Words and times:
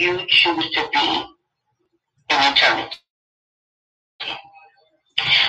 you 0.00 0.18
choose 0.28 0.70
to 0.70 0.88
be 0.94 1.22
in 2.30 2.38
eternity. 2.52 2.96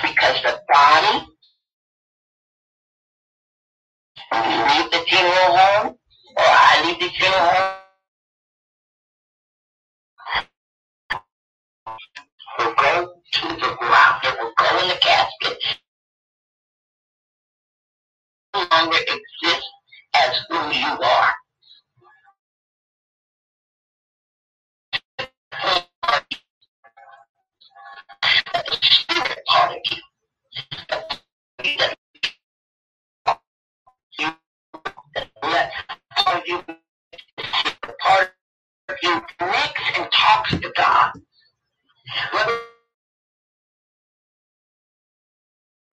Because 0.02 0.42
the 0.44 0.60
body, 0.68 1.26
when 4.30 4.52
you 4.52 4.58
leave 4.66 4.92
the 4.92 5.00
funeral 5.08 5.58
home, 5.58 5.88
or 6.36 6.44
I 6.44 6.84
leave 6.86 7.00
the 7.00 7.10
funeral 7.18 7.50
home, 7.50 7.78
will 12.60 12.74
go 12.76 13.14
to 13.32 13.48
the 13.48 13.76
ground. 13.80 14.22
It 14.26 14.36
will 14.38 14.52
go 14.58 14.80
in 14.82 14.90
the 14.90 15.00
casket. 15.02 15.58
No 18.54 18.66
longer 18.70 18.98
exist 18.98 19.68
as 20.14 20.40
who 20.50 20.58
you 20.78 21.00
are. 21.02 21.41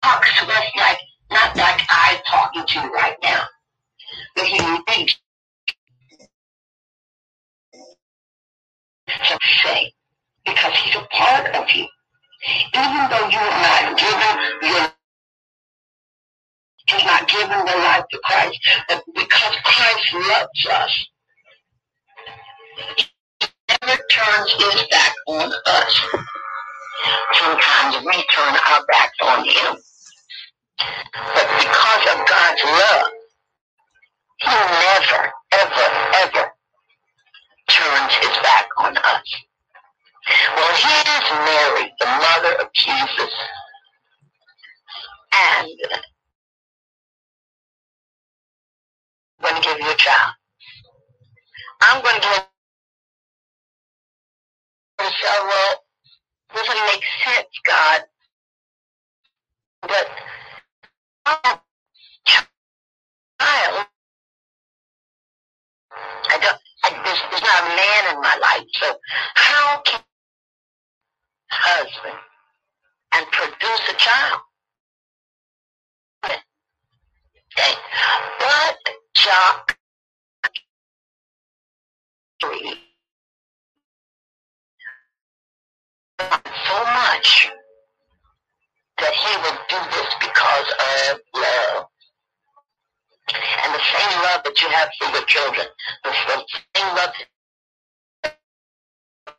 Talks 0.05 0.39
to 0.39 0.45
us 0.47 0.65
like 0.77 0.99
not 1.31 1.57
like 1.57 1.81
I 1.89 2.21
talking 2.27 2.65
to 2.67 2.81
you 2.81 2.93
right 2.93 3.17
now, 3.23 3.45
but 4.37 4.45
he 4.45 4.59
thinks 4.89 5.17
say 9.63 9.93
because 10.45 10.73
he's 10.79 10.97
a 10.97 11.07
part 11.11 11.55
of 11.55 11.69
you. 11.75 11.87
Even 12.75 13.09
though 13.11 13.29
you 13.29 13.39
are 13.39 13.61
not 13.63 13.99
given 13.99 14.71
your 14.71 14.93
has 16.89 17.05
not 17.05 17.29
given 17.29 17.65
their 17.65 17.79
life 17.79 18.05
to 18.11 18.21
Christ, 18.25 18.59
but 18.89 19.03
because 19.15 19.57
Christ 19.65 20.15
loves 20.15 20.67
us, 20.71 21.09
he 22.99 23.07
never 23.81 24.03
turns 24.11 24.53
his 24.53 24.87
back 24.91 25.15
on 25.29 25.53
us. 25.67 26.03
Sometimes 27.33 28.05
we 28.05 28.13
turn 28.35 28.55
our 28.71 28.85
backs 28.87 29.19
on 29.23 29.45
him. 29.45 29.77
But 31.35 31.49
because 31.59 32.07
of 32.13 32.29
God's 32.29 32.65
love, 32.65 33.09
he 34.41 34.51
never, 34.51 35.33
ever, 35.53 35.89
ever 36.23 36.54
turns 37.75 38.15
his 38.15 38.37
back 38.43 38.69
on 38.79 38.97
us. 38.97 39.43
Well, 40.57 40.77
here's 40.77 41.31
Mary, 41.47 41.93
the 42.01 42.07
mother 42.07 42.63
of 42.63 42.73
Jesus. 42.75 43.35
And 45.35 45.69
I'm 49.41 49.43
going 49.43 49.63
to 49.63 49.69
give 49.69 49.81
you 49.81 49.93
a 49.93 49.97
child. 49.97 50.33
I'm 51.83 52.03
going 52.03 52.17
to 52.17 52.23
give 52.23 52.45
you 55.01 55.07
a 55.07 55.11
well, 55.47 55.85
doesn't 56.55 56.87
make 56.87 57.05
sense, 57.25 57.49
God. 57.67 58.01
But 59.83 60.09
child, 62.27 62.49
I 63.41 63.87
don't, 66.41 66.59
I, 66.85 67.04
there's, 67.15 67.31
there's 67.31 67.43
not 67.43 67.63
a 67.65 67.69
man 67.77 68.15
in 68.15 68.21
my 68.21 68.37
life. 68.43 68.67
So 68.81 68.97
how 69.35 69.83
can 69.85 70.01
husband 71.51 72.19
and 73.15 73.27
produce 73.31 73.89
a 73.91 73.95
child? 73.97 74.41
Okay. 76.25 77.75
But 78.41 78.77
Jock 79.15 79.77
so 86.69 86.85
much 86.85 87.51
that 88.99 89.13
he 89.13 89.37
would 89.43 89.59
do 89.69 89.77
this 89.91 90.15
because 90.21 90.73
of 91.13 91.21
love. 91.35 91.87
Same 94.05 94.23
love 94.23 94.43
that 94.45 94.61
you 94.63 94.69
have 94.69 94.91
for 95.01 95.11
your 95.17 95.25
children, 95.27 95.67
the 96.05 96.13
same 96.77 96.97
love 96.97 97.11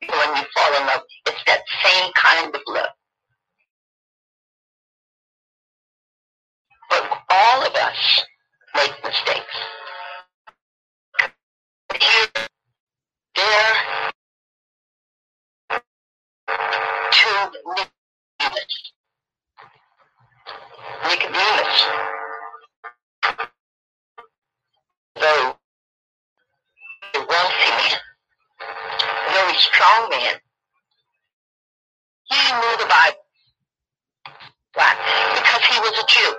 when 0.09 0.37
you 0.37 0.43
fall 0.55 0.81
in 0.81 0.87
love, 0.87 1.01
it's 1.27 1.43
that 1.45 1.61
same 1.83 2.11
kind 2.15 2.53
of 2.55 2.61
love. 2.67 2.89
But 6.89 7.11
all 7.29 7.63
of 7.65 7.75
us 7.75 8.23
make 8.75 8.93
mistakes. 9.03 9.55
Here, 11.99 12.27
there, 13.35 13.75
to 17.11 17.51
Nicodemus. 17.65 18.91
Nicodemus, 21.09 22.14
strong 29.75 30.09
man, 30.09 30.35
he 32.31 32.53
knew 32.53 32.77
the 32.79 32.87
Bible. 32.89 33.25
Why? 34.75 34.95
Because 35.35 35.65
he 35.67 35.79
was 35.81 35.99
a 35.99 36.07
Jew. 36.07 36.35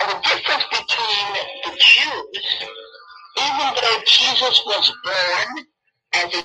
And 0.00 0.10
the 0.10 0.28
difference 0.28 0.64
between 0.70 1.28
the 1.64 1.72
Jews, 1.78 2.68
even 3.38 3.74
though 3.76 4.00
Jesus 4.06 4.62
was 4.66 4.92
born 5.04 5.66
as 6.14 6.34
a 6.34 6.42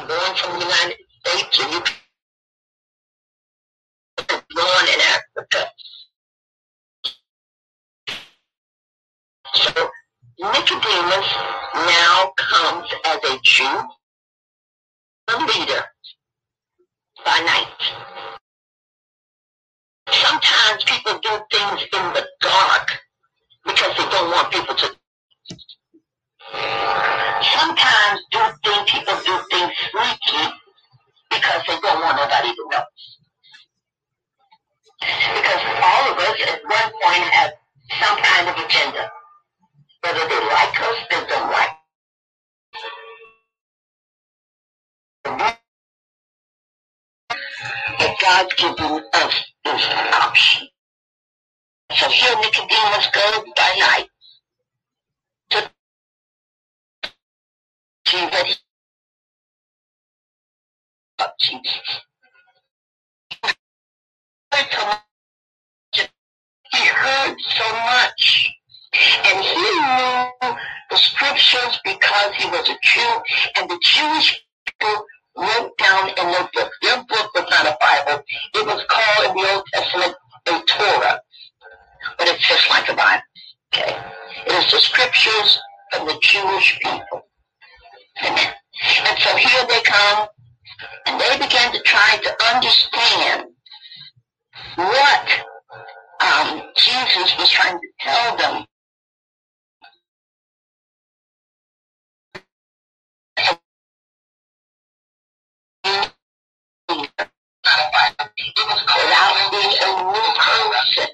born 0.00 0.36
from 0.36 0.60
the 0.60 0.66
United 0.66 0.96
States 1.26 1.60
and 1.64 1.72
you 1.74 1.80
born 4.54 4.86
in 4.94 5.00
Africa. 5.00 5.70
Nicodemus 10.38 11.34
now 11.74 12.32
comes 12.36 12.88
as 13.06 13.24
a 13.24 13.38
Jew, 13.42 13.64
a 15.28 15.36
leader 15.46 15.82
by 17.24 17.38
night. 17.40 17.96
Sometimes 20.10 20.84
people 20.84 21.18
do 21.22 21.30
things 21.50 21.82
in 21.84 22.12
the 22.12 22.26
dark 22.40 22.98
because 23.64 23.96
they 23.96 24.04
don't 24.10 24.30
want 24.30 24.52
people 24.52 24.74
to. 24.74 24.96
Sometimes 27.42 28.20
do 28.30 28.40
things, 28.62 28.90
people 28.90 29.16
do 29.24 29.38
things 29.50 29.72
sneaky 29.90 30.52
because 31.30 31.62
they 31.66 31.80
don't 31.80 32.00
want 32.02 32.16
nobody 32.18 32.48
to 32.48 32.68
know. 32.72 32.84
Because 35.00 35.62
all 35.82 36.12
of 36.12 36.18
us 36.18 36.40
at 36.46 36.60
one 36.62 36.92
point 37.02 37.24
have 37.32 37.52
some 38.00 38.18
kind 38.18 38.48
of 38.50 38.64
agenda. 38.64 39.10
Whether 40.06 40.28
they 40.28 40.40
like 40.46 40.80
us, 40.82 40.96
they 41.10 41.26
don't 41.28 41.50
like 41.50 41.70
But 47.98 48.16
God's 48.22 48.54
given 48.54 49.02
us 49.14 49.44
this 49.64 49.88
option. 50.14 50.68
So 51.96 52.08
here 52.08 52.36
Nicodemus 52.36 53.08
goes 53.14 53.44
by 53.56 53.76
night 53.80 54.08
to 55.50 55.70
see 58.06 58.24
what 58.26 58.46
he 58.46 58.54
of 61.20 61.30
Jesus. 61.40 62.00
He 66.72 66.86
heard 66.86 67.36
so 67.40 67.72
much. 67.72 68.50
And 69.24 69.44
he 69.44 69.54
knew 69.54 70.56
the 70.90 70.96
scriptures 70.96 71.80
because 71.84 72.34
he 72.36 72.48
was 72.48 72.68
a 72.68 72.76
Jew, 72.82 73.20
and 73.56 73.70
the 73.70 73.78
Jewish 73.82 74.44
people 74.66 75.04
wrote 75.36 75.76
down 75.78 76.08
in 76.08 76.26
their 76.32 76.48
book. 76.54 76.72
Their 76.82 76.96
book 77.04 77.34
was 77.34 77.46
not 77.50 77.66
a 77.66 77.76
Bible. 77.80 78.22
It 78.54 78.66
was 78.66 78.84
called 78.88 79.30
in 79.30 79.42
the 79.42 79.52
Old 79.52 79.64
Testament 79.72 80.14
a 80.46 80.62
Torah, 80.66 81.20
but 82.18 82.28
it's 82.28 82.46
just 82.46 82.70
like 82.70 82.88
a 82.88 82.94
Bible. 82.94 83.22
Okay, 83.74 83.96
it 84.46 84.52
is 84.52 84.70
the 84.70 84.78
scriptures 84.78 85.60
of 85.94 86.06
the 86.06 86.18
Jewish 86.22 86.78
people. 86.80 87.22
Amen. 88.24 88.52
And 89.06 89.18
so 89.18 89.36
here 89.36 89.66
they 89.68 89.80
come, 89.82 90.28
and 91.06 91.20
they 91.20 91.36
began 91.38 91.72
to 91.72 91.80
try 91.80 92.18
to 92.22 92.54
understand 92.54 93.46
what 94.76 95.46
um, 96.20 96.62
Jesus 96.76 97.36
was 97.38 97.50
trying 97.50 97.78
to 97.78 97.88
tell 98.00 98.36
them 98.36 98.64
new 109.62 110.28
person. 110.38 111.08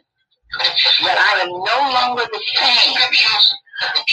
That 1.05 1.19
I 1.19 1.41
am 1.43 1.51
no 1.51 1.79
longer 1.95 2.25
the 2.31 2.43
same. 2.55 2.95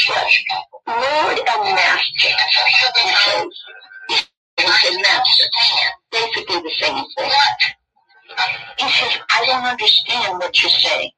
But 0.08 0.96
Lord 0.96 1.40
and 1.40 1.76
Master, 1.76 2.30
he 2.30 3.14
says, 3.14 3.54
he 4.58 4.68
said, 4.68 5.02
Master, 5.02 5.48
basically 6.12 6.62
the 6.62 6.72
same 6.80 7.04
thing. 7.18 7.31
He 8.80 8.90
says, 8.90 9.20
I 9.31 9.46
don't 9.46 9.66
understand 9.66 10.40
what 10.40 10.62
you're 10.62 10.72
saying. 10.72 11.12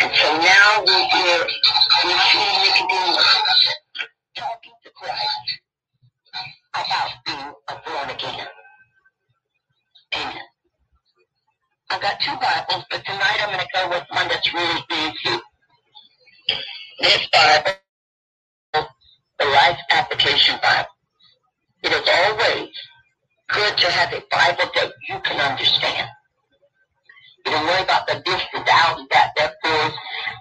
And 0.00 0.12
so 0.14 0.38
now 0.38 0.84
we 0.86 0.92
hear, 1.08 1.46
we 2.04 2.12
see 2.12 2.46
Nicodemus 2.64 3.74
talking 4.36 4.72
to 4.84 4.90
Christ 4.94 5.60
about 6.74 7.10
being 7.26 7.54
a 7.68 7.74
born 7.86 8.10
again. 8.10 8.46
Amen. 10.14 10.49
I 11.90 11.98
got 11.98 12.20
two 12.20 12.30
Bibles, 12.38 12.84
but 12.88 13.04
tonight 13.04 13.38
I'm 13.42 13.48
going 13.50 13.58
to 13.58 13.66
go 13.74 13.88
with 13.90 14.04
one 14.10 14.28
that's 14.28 14.54
really 14.54 14.80
easy. 14.92 15.40
This 17.00 17.26
Bible, 17.32 18.86
the 19.40 19.44
Life 19.46 19.78
Application 19.90 20.56
Bible. 20.62 20.94
It 21.82 21.90
is 21.90 22.06
always 22.06 22.68
good 23.48 23.76
to 23.76 23.90
have 23.90 24.12
a 24.12 24.22
Bible 24.30 24.70
that 24.76 24.92
you 25.08 25.18
can 25.18 25.40
understand. 25.40 26.08
You 27.44 27.52
don't 27.52 27.66
worry 27.66 27.82
about 27.82 28.06
the 28.06 28.22
this, 28.24 28.40
the 28.52 28.62
thou, 28.64 28.94
and 28.96 29.08
that, 29.10 29.32
therefore, 29.36 29.90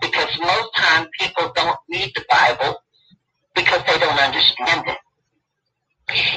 because 0.02 0.30
most 0.40 0.70
times 0.76 1.08
people 1.20 1.52
don't 1.56 1.80
read 1.90 2.12
the 2.14 2.26
Bible 2.30 2.78
because 3.56 3.82
they 3.88 3.98
don't 3.98 4.20
understand 4.20 4.84
it. 4.86 4.98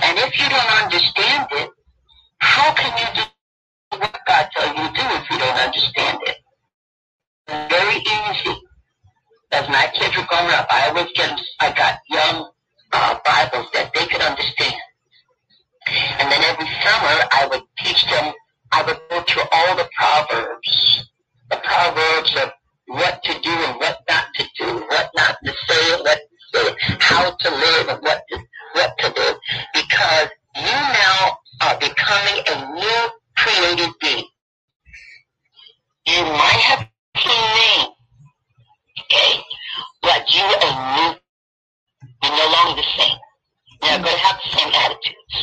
And 0.05 0.19
if 0.21 0.41
you 0.41 0.49
don't 0.49 0.83
understand 0.83 1.49
it, 1.53 1.71
how 2.39 2.73
can 2.73 2.97
you 2.97 3.23
do 3.23 3.99
what 3.99 4.22
God 4.33 4.49
tells 4.57 4.79
you 4.79 4.87
to 4.87 4.93
do 4.95 5.05
if 5.21 5.31
you 5.31 5.39
don't 5.39 5.59
understand 5.61 6.19
it? 6.25 6.37
Very 7.69 8.01
easy. 8.01 8.57
As 9.53 9.69
my 9.69 9.87
kids 9.93 10.17
were 10.17 10.25
growing 10.25 10.49
up, 10.55 10.67
I 10.71 10.89
always 10.89 11.13
get 11.15 11.29
them, 11.29 11.39
I 11.61 11.71
got 11.73 11.99
young 12.09 12.49
uh, 12.93 13.19
Bibles 13.27 13.69
that 13.75 13.93
they 13.93 14.07
could 14.07 14.23
understand. 14.23 14.81
And 16.17 16.33
then 16.33 16.41
every 16.49 16.65
summer, 16.81 17.15
I 17.29 17.47
would 17.51 17.61
teach 17.77 18.07
them, 18.07 18.33
I 18.73 18.83
would 18.85 18.97
go 19.11 19.21
through 19.29 19.43
all 19.53 19.77
the 19.77 19.87
Proverbs, 19.99 21.11
the 21.51 21.61
Proverbs 21.63 22.35
of 22.37 22.53
what 22.87 23.23
to 23.25 23.35
do 23.39 23.51
and 23.51 23.77
what 23.81 23.99
not 24.09 24.25
to 24.37 24.45
do, 24.59 24.81
what 24.89 25.11
not 25.15 25.37
to 25.45 25.53
say 25.69 25.93
and 25.93 26.05
what 26.05 26.21
to 26.25 26.59
say, 26.59 26.97
how 27.01 27.31
to 27.31 27.51
live 27.51 27.89
and 27.89 28.01
what 28.01 28.23
to, 28.31 28.39
what 28.73 28.97
to 28.97 29.13
do. 29.13 29.29
Because 29.75 30.29
you 30.57 30.73
now 30.73 31.37
are 31.61 31.79
becoming 31.79 32.43
a 32.49 32.73
new 32.73 33.22
created 33.43 33.91
being. 34.01 34.29
You 36.07 36.23
might 36.23 36.63
have 36.71 36.87
seen 37.19 37.45
me, 37.59 37.73
okay, 39.01 39.33
but 40.03 40.23
you 40.31 40.43
are 40.43 40.77
new. 40.97 41.11
You're 42.23 42.39
no 42.39 42.47
longer 42.55 42.83
the 42.83 42.89
same. 42.99 43.19
You're 43.83 43.99
going 43.99 44.15
to 44.15 44.25
have 44.27 44.39
the 44.43 44.51
same 44.59 44.73
attitudes. 44.75 45.37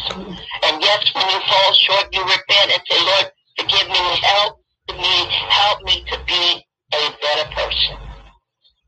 And 0.63 0.81
yes, 0.81 1.11
when 1.13 1.27
you 1.27 1.39
fall 1.43 1.73
short, 1.73 2.07
you 2.13 2.21
repent 2.23 2.71
and 2.71 2.81
say, 2.87 2.99
Lord, 3.03 3.31
forgive 3.59 3.87
me, 3.89 4.03
help 4.23 4.59
me, 4.95 5.15
help 5.49 5.83
me 5.83 6.03
to 6.11 6.17
be 6.25 6.63
a 6.93 7.03
better 7.19 7.49
person. 7.55 7.97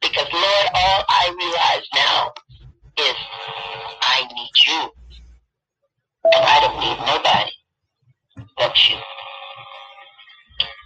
Because 0.01 0.27
Lord, 0.31 0.67
all 0.73 1.03
I 1.09 1.35
realize 1.37 1.87
now 1.95 2.31
is 2.97 3.15
I 4.01 4.23
need 4.33 4.55
you. 4.67 4.89
And 6.33 6.45
I 6.45 6.59
don't 6.61 6.79
need 6.79 6.97
nobody 7.05 7.51
but 8.57 8.89
you. 8.89 8.97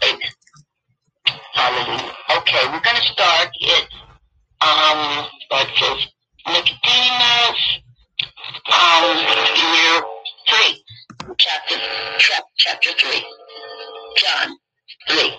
Amen. 0.04 0.20
Hallelujah. 1.54 2.14
Okay, 2.38 2.66
we're 2.68 2.82
going 2.82 2.96
to 2.98 3.02
start 3.02 3.50
it. 3.62 3.88
Um, 4.62 5.28
it 5.52 5.68
says 5.78 6.08
Nicodemus, 6.48 7.82
um, 8.72 9.18
year 9.18 10.02
three, 10.50 10.84
chapter, 11.38 11.76
chapter 12.58 12.90
three, 13.00 13.26
John 14.18 14.58
three. 15.10 15.35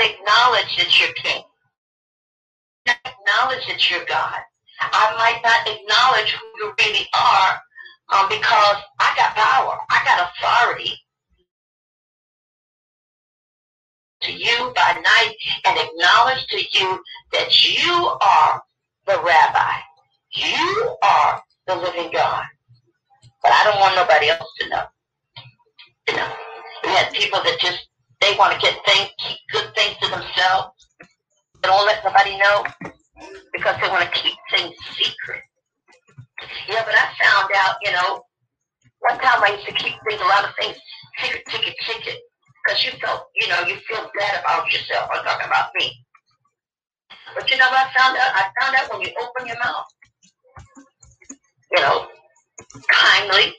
Acknowledge 0.00 0.76
that 0.76 1.00
you're 1.00 1.12
king. 1.14 1.42
Not 2.86 2.96
acknowledge 3.04 3.66
that 3.68 3.90
you're 3.90 4.04
God. 4.06 4.40
I 4.80 5.14
might 5.18 5.40
not 5.44 5.68
acknowledge 5.68 6.32
who 6.32 6.46
you 6.58 6.72
really 6.78 7.06
are 7.14 7.60
um, 8.12 8.28
because 8.28 8.76
I 8.98 9.12
got 9.16 9.34
power. 9.34 9.78
I 9.90 10.02
got 10.04 10.30
authority 10.30 10.96
to 14.22 14.32
you 14.32 14.72
by 14.74 15.00
night 15.02 15.34
and 15.66 15.78
acknowledge 15.78 16.46
to 16.48 16.78
you 16.78 17.02
that 17.32 17.68
you 17.68 17.92
are 17.92 18.62
the 19.06 19.20
rabbi. 19.24 19.76
You 20.32 20.96
are 21.02 21.42
the 21.66 21.76
living 21.76 22.10
God. 22.12 22.44
But 23.42 23.52
I 23.52 23.64
don't 23.64 23.80
want 23.80 23.96
nobody 23.96 24.28
else 24.28 24.48
to 24.60 24.68
know. 24.68 24.84
You 26.08 26.16
know, 26.16 26.28
we 26.84 26.90
had 26.90 27.12
people 27.12 27.40
that 27.42 27.58
just, 27.60 27.88
they 28.20 28.36
want 28.38 28.52
to 28.54 28.60
get 28.60 28.78
things, 28.84 29.10
good 29.50 29.59
things 29.80 29.96
to 30.02 30.08
themselves. 30.10 30.76
They 31.62 31.68
don't 31.68 31.86
let 31.86 32.04
nobody 32.04 32.36
know 32.36 32.64
because 33.52 33.76
they 33.80 33.88
want 33.88 34.04
to 34.04 34.20
keep 34.20 34.36
things 34.52 34.76
secret. 34.92 35.42
Yeah, 36.68 36.84
but 36.84 36.94
I 36.94 37.04
found 37.20 37.48
out, 37.56 37.76
you 37.82 37.92
know, 37.92 38.22
one 39.08 39.18
time 39.20 39.42
I 39.42 39.56
used 39.56 39.66
to 39.66 39.74
keep 39.74 39.94
things, 40.08 40.20
a 40.20 40.24
lot 40.24 40.44
of 40.44 40.52
things 40.60 40.76
secret, 41.22 41.42
secret, 41.48 41.76
secret 41.80 42.18
because 42.64 42.84
you 42.84 42.92
felt, 43.00 43.26
you 43.40 43.48
know, 43.48 43.60
you 43.66 43.76
feel 43.88 44.10
bad 44.18 44.40
about 44.40 44.70
yourself. 44.72 45.08
I'm 45.12 45.24
talking 45.24 45.46
about 45.46 45.70
me. 45.78 45.92
But 47.34 47.50
you 47.50 47.56
know 47.56 47.68
what 47.68 47.86
I 47.86 47.98
found 47.98 48.16
out? 48.16 48.32
I 48.34 48.50
found 48.60 48.76
out 48.76 48.92
when 48.92 49.00
you 49.02 49.08
open 49.22 49.46
your 49.46 49.58
mouth, 49.64 49.86
you 51.72 51.80
know, 51.80 52.06
kindly, 52.90 53.54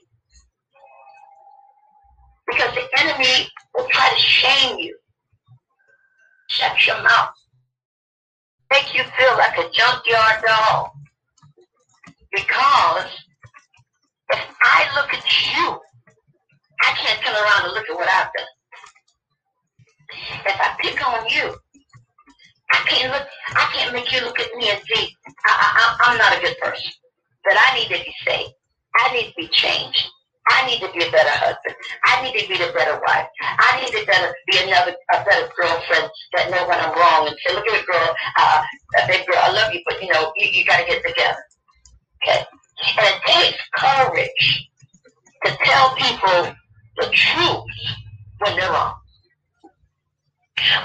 because 2.47 2.75
the 2.75 2.87
enemy 2.99 3.47
will 3.73 3.87
try 3.89 4.09
to 4.13 4.19
shame 4.19 4.77
you. 4.77 4.97
Shut 6.51 6.85
your 6.85 7.01
mouth. 7.01 7.31
Make 8.71 8.93
you 8.93 9.03
feel 9.17 9.37
like 9.37 9.57
a 9.57 9.69
junkyard 9.71 10.43
dog. 10.45 10.89
Because 12.33 13.07
if 14.33 14.45
I 14.63 14.87
look 14.95 15.13
at 15.13 15.23
you, 15.55 15.79
I 16.81 16.91
can't 16.97 17.21
turn 17.23 17.35
around 17.35 17.65
and 17.65 17.73
look 17.73 17.89
at 17.89 17.95
what 17.95 18.09
I've 18.09 18.33
done. 18.35 18.47
If 20.45 20.59
I 20.59 20.75
pick 20.81 21.07
on 21.07 21.25
you, 21.29 21.55
I 22.73 22.77
can't 22.87 23.13
look. 23.13 23.27
I 23.55 23.71
can't 23.73 23.93
make 23.93 24.11
you 24.11 24.21
look 24.21 24.39
at 24.39 24.53
me 24.55 24.71
and 24.71 24.81
see 24.93 25.15
I, 25.45 25.51
I, 25.77 26.11
I'm 26.11 26.17
not 26.17 26.37
a 26.37 26.41
good 26.41 26.57
person. 26.57 26.91
That 27.45 27.71
I 27.71 27.79
need 27.79 27.95
to 27.95 28.03
be 28.03 28.13
saved. 28.27 28.53
I 28.97 29.13
need 29.13 29.27
to 29.29 29.33
be 29.37 29.47
changed. 29.47 30.05
I 30.49 30.65
need 30.67 30.79
to 30.79 30.89
be 30.91 31.05
a 31.05 31.11
better 31.11 31.29
husband. 31.29 31.75
I 32.05 32.21
need 32.23 32.39
to 32.39 32.47
be 32.47 32.55
a 32.55 32.73
better 32.73 32.99
wife. 33.05 33.27
I 33.41 33.81
need 33.81 33.91
to 33.99 34.05
better 34.05 34.33
be 34.47 34.57
another 34.57 34.95
a 35.13 35.23
better 35.23 35.49
girlfriend 35.55 36.09
that 36.33 36.49
know 36.49 36.67
when 36.67 36.79
I'm 36.79 36.97
wrong 36.97 37.27
and 37.27 37.35
say, 37.45 37.53
look 37.53 37.67
at 37.67 37.81
a 37.81 37.85
girl, 37.85 38.15
uh, 38.37 38.63
a 39.03 39.07
big 39.07 39.25
girl, 39.27 39.37
I 39.37 39.51
love 39.51 39.73
you, 39.73 39.81
but 39.85 40.01
you 40.01 40.11
know, 40.11 40.31
you, 40.37 40.47
you 40.49 40.65
got 40.65 40.79
to 40.79 40.85
get 40.85 41.05
together. 41.05 41.43
Okay, 42.23 42.45
and 42.97 43.07
it 43.07 43.21
takes 43.25 43.57
courage 43.75 44.69
to 45.45 45.57
tell 45.63 45.95
people 45.95 46.53
the 46.97 47.09
truth 47.11 47.63
when 48.39 48.55
they're 48.57 48.71
wrong. 48.71 48.95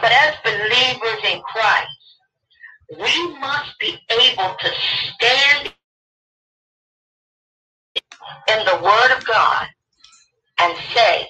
But 0.00 0.12
as 0.12 0.34
believers 0.44 1.20
in 1.30 1.40
Christ, 1.42 1.88
we 2.98 3.38
must 3.38 3.78
be 3.80 3.98
able 4.10 4.54
to 4.58 4.70
stand 5.14 5.72
in 8.48 8.64
the 8.64 8.80
Word 8.82 9.16
of 9.16 9.24
God 9.24 9.66
and 10.60 10.76
say, 10.94 11.28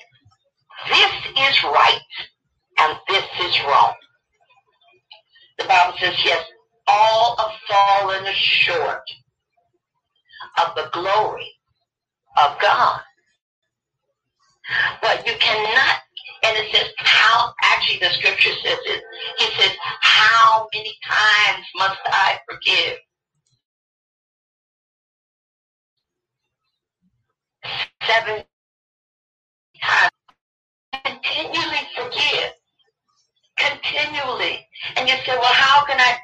this 0.88 1.12
is 1.38 1.64
right 1.64 2.00
and 2.78 2.98
this 3.08 3.24
is 3.40 3.60
wrong. 3.64 3.94
The 5.58 5.64
Bible 5.64 5.94
says, 5.98 6.14
yes, 6.24 6.44
all 6.86 7.36
have 7.38 7.52
fallen 7.68 8.32
short 8.34 9.02
of 10.60 10.74
the 10.76 10.88
glory 10.92 11.50
of 12.38 12.58
God. 12.60 13.00
But 15.02 15.26
you 15.26 15.34
cannot, 15.38 15.96
and 16.44 16.56
it 16.56 16.72
says 16.72 16.90
how, 16.98 17.52
actually 17.62 18.00
the 18.00 18.10
scripture 18.14 18.52
says 18.62 18.78
it, 18.84 19.02
it 19.40 19.52
says, 19.60 19.76
how 20.00 20.68
many 20.74 20.94
times 21.06 21.64
must 21.76 21.98
I 22.06 22.38
forgive? 22.50 22.98
Seven 28.06 28.44
times. 29.82 30.11
Continually 31.04 31.88
forgive. 31.96 32.52
Continually. 33.56 34.66
And 34.96 35.08
you 35.08 35.14
say, 35.25 35.37
well, 35.37 35.44
how 35.44 35.85
can 35.87 35.99
I 36.00 36.18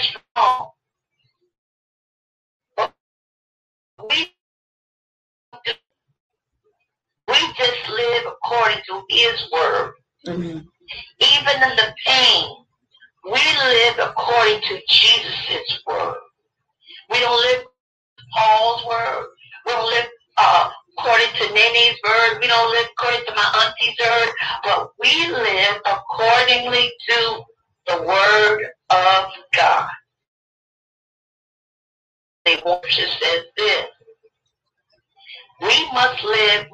strong? 0.00 0.70
We 4.08 4.32
we 7.28 7.36
just 7.56 7.88
live 7.88 8.24
according 8.26 8.82
to 8.88 9.02
his 9.08 9.48
word. 9.52 9.94
Mm-hmm. 10.26 10.58
Even 11.20 11.70
in 11.70 11.76
the 11.76 11.94
pain, 12.06 12.56
we 13.24 13.40
live 13.64 13.98
according 14.00 14.60
to 14.62 14.80
Jesus' 14.88 15.80
word. 15.86 16.16
We 17.12 17.20
don't 17.20 17.40
live 17.40 17.64
Paul's 18.34 18.86
word. 18.86 19.26
We 19.66 19.72
don't 19.72 19.90
live 19.90 20.06
uh, 20.38 20.70
according 20.98 21.28
to 21.36 21.54
Nene's 21.54 21.98
word. 22.06 22.38
We 22.40 22.48
don't 22.48 22.70
live 22.70 22.86
according 22.98 23.26
to 23.26 23.34
my 23.34 23.64
auntie's 23.64 23.98
word. 24.00 24.34
But 24.64 24.90
we 25.02 25.26
live 25.30 25.76
accordingly 25.86 26.90
to 27.08 27.42
the 27.86 28.02
word 28.02 28.64
of 28.90 29.24
God. 29.54 29.88
The 32.44 32.60
worship 32.66 33.08
says 33.20 33.42
this. 33.56 33.86
We 35.60 35.92
must 35.92 36.24
live 36.24 36.66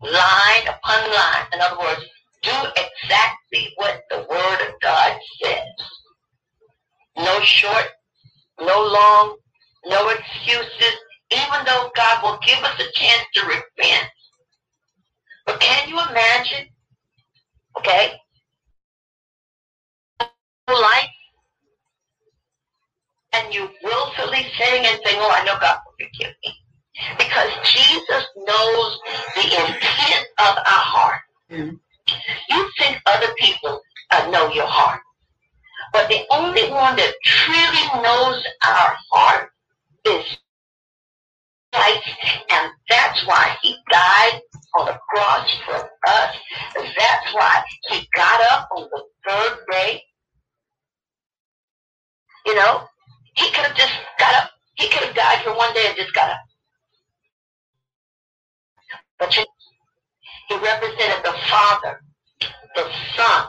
line 0.00 0.66
upon 0.66 1.10
line. 1.10 1.46
In 1.52 1.60
other 1.60 1.78
words, 1.78 2.04
do 2.42 2.50
exactly 2.76 3.72
what 3.76 4.02
the 4.10 4.26
Word 4.28 4.68
of 4.68 4.74
God 4.82 5.18
says. 5.42 5.62
No 7.16 7.40
short, 7.40 7.86
no 8.60 8.82
long, 8.82 9.36
no 9.86 10.08
excuses, 10.08 10.96
even 11.30 11.64
though 11.66 11.90
God 11.96 12.22
will 12.22 12.38
give 12.46 12.58
us 12.58 12.80
a 12.80 12.92
chance 12.92 13.24
to 13.34 13.46
repent. 13.46 14.08
But 15.46 15.60
can 15.60 15.88
you 15.88 16.00
imagine, 16.10 16.68
okay, 17.78 18.12
life, 20.68 21.08
and 23.32 23.52
you 23.52 23.68
willfully 23.82 24.46
saying 24.58 24.86
and 24.86 25.00
saying, 25.04 25.18
oh, 25.20 25.30
I 25.30 25.44
know 25.44 25.58
God 25.60 25.78
will 25.84 26.06
forgive 26.06 26.34
me. 26.44 26.54
Because 27.18 27.50
Jesus 27.64 28.24
knows 28.36 28.98
the 29.34 29.42
intent 29.42 30.26
of 30.38 30.56
our 30.56 30.64
heart. 30.64 31.20
Mm. 31.50 31.78
You 32.48 32.70
think 32.78 33.00
other 33.06 33.32
people 33.38 33.80
uh, 34.12 34.30
know 34.30 34.52
your 34.52 34.66
heart. 34.66 35.00
But 35.92 36.08
the 36.08 36.22
only 36.30 36.70
one 36.70 36.96
that 36.96 37.14
truly 37.24 38.02
knows 38.02 38.42
our 38.64 38.96
heart 39.10 39.50
is 40.06 40.38
Christ. 41.72 42.08
And 42.50 42.70
that's 42.88 43.26
why 43.26 43.56
he 43.62 43.76
died 43.90 44.40
on 44.78 44.86
the 44.86 44.98
cross 45.10 45.50
for 45.66 45.74
us. 46.08 46.36
That's 46.76 47.34
why 47.34 47.62
he 47.90 48.08
got 48.14 48.40
up 48.52 48.68
on 48.76 48.88
the 48.90 49.02
third 49.28 49.58
day. 49.70 50.02
You 52.46 52.54
know, 52.54 52.84
he 53.36 53.46
could 53.50 53.64
have 53.64 53.76
just 53.76 53.92
got 54.18 54.34
up. 54.34 54.50
He 54.76 54.88
could 54.88 55.04
have 55.04 55.14
died 55.14 55.42
for 55.44 55.56
one 55.56 55.72
day 55.74 55.86
and 55.88 55.96
just 55.96 56.14
got 56.14 56.30
up. 56.30 56.40
But 59.18 59.32
he 59.34 60.54
represented 60.56 61.24
the 61.24 61.34
Father, 61.50 62.00
the 62.74 62.90
Son, 63.16 63.46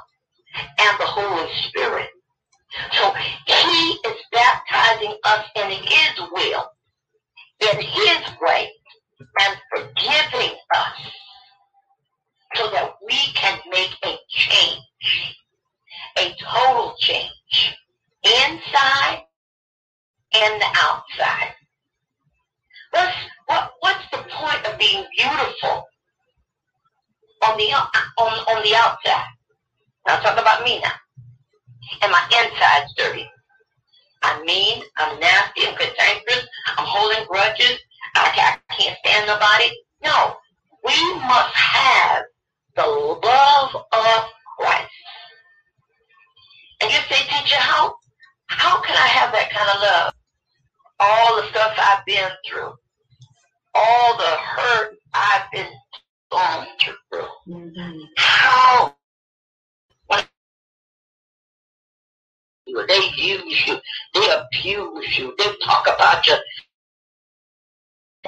and 0.80 1.00
the 1.00 1.06
Holy 1.06 1.50
Spirit. 1.68 2.10
So 2.92 3.14
he 3.14 4.00
is 4.06 4.18
baptizing 4.32 5.16
us 5.24 5.46
in 5.56 5.70
his 5.72 6.20
will, 6.32 6.72
in 7.62 7.82
his 7.82 8.20
way, 8.42 8.72
and 9.40 9.58
forgiving 9.70 10.56
us 10.76 11.00
so 12.56 12.70
that 12.72 12.94
we 13.06 13.18
can 13.34 13.60
make 13.70 13.96
a 14.04 14.18
change, 14.30 15.36
a 16.18 16.36
total 16.42 16.96
change, 17.00 17.76
inside 18.24 19.24
and 20.34 20.62
the 20.62 20.68
outside. 20.76 21.54
What's, 22.92 23.16
what, 23.48 23.72
what's 23.80 24.10
the 24.12 24.18
point 24.30 24.66
of 24.66 24.80
being 24.80 25.06
beautiful 25.18 25.84
on 27.44 27.58
the, 27.58 27.74
on, 27.74 28.34
on 28.48 28.64
the 28.64 28.76
outside? 28.76 29.28
Now 30.08 30.20
talk 30.20 30.40
about 30.40 30.64
me 30.64 30.80
now. 30.82 30.92
And 32.02 32.12
my 32.12 32.24
inside's 32.32 32.94
dirty. 32.98 33.30
I'm 34.24 34.46
mean, 34.46 34.84
I'm 34.98 35.20
nasty, 35.20 35.68
I'm 35.68 35.76
cantankerous, 35.76 36.48
I'm 36.78 36.86
holding 36.88 37.26
grudges, 37.28 37.80
I, 38.16 38.58
I 38.70 38.74
can't 38.74 38.98
stand 39.06 39.28
nobody. 39.28 39.70
No, 40.04 40.38
we 40.84 41.14
must 41.16 41.56
have 41.56 42.24
the 42.76 42.88
love 42.88 43.76
of 43.76 44.24
Christ. 44.58 44.90
And 46.82 46.92
you 46.92 46.98
say, 47.10 47.22
teacher, 47.28 47.58
how, 47.58 47.96
how 48.48 48.82
can 48.82 48.96
I 48.96 49.08
have 49.08 49.32
that 49.32 49.52
kind 49.52 49.70
of 49.70 49.82
love? 49.82 50.14
All 51.00 51.42
the 51.42 51.48
stuff 51.50 51.74
I've 51.78 52.06
been 52.06 52.32
through 52.50 52.74
all 53.76 54.18
the 54.18 54.24
hurt 54.24 54.98
I've 55.14 55.52
been 55.52 55.68
going 56.32 56.68
through. 56.82 57.28
Mm-hmm. 57.48 58.00
How 58.18 58.96
they 62.66 63.10
use 63.16 63.68
you, 63.68 63.78
they 64.14 64.28
abuse 64.32 65.18
you, 65.18 65.34
they 65.38 65.46
talk 65.64 65.88
about 65.88 66.26
you, 66.28 66.36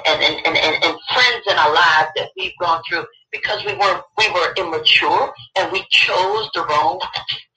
and 0.06 0.22
and, 0.22 0.46
and, 0.46 0.56
and, 0.56 0.84
and 0.84 0.98
friends 1.12 1.44
in 1.50 1.56
our 1.56 1.74
lives 1.74 2.10
that 2.16 2.30
we've 2.36 2.56
gone 2.60 2.82
through 2.88 3.04
because 3.32 3.64
we 3.64 3.74
were 3.74 4.00
we 4.16 4.30
were 4.32 4.54
immature 4.56 5.32
and 5.56 5.72
we 5.72 5.84
chose 5.90 6.48
the 6.54 6.64
wrong 6.68 7.00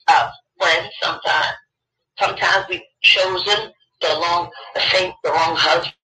uh, 0.08 0.30
friends 0.58 0.90
sometimes. 1.02 1.56
Sometimes 2.18 2.66
we've 2.68 2.82
chosen 3.02 3.72
the 4.00 4.08
wrong 4.08 4.50
the 4.74 4.80
same 4.80 5.12
the 5.24 5.30
wrong 5.30 5.56
husband. 5.56 5.94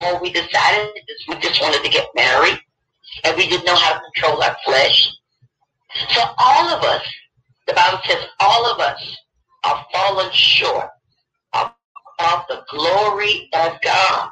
Or 0.00 0.20
we 0.20 0.32
decided 0.32 0.90
we 1.28 1.36
just 1.36 1.60
wanted 1.62 1.82
to 1.82 1.90
get 1.90 2.06
married 2.14 2.58
and 3.24 3.36
we 3.36 3.48
didn't 3.48 3.64
know 3.64 3.76
how 3.76 3.94
to 3.94 4.00
control 4.12 4.42
our 4.42 4.56
flesh. 4.64 5.08
So 6.10 6.22
all 6.36 6.68
of 6.68 6.82
us, 6.82 7.02
the 7.66 7.74
Bible 7.74 8.00
says 8.04 8.26
all 8.40 8.66
of 8.70 8.80
us 8.80 9.16
are 9.66 9.86
fallen 9.92 10.30
short 10.32 10.88
of, 11.52 11.70
the 12.48 12.62
glory 12.70 13.48
of 13.54 13.72
God. 13.82 14.30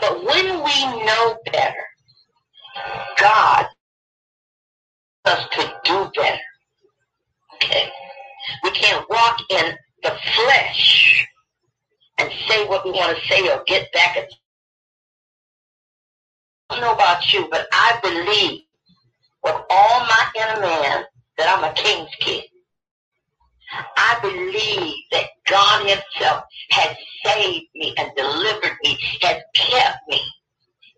But 0.00 0.24
when 0.24 0.62
we 0.64 1.04
know 1.04 1.36
better, 1.52 1.84
God 3.18 3.66
us 5.24 5.48
to 5.52 5.72
do 5.84 6.10
better. 6.14 6.40
Okay? 7.54 7.90
We 8.62 8.70
can't 8.70 9.08
walk 9.08 9.40
in 9.50 9.74
the 10.02 10.12
flesh 10.34 11.26
and 12.18 12.30
say 12.48 12.66
what 12.66 12.84
we 12.84 12.92
want 12.92 13.16
to 13.16 13.28
say 13.28 13.48
or 13.48 13.62
get 13.66 13.92
back 13.92 14.16
at 14.16 14.28
I 16.70 16.76
don't 16.76 16.82
know 16.82 16.94
about 16.94 17.32
you, 17.32 17.46
but 17.50 17.66
I 17.72 17.98
believe 18.02 18.62
with 19.44 19.54
all 19.70 20.00
my 20.00 20.26
inner 20.36 20.60
man 20.60 21.04
that 21.36 21.56
I'm 21.56 21.64
a 21.64 21.72
king's 21.74 22.10
kid. 22.20 22.44
I 23.96 24.18
believe 24.22 24.94
that 25.12 25.26
God 25.46 25.86
himself 25.86 26.44
has 26.70 26.96
saved 27.24 27.66
me 27.74 27.94
and 27.96 28.10
delivered 28.16 28.76
me, 28.82 28.98
has 29.22 29.42
kept 29.54 29.98
me 30.08 30.20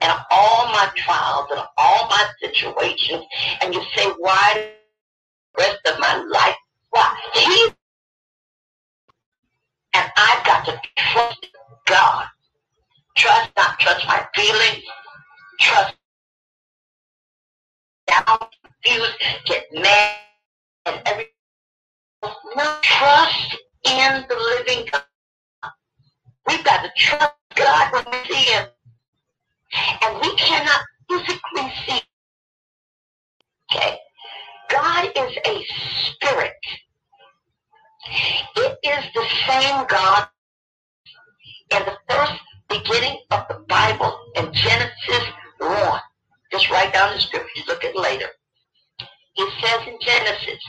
in 0.02 0.10
all 0.30 0.66
my 0.66 0.90
trials 0.96 1.46
and 1.50 1.60
all 1.78 2.08
my 2.08 2.24
situations. 2.40 3.24
And 3.62 3.74
you 3.74 3.82
say, 3.94 4.06
why 4.18 4.72
the 5.56 5.62
rest 5.62 5.78
of 5.86 5.98
my 5.98 6.16
life? 6.16 6.56
Why? 6.90 7.16
He 7.34 7.68
and 9.94 10.10
I've 10.16 10.44
got 10.44 10.64
to 10.66 10.80
trust 10.96 11.46
God. 11.86 12.26
Trust, 13.16 13.50
not 13.56 13.78
trust 13.78 14.06
my 14.06 14.26
feelings. 14.34 14.84
Trust 15.60 15.94
confused, 18.86 19.14
get 19.46 19.64
mad, 19.72 20.16
and 20.86 21.00
everything. 21.06 21.35
No 22.56 22.78
trust 22.82 23.56
in 23.84 24.24
the 24.28 24.36
living 24.36 24.88
God. 24.90 25.02
We've 26.46 26.64
got 26.64 26.82
to 26.82 26.90
trust 26.96 27.32
God 27.54 27.92
when 27.92 28.04
we 28.10 28.34
see 28.34 28.50
Him. 28.50 28.66
And 30.02 30.20
we 30.22 30.34
cannot 30.36 30.80
physically 31.08 31.72
see. 31.86 32.00
Okay. 33.72 33.98
God 34.70 35.10
is 35.16 35.36
a 35.44 35.64
spirit. 36.04 36.52
It 38.56 38.78
is 38.82 39.04
the 39.14 39.26
same 39.46 39.86
God 39.88 40.28
in 41.70 41.82
the 41.84 41.96
first 42.08 42.40
beginning 42.68 43.18
of 43.30 43.46
the 43.48 43.64
Bible 43.68 44.18
in 44.36 44.52
Genesis 44.52 45.24
1. 45.58 46.00
Just 46.52 46.70
write 46.70 46.92
down 46.92 47.14
the 47.14 47.20
scripture. 47.20 47.62
Look 47.66 47.84
at 47.84 47.94
it 47.94 47.96
later. 47.96 48.28
He 49.34 49.48
says 49.60 49.86
in 49.86 49.98
Genesis, 50.00 50.64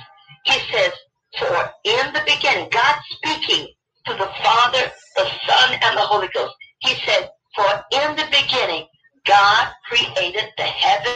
he 0.46 0.60
says, 0.72 0.92
for 1.38 1.72
in 1.84 2.13
the 2.13 2.22
beginning, 2.25 2.69
God 2.72 2.96
speaking 3.10 3.67
to 4.05 4.13
the 4.13 4.29
Father, 4.43 4.91
the 5.15 5.25
Son, 5.48 5.79
and 5.81 5.98
the 5.98 6.01
Holy 6.01 6.29
Ghost. 6.34 6.55
He 6.79 6.96
said, 7.05 7.29
for 7.55 7.67
in 7.91 8.15
the 8.15 8.25
beginning, 8.31 8.86
God 9.25 9.67
created 9.89 10.46
the 10.57 10.63
heaven 10.63 11.13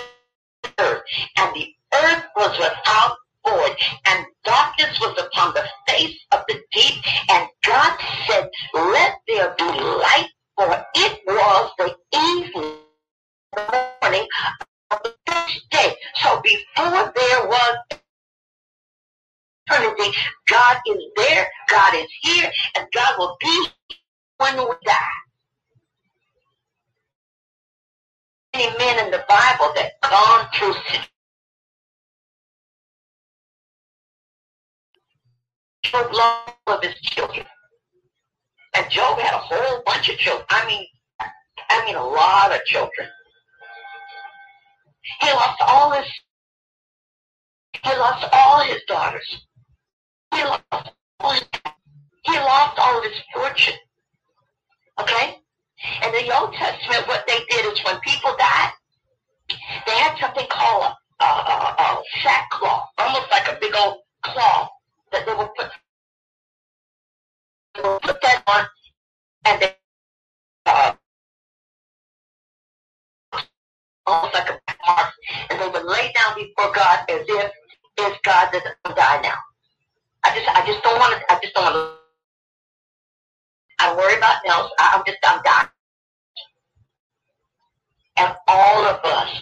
and 0.63 0.73
the 0.77 0.83
earth, 0.83 1.03
and 1.37 1.55
the 1.55 1.67
earth 1.93 2.23
was 2.35 2.57
without 2.57 3.15
void, 3.47 3.75
and 4.07 4.25
darkness 4.43 4.99
was 4.99 5.17
upon 5.17 5.53
the 5.53 5.63
face 5.87 6.17
of 6.31 6.41
the 6.47 6.59
deep, 6.73 6.95
and 7.29 7.47
God 7.65 7.97
said, 8.27 8.49
let 8.73 9.15
there 9.27 9.55
be 9.57 9.63
light, 9.63 10.27
for 10.57 10.85
it 10.95 11.19
was 11.25 11.71
the 11.77 11.95
evening, 12.15 12.77
the 13.55 13.87
morning 14.01 14.27
of 14.91 15.03
the 15.03 15.13
first 15.27 15.69
day. 15.71 15.95
So 16.15 16.41
before 16.41 17.13
there 17.15 17.47
was 17.47 17.77
eternity, 19.67 20.17
God 20.47 20.77
is 20.87 21.03
there, 21.15 21.47
God 21.69 21.95
is 21.95 22.07
here, 22.21 22.51
and 22.75 22.85
God 22.93 23.15
will 23.17 23.35
be 23.39 23.67
when 24.37 24.57
we 24.57 24.74
die. 24.85 24.95
Many 28.55 28.77
men 28.77 29.05
in 29.05 29.11
the 29.11 29.24
Bible 29.29 29.71
that 29.75 29.91
gone 30.03 30.47
through 30.53 30.74
Job 35.83 36.13
lost 36.13 36.53
of 36.67 36.83
his 36.83 36.93
children. 37.01 37.45
And 38.75 38.89
Job 38.89 39.19
had 39.19 39.33
a 39.33 39.37
whole 39.37 39.81
bunch 39.85 40.09
of 40.09 40.17
children. 40.17 40.45
I 40.50 40.65
mean, 40.65 40.85
I 41.69 41.85
mean 41.85 41.95
a 41.95 42.03
lot 42.03 42.53
of 42.53 42.63
children. 42.65 43.07
He 45.21 45.31
lost 45.31 45.61
all 45.67 45.91
his 45.91 46.05
he 47.83 47.89
lost 47.95 48.27
all 48.31 48.63
his 48.63 48.81
daughters. 48.87 49.47
He 50.33 50.44
lost 52.37 52.79
all 52.79 52.98
of 52.98 53.03
his 53.03 53.20
fortune. 53.33 53.74
Okay? 55.00 55.35
In 56.03 56.11
the 56.11 56.37
Old 56.37 56.53
Testament, 56.53 57.07
what 57.07 57.25
they 57.27 57.39
did 57.50 57.65
is 57.65 57.83
when 57.83 58.00
people 58.01 58.35
died, 58.37 58.72
they 59.87 59.94
had 59.94 60.17
something 60.20 60.46
called 60.50 60.94
a, 61.20 61.24
a, 61.24 61.27
a, 61.27 61.83
a 61.83 62.03
sackcloth, 62.24 62.89
almost 62.98 63.31
like 63.31 63.48
a 63.48 63.57
big 63.59 63.75
old 63.75 63.98
cloth 64.24 64.70
that 65.11 65.25
they 65.25 65.33
would 65.33 65.50
put, 65.57 65.72
they 67.75 67.81
would 67.89 68.01
put 68.01 68.22
that 68.22 68.44
on, 68.48 68.65
and 69.46 69.61
they 69.61 69.74
uh, 70.67 70.91
almost 74.05 74.33
like 74.33 74.50
a 74.50 74.59
mark, 74.87 75.11
and 75.50 75.59
they 75.59 75.67
would 75.67 75.83
lay 75.85 76.11
down 76.15 76.35
before 76.35 76.72
God 76.74 77.00
as 77.09 77.25
if 77.27 77.51
if 77.98 78.22
God 78.24 78.51
doesn't 78.51 78.96
die 78.96 79.22
now. 79.22 79.37
I 80.24 80.36
just 80.36 80.48
I 80.50 80.66
just 80.66 80.84
don't 80.84 81.00
want 81.00 81.14
to 81.14 81.34
I 81.34 81.40
just 81.42 81.53
don't 81.53 81.64
want 81.64 81.75
to 81.75 82.01
I 83.79 83.96
worry 83.96 84.16
about 84.18 84.38
else. 84.48 84.72
I'm 84.79 85.01
just 85.05 85.18
I'm 85.25 85.42
dying. 85.44 85.68
And 88.18 88.36
all 88.48 88.86
of 88.86 89.00
us 89.03 89.42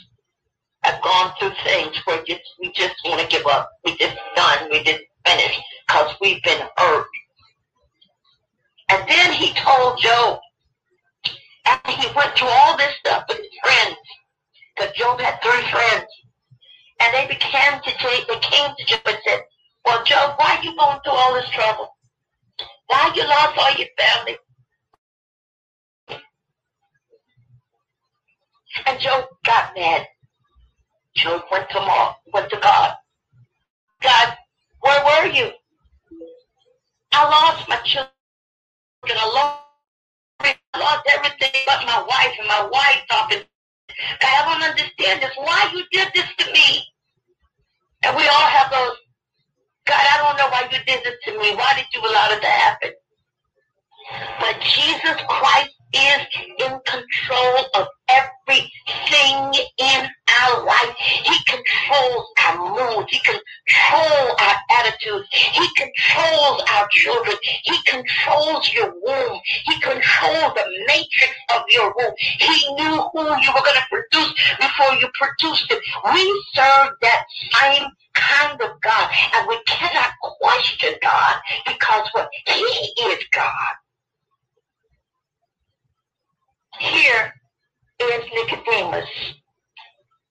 have 0.83 1.01
gone 1.01 1.33
through 1.37 1.51
things 1.65 1.97
where 2.05 2.23
just, 2.25 2.41
we 2.61 2.71
just 2.73 2.95
want 3.05 3.19
to 3.19 3.27
give 3.27 3.45
up. 3.47 3.69
We 3.85 3.97
just 3.97 4.15
done. 4.35 4.69
We 4.71 4.81
just 4.83 5.01
finished 5.25 5.59
because 5.87 6.15
we've 6.21 6.41
been 6.43 6.61
hurt. 6.77 7.07
And 8.89 9.07
then 9.09 9.33
he 9.33 9.53
told 9.53 9.99
Job, 9.99 10.39
after 11.65 11.91
he 11.91 12.07
went 12.15 12.35
through 12.37 12.47
all 12.47 12.77
this 12.77 12.93
stuff 13.05 13.25
with 13.27 13.37
his 13.37 13.47
friends, 13.63 13.97
because 14.75 14.95
Job 14.95 15.19
had 15.19 15.39
three 15.43 15.69
friends, 15.69 16.05
and 17.01 17.13
they 17.13 17.27
began 17.27 17.81
to 17.81 17.91
take, 17.97 18.27
they 18.27 18.39
came 18.39 18.69
to 18.77 18.85
Job 18.85 19.01
and 19.05 19.17
said, 19.27 19.41
well, 19.89 20.03
Job, 20.03 20.35
why 20.37 20.57
are 20.57 20.63
you 20.63 20.75
going 20.77 20.99
through 21.03 21.13
all 21.13 21.33
this 21.33 21.49
trouble? 21.49 21.95
Why 22.87 23.11
you 23.15 23.27
lost 23.27 23.57
all 23.57 23.73
your 23.75 23.87
family? 23.97 24.37
And 28.85 28.99
Job 28.99 29.25
got 29.45 29.71
mad. 29.75 30.05
Job 31.15 31.41
went 31.51 31.69
to, 31.71 31.79
Ma, 31.79 32.13
went 32.33 32.49
to 32.51 32.57
God. 32.57 32.93
God, 34.01 34.35
where 34.81 35.03
were 35.03 35.33
you? 35.33 35.49
I 37.11 37.23
lost 37.23 37.67
my 37.67 37.77
children. 37.77 38.11
I 39.07 39.25
lost, 39.33 39.59
I 40.41 40.79
lost 40.79 41.03
everything 41.09 41.61
but 41.65 41.85
my 41.85 42.01
wife, 42.07 42.35
and 42.37 42.47
my 42.47 42.69
wife 42.71 43.01
God, 43.09 43.45
I 44.21 44.45
don't 44.45 44.69
understand 44.69 45.21
this. 45.21 45.31
Why 45.35 45.71
you 45.73 45.83
did 45.91 46.09
this 46.13 46.27
to 46.37 46.51
me? 46.53 46.85
And 48.03 48.15
we 48.15 48.23
all 48.27 48.47
have 48.47 48.71
those, 48.71 48.95
God, 49.89 50.05
I 50.05 50.17
don't 50.21 50.37
know 50.37 50.49
why 50.53 50.69
you 50.71 50.77
did 50.85 51.03
this 51.03 51.15
to 51.25 51.31
me. 51.39 51.55
Why 51.55 51.73
did 51.75 51.85
you 51.93 52.01
allow 52.01 52.29
it 52.29 52.41
to 52.41 52.47
happen? 52.47 52.91
But 54.39 54.61
Jesus 54.61 55.17
Christ 55.27 55.73
is 55.93 56.21
in 56.59 56.79
control 56.85 57.57
of 57.73 57.87
everything 58.09 59.65
in 59.79 60.09
our 60.41 60.63
life. 60.63 60.95
He 60.97 61.35
controls 61.47 62.25
our 62.45 62.57
moods. 62.69 63.09
He 63.09 63.19
controls 63.19 64.35
our 64.39 64.55
attitudes. 64.77 65.27
He 65.31 65.67
controls 65.75 66.61
our 66.71 66.87
children. 66.91 67.35
He 67.63 67.77
controls 67.87 68.71
your 68.73 68.93
womb. 68.93 69.39
He 69.65 69.79
controls 69.81 70.53
the 70.53 70.65
matrix 70.85 71.33
of 71.55 71.63
your 71.69 71.93
womb. 71.97 72.13
He 72.17 72.73
knew 72.75 73.01
who 73.11 73.21
you 73.25 73.51
were 73.53 73.65
going 73.65 73.81
to 73.81 73.87
produce 73.89 74.33
before 74.59 74.93
you 75.01 75.09
produced 75.19 75.71
it. 75.71 75.81
We 76.13 76.43
serve 76.53 76.93
that 77.01 77.23
same 77.53 77.89
kind 78.19 78.61
of 78.61 78.81
God, 78.81 79.11
and 79.33 79.47
we 79.47 79.57
cannot 79.65 80.11
question 80.21 80.93
God 81.01 81.35
because 81.65 82.07
what 82.13 82.29
He 82.47 82.63
is 83.03 83.23
God. 83.31 83.73
Here 86.79 87.33
is 87.99 88.23
Nicodemus 88.33 89.09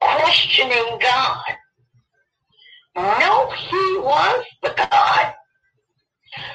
questioning 0.01 0.99
God. 1.01 1.43
No, 2.97 3.51
he 3.51 3.99
was 3.99 4.45
the 4.63 4.75
God, 4.77 5.35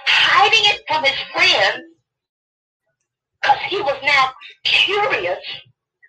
hiding 0.05 0.71
it 0.71 0.81
from 0.87 1.03
his 1.03 1.19
friends 1.33 1.83
because 3.41 3.59
he 3.67 3.77
was 3.81 3.97
now 4.03 4.31
curious 4.63 5.39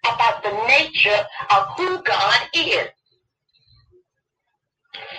about 0.04 0.42
the 0.42 0.50
nature 0.66 1.24
of 1.50 1.66
who 1.76 2.02
God 2.02 2.40
is. 2.54 2.88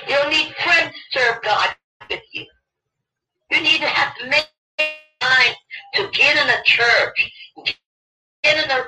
You 0.07 0.15
don't 0.15 0.29
need 0.29 0.53
friends 0.63 0.93
to 0.93 1.19
serve 1.19 1.41
God 1.43 1.75
with 2.09 2.21
you. 2.33 2.45
You 3.51 3.61
need 3.61 3.79
to 3.81 3.87
have 3.87 4.15
to 4.17 4.29
make 4.29 4.47
time 5.19 5.53
to 5.95 6.09
get 6.11 6.37
in 6.37 6.49
a 6.49 6.63
church, 6.63 7.31
get 8.43 8.63
in 8.63 8.69
a 8.69 8.87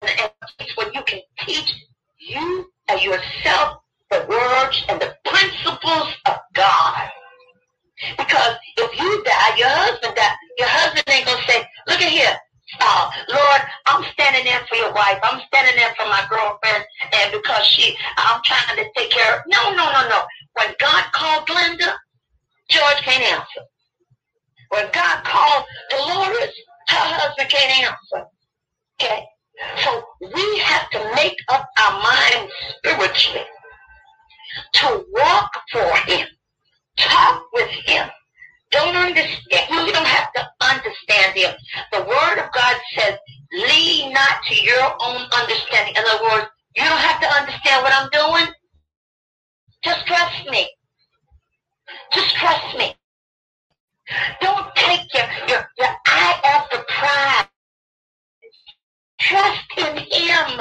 place 0.00 0.76
where 0.76 0.92
you 0.92 1.02
can 1.02 1.20
teach 1.40 1.74
you 2.18 2.70
and 2.88 3.02
yourself 3.02 3.78
the 4.10 4.24
words 4.28 4.84
and 4.88 5.00
the 5.00 5.14
principles 5.24 6.14
of 6.26 6.36
God. 6.54 7.08
Because 8.16 8.56
if 8.76 9.00
you 9.00 9.24
die, 9.24 9.56
your 9.56 9.68
husband 9.68 10.14
die, 10.14 10.34
your 10.58 10.68
husband 10.68 11.04
ain't 11.08 11.26
gonna 11.26 11.42
say, 11.46 11.66
look 11.88 12.00
at 12.00 12.10
here, 12.10 12.38
uh, 12.80 13.10
Lord, 13.28 13.60
I'm 13.86 14.04
standing 14.12 14.46
in 14.46 14.60
for 14.68 14.76
your 14.76 14.92
wife. 14.92 15.18
I'm 15.22 15.40
standing 15.46 15.76
in 15.76 15.90
for 15.96 16.06
my 16.06 16.26
girlfriend, 16.28 16.84
and 17.12 17.32
because 17.32 17.66
she, 17.66 17.96
I'm 18.16 18.40
trying 18.44 18.76
to 18.76 18.90
take 18.96 19.10
care 19.10 19.36
of. 19.36 19.42
No, 19.46 19.70
no, 19.70 19.92
no, 19.92 20.08
no. 20.08 20.22
When 20.54 20.74
God 20.78 21.04
called 21.12 21.46
Glenda, 21.46 21.94
George 22.68 23.02
can't 23.02 23.22
answer. 23.22 23.62
When 24.70 24.86
God 24.92 25.24
called 25.24 25.64
Dolores, 25.90 26.52
her 26.88 27.06
husband 27.14 27.50
can't 27.50 27.88
answer. 27.88 28.26
Okay? 29.00 29.24
So 29.84 30.02
we 30.20 30.58
have 30.58 30.90
to 30.90 31.12
make 31.14 31.38
up 31.48 31.68
our 31.78 32.02
minds 32.02 32.52
spiritually 32.78 33.46
to 34.74 35.04
walk 35.12 35.50
for 35.72 35.96
him, 36.10 36.26
talk 36.96 37.44
with 37.52 37.68
him. 37.68 38.08
Don't 38.70 38.96
understand. 38.96 39.70
You 39.70 39.92
don't 39.92 40.06
have 40.06 40.32
to 40.34 40.48
understand 40.60 41.36
him. 41.36 41.54
The 41.92 42.00
word 42.00 42.38
of 42.44 42.52
God 42.52 42.76
says, 42.96 43.14
lean 43.52 44.12
not 44.12 44.42
to 44.48 44.54
your 44.62 44.84
own 45.00 45.22
understanding. 45.38 45.94
In 45.96 46.04
other 46.06 46.24
words, 46.24 46.46
you 46.76 46.84
don't 46.84 46.98
have 46.98 47.20
to 47.20 47.28
understand 47.28 47.82
what 47.82 47.92
I'm 47.94 48.08
doing. 48.10 48.52
Just 49.84 50.06
trust 50.06 50.50
me. 50.50 50.68
Just 52.12 52.34
trust 52.36 52.76
me. 52.76 52.94
Don't 54.40 54.74
take 54.74 55.12
your, 55.14 55.24
your, 55.48 55.68
your 55.78 55.88
eye 56.06 56.40
off 56.44 56.70
the 56.70 56.84
prize. 56.88 57.46
Trust 59.20 59.64
in 59.78 59.96
him. 59.96 60.60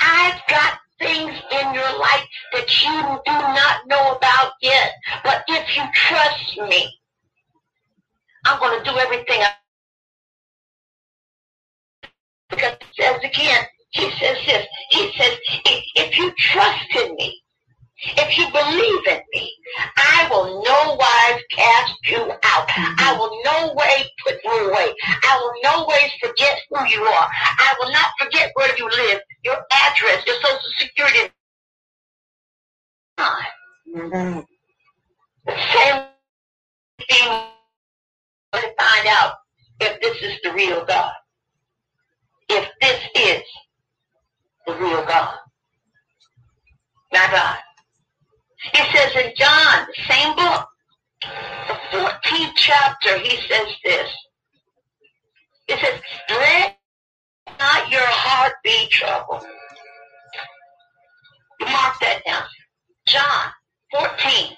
I've 0.00 0.40
got 0.48 0.78
things 1.00 1.32
in 1.52 1.74
your 1.74 1.98
life 1.98 2.26
that 2.52 2.82
you 2.82 3.20
do 3.26 3.32
not 3.32 3.86
know 3.86 4.12
about 4.16 4.52
yet. 4.62 4.92
But 5.24 5.44
if 5.48 5.76
you 5.76 5.82
trust 5.94 6.58
me, 6.68 6.98
I'm 8.44 8.60
going 8.60 8.78
to 8.82 8.90
do 8.90 8.96
everything. 8.98 9.40
I 9.42 9.50
because 12.50 12.74
says 12.98 13.18
again, 13.24 13.64
he 13.90 14.10
says 14.20 14.36
this. 14.46 14.66
He 14.90 15.12
says, 15.16 15.36
if, 15.66 15.84
if 15.96 16.18
you 16.18 16.32
trust 16.38 16.96
in 16.96 17.14
me, 17.14 17.40
if 18.02 18.38
you 18.38 18.46
believe 18.52 19.06
in 19.08 19.20
me, 19.34 19.52
I 19.96 20.28
will 20.30 20.62
no 20.64 20.94
wise 20.94 21.42
cast 21.50 21.94
you 22.04 22.32
out. 22.44 22.66
I 22.98 23.16
will 23.18 23.30
no 23.44 23.74
way 23.74 24.10
put 24.24 24.36
you 24.44 24.70
away. 24.70 24.94
I 25.06 25.40
will 25.40 25.52
no 25.62 25.86
ways 25.86 26.10
forget 26.20 26.58
who 26.70 26.86
you 26.88 27.02
are. 27.02 27.28
I 27.58 27.74
will 27.80 27.92
not 27.92 28.10
forget 28.18 28.50
where 28.54 28.76
you 28.76 28.88
live, 28.88 29.20
your 29.44 29.56
address, 29.72 30.26
your 30.26 30.36
social 30.36 30.70
security. 30.78 31.32
Same 35.46 36.04
thing 37.08 37.42
to 38.52 38.60
find 38.78 39.06
out 39.08 39.34
if 39.80 40.00
this 40.00 40.16
is 40.22 40.38
the 40.42 40.52
real 40.52 40.84
God. 40.84 41.12
If 42.48 42.68
this 42.80 43.00
is 43.14 43.42
the 44.66 44.74
real 44.74 45.04
God. 45.04 45.36
My 47.12 47.28
God. 47.30 47.58
He 48.62 48.82
says 48.96 49.12
in 49.16 49.32
John, 49.36 49.86
same 50.08 50.36
book, 50.36 50.66
the 51.22 51.74
14th 51.92 52.52
chapter, 52.56 53.18
he 53.18 53.36
says 53.48 53.68
this. 53.84 54.10
He 55.66 55.76
says, 55.76 56.00
let 56.30 56.76
not 57.58 57.90
your 57.90 58.06
heart 58.06 58.52
be 58.64 58.88
troubled. 58.90 59.44
Mark 61.60 61.94
that 62.00 62.22
down. 62.26 62.42
John 63.06 63.50
14. 63.92 64.56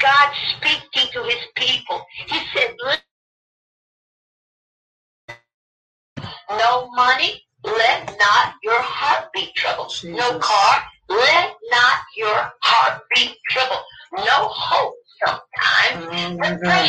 God 0.00 0.32
speaking 0.56 1.12
to 1.12 1.22
his 1.24 1.44
people. 1.54 2.02
He 2.26 2.38
said, 2.54 2.74
no 6.50 6.88
money, 6.90 7.42
let 7.64 8.06
not 8.18 8.54
your 8.62 8.80
heart 8.80 9.28
be 9.32 9.50
troubled. 9.56 9.90
Jesus. 9.90 10.04
No 10.04 10.38
car, 10.38 10.82
let 11.08 11.54
not 11.70 11.98
your 12.16 12.52
heart 12.62 13.02
be 13.14 13.34
troubled. 13.50 13.80
No 14.12 14.48
hope 14.48 14.94
sometimes. 15.24 16.06
Mm-hmm. 16.06 16.86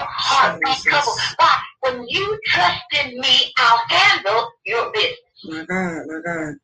Heart 0.00 0.60
be 0.60 0.74
troubled. 0.84 1.18
Why? 1.36 1.56
When 1.80 2.06
you 2.08 2.38
trust 2.46 2.82
in 3.04 3.18
me, 3.20 3.52
I'll 3.58 3.82
handle 3.88 4.50
your 4.64 4.92
business. 4.92 5.18
My 5.44 5.64
God, 5.64 6.02
my 6.06 6.20
God. 6.24 6.54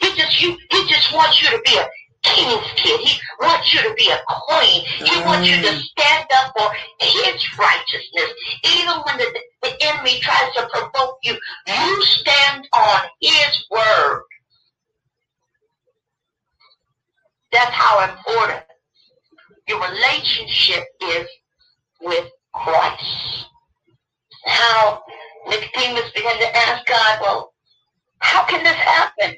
He 0.00 0.14
just 0.14 0.42
you 0.42 0.56
he 0.70 0.88
just 0.88 1.14
wants 1.14 1.42
you 1.42 1.48
to 1.50 1.60
be 1.64 1.76
a 1.76 1.88
king's 2.22 2.72
kid. 2.76 3.00
He 3.00 3.18
wants 3.40 3.72
you 3.72 3.82
to 3.82 3.94
be 3.94 4.10
a 4.10 4.20
queen. 4.26 4.84
He 5.04 5.20
wants 5.22 5.48
you 5.48 5.56
to 5.56 5.68
mm. 5.68 5.80
stand 5.80 6.26
up 6.36 6.52
for 6.56 6.70
his 7.00 7.58
righteousness. 7.58 8.30
Even 8.64 8.96
when 9.04 9.16
the, 9.18 9.40
the 9.62 9.76
enemy 9.80 10.20
tries 10.20 10.52
to 10.54 10.68
provoke 10.68 11.18
you, 11.22 11.36
you 11.66 12.02
stand 12.02 12.68
on 12.74 13.00
his 13.20 13.66
word. 13.70 14.22
That's 17.52 17.70
how 17.72 18.08
important 18.08 18.62
your 19.66 19.80
relationship 19.80 20.84
is 21.02 21.28
with 22.00 22.28
Christ. 22.52 23.46
Now, 24.46 25.02
Nicodemus 25.48 26.10
began 26.14 26.38
to 26.38 26.56
ask 26.56 26.86
God, 26.86 27.18
well, 27.20 27.52
how 28.20 28.44
can 28.44 28.62
this 28.62 28.74
happen? 28.74 29.36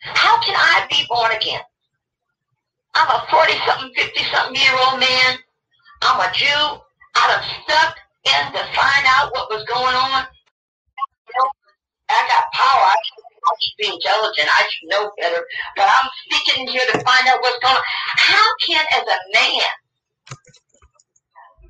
How 0.00 0.40
can 0.42 0.54
I 0.56 0.86
be 0.90 1.04
born 1.08 1.32
again? 1.32 1.60
I'm 2.94 3.08
a 3.08 3.20
40-something, 3.28 3.92
50-something 3.96 4.60
year 4.60 4.76
old 4.88 5.00
man. 5.00 5.38
I'm 6.02 6.20
a 6.20 6.32
Jew. 6.32 6.80
I 7.14 7.28
done 7.28 7.44
stuck 7.64 7.96
in 8.24 8.52
to 8.52 8.62
find 8.74 9.04
out 9.06 9.32
what 9.32 9.50
was 9.50 9.64
going 9.64 9.94
on. 9.94 10.26
I 12.10 12.28
got 12.28 12.44
power. 12.52 12.84
I 12.84 12.96
I 13.44 13.52
should 13.60 13.78
be 13.78 13.88
intelligent. 13.88 14.48
I 14.48 14.62
should 14.68 14.88
know 14.90 15.10
better. 15.20 15.42
But 15.76 15.88
I'm 15.88 16.08
speaking 16.28 16.68
here 16.68 16.84
to 16.92 16.98
find 17.00 17.26
out 17.28 17.40
what's 17.40 17.58
going 17.60 17.76
on. 17.76 17.82
How 18.16 18.46
can, 18.66 18.84
as 18.94 19.04
a 19.06 19.18
man, 19.34 19.70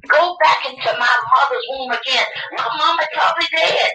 go 0.09 0.37
back 0.43 0.67
into 0.67 0.91
my 0.99 1.15
mother's 1.35 1.67
womb 1.71 1.93
again? 1.93 2.27
My 2.57 2.69
mama 2.79 3.05
probably 3.15 3.47
dead. 3.55 3.91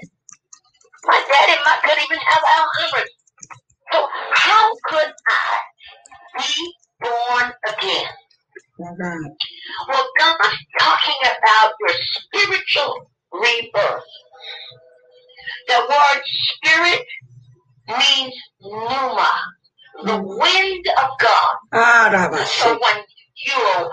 My 1.06 1.22
daddy 1.30 1.60
might 1.66 1.82
could 1.84 2.04
even 2.04 2.20
have 2.20 2.44
Alzheimer's. 2.58 3.12
So 3.92 4.08
how 4.34 4.76
could 4.86 5.14
I 5.28 5.60
be 6.38 6.74
born 7.02 7.54
again? 7.68 8.08
Mm-hmm. 8.80 9.28
Well, 9.88 10.08
God's 10.20 10.58
talking 10.80 11.16
about 11.24 11.72
your 11.80 11.96
spiritual 12.02 13.12
rebirth. 13.32 14.04
The 15.68 15.80
word 15.90 16.22
spirit 16.26 17.06
means 17.88 18.34
pneuma, 18.62 19.32
the 20.04 20.18
wind 20.22 20.86
of 21.02 21.10
God. 21.20 21.56
Ah, 21.74 22.46
so 22.46 22.72
when 22.72 23.04
you're 23.46 23.90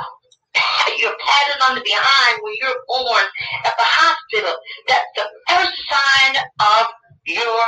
you're 0.98 1.16
patted 1.20 1.62
on 1.68 1.74
the 1.76 1.82
behind 1.82 2.38
when 2.42 2.54
you're 2.60 2.80
born 2.86 3.24
at 3.64 3.74
the 3.76 3.84
hospital, 3.84 4.54
that's 4.88 5.06
the 5.16 5.26
first 5.48 5.72
sign 5.88 6.36
of 6.60 6.86
your 7.26 7.64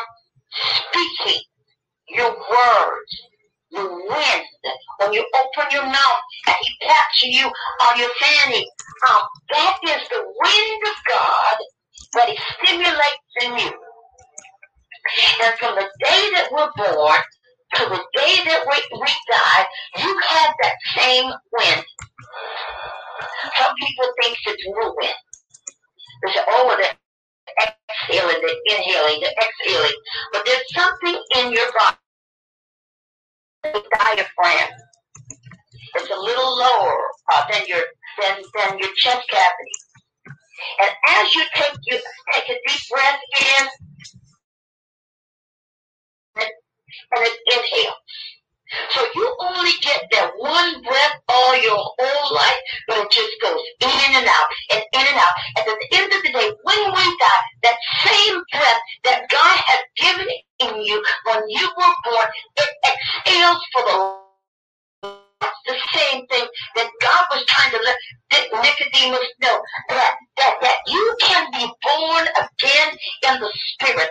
speaking 0.53 1.41
your 2.11 2.31
words, 2.31 3.13
the 3.73 3.83
wind, 3.83 4.45
when 5.01 5.13
you 5.13 5.27
open 5.35 5.71
your 5.73 5.85
mouth 5.85 6.23
and 6.47 6.57
he 6.61 6.87
pats 6.87 7.23
you 7.25 7.47
on 7.47 7.99
your 7.99 8.11
fanny, 8.21 8.67
um, 9.11 9.23
that 9.51 9.79
is 9.85 10.09
the 10.09 10.23
wind 10.23 10.83
of 10.87 10.97
God 11.09 11.57
that 12.15 12.29
he 12.29 12.39
stimulates 12.63 13.35
in 13.43 13.59
you. 13.59 13.73
And 15.45 15.59
from 15.59 15.75
the 15.77 15.89
day 16.01 16.31
that 16.35 16.49
we're 16.51 16.71
born 16.77 17.21
to 17.75 17.85
the 17.89 18.03
day 18.15 18.35
that 18.45 18.65
we, 18.67 18.99
we 19.01 19.13
die, 19.31 19.67
you 19.99 20.21
have 20.29 20.55
that 20.63 20.75
same 20.97 21.27
wind. 21.27 21.85
Some 23.57 23.75
people 23.79 24.07
think 24.23 24.37
it's 24.47 24.67
new 24.67 24.95
wind. 24.97 25.15
They 26.25 26.33
say, 26.33 26.41
oh, 26.49 26.77
the 26.77 26.89
exhaling, 27.63 28.41
the 28.41 28.77
inhaling, 28.77 29.21
the 29.21 29.35
exhaling. 29.43 29.97
But 30.33 30.47
there's 30.47 30.75
something 30.75 31.21
in 31.37 31.53
your 31.53 31.71
body 31.79 31.97
the 33.65 33.83
diaphragm. 33.93 34.71
It's 35.97 36.11
a 36.11 36.21
little 36.21 36.57
lower 36.59 36.99
uh, 37.33 37.45
than 37.51 37.63
your 37.67 37.83
than, 38.21 38.43
than 38.57 38.79
your 38.79 38.91
chest 38.97 39.27
cavity. 39.29 39.77
And 40.81 40.91
as 41.09 41.35
you 41.35 41.45
take 41.55 41.77
you 41.87 42.01
take 42.33 42.49
a 42.49 42.59
deep 42.67 42.81
breath 42.91 43.21
in 43.41 43.69
and 47.17 47.29
inhale. 47.53 47.95
So 48.91 49.07
you 49.15 49.37
only 49.41 49.71
get 49.83 50.03
that 50.13 50.33
one 50.37 50.83
breath 50.83 51.17
all 51.29 51.63
your 51.63 51.77
whole 51.77 52.35
life, 52.35 52.61
but 52.89 52.99
it 52.99 53.11
just 53.11 53.41
goes 53.41 53.61
in 53.81 54.11
and 54.17 54.27
out 54.27 54.49
and 54.73 54.83
in 54.93 55.07
and 55.07 55.19
out. 55.19 55.35
And 55.59 55.69
at 55.69 55.79
the 55.79 55.97
end 55.97 56.13
of 56.13 56.23
the 56.23 56.33
day, 56.33 56.51
when 56.63 56.93
we 56.93 57.05
die, 57.05 57.43
that 57.63 57.77
same 58.05 58.43
breath 58.51 58.81
that 59.05 59.29
God 59.31 59.57
has 59.67 59.81
given 59.97 60.27
in 60.61 60.83
you 60.83 61.05
when 61.27 61.43
you 61.49 61.69
were 61.77 61.95
born, 62.05 62.27
it 62.57 62.71
exhales 63.27 63.63
for 63.73 63.83
the 63.85 64.25
that's 65.41 65.61
the 65.67 65.99
same 65.99 66.27
thing 66.27 66.47
that 66.77 66.89
God 67.03 67.23
was 67.31 67.45
trying 67.47 67.71
to 67.73 67.81
let 67.85 67.97
Nicodemus 68.63 69.29
know 69.43 69.61
that, 69.89 70.15
that, 70.39 70.55
that 70.63 70.77
you 70.87 71.17
can 71.21 71.51
be 71.53 71.67
born 71.83 72.27
again 72.29 72.97
in 73.29 73.41
the 73.41 73.51
spirit. 73.53 74.09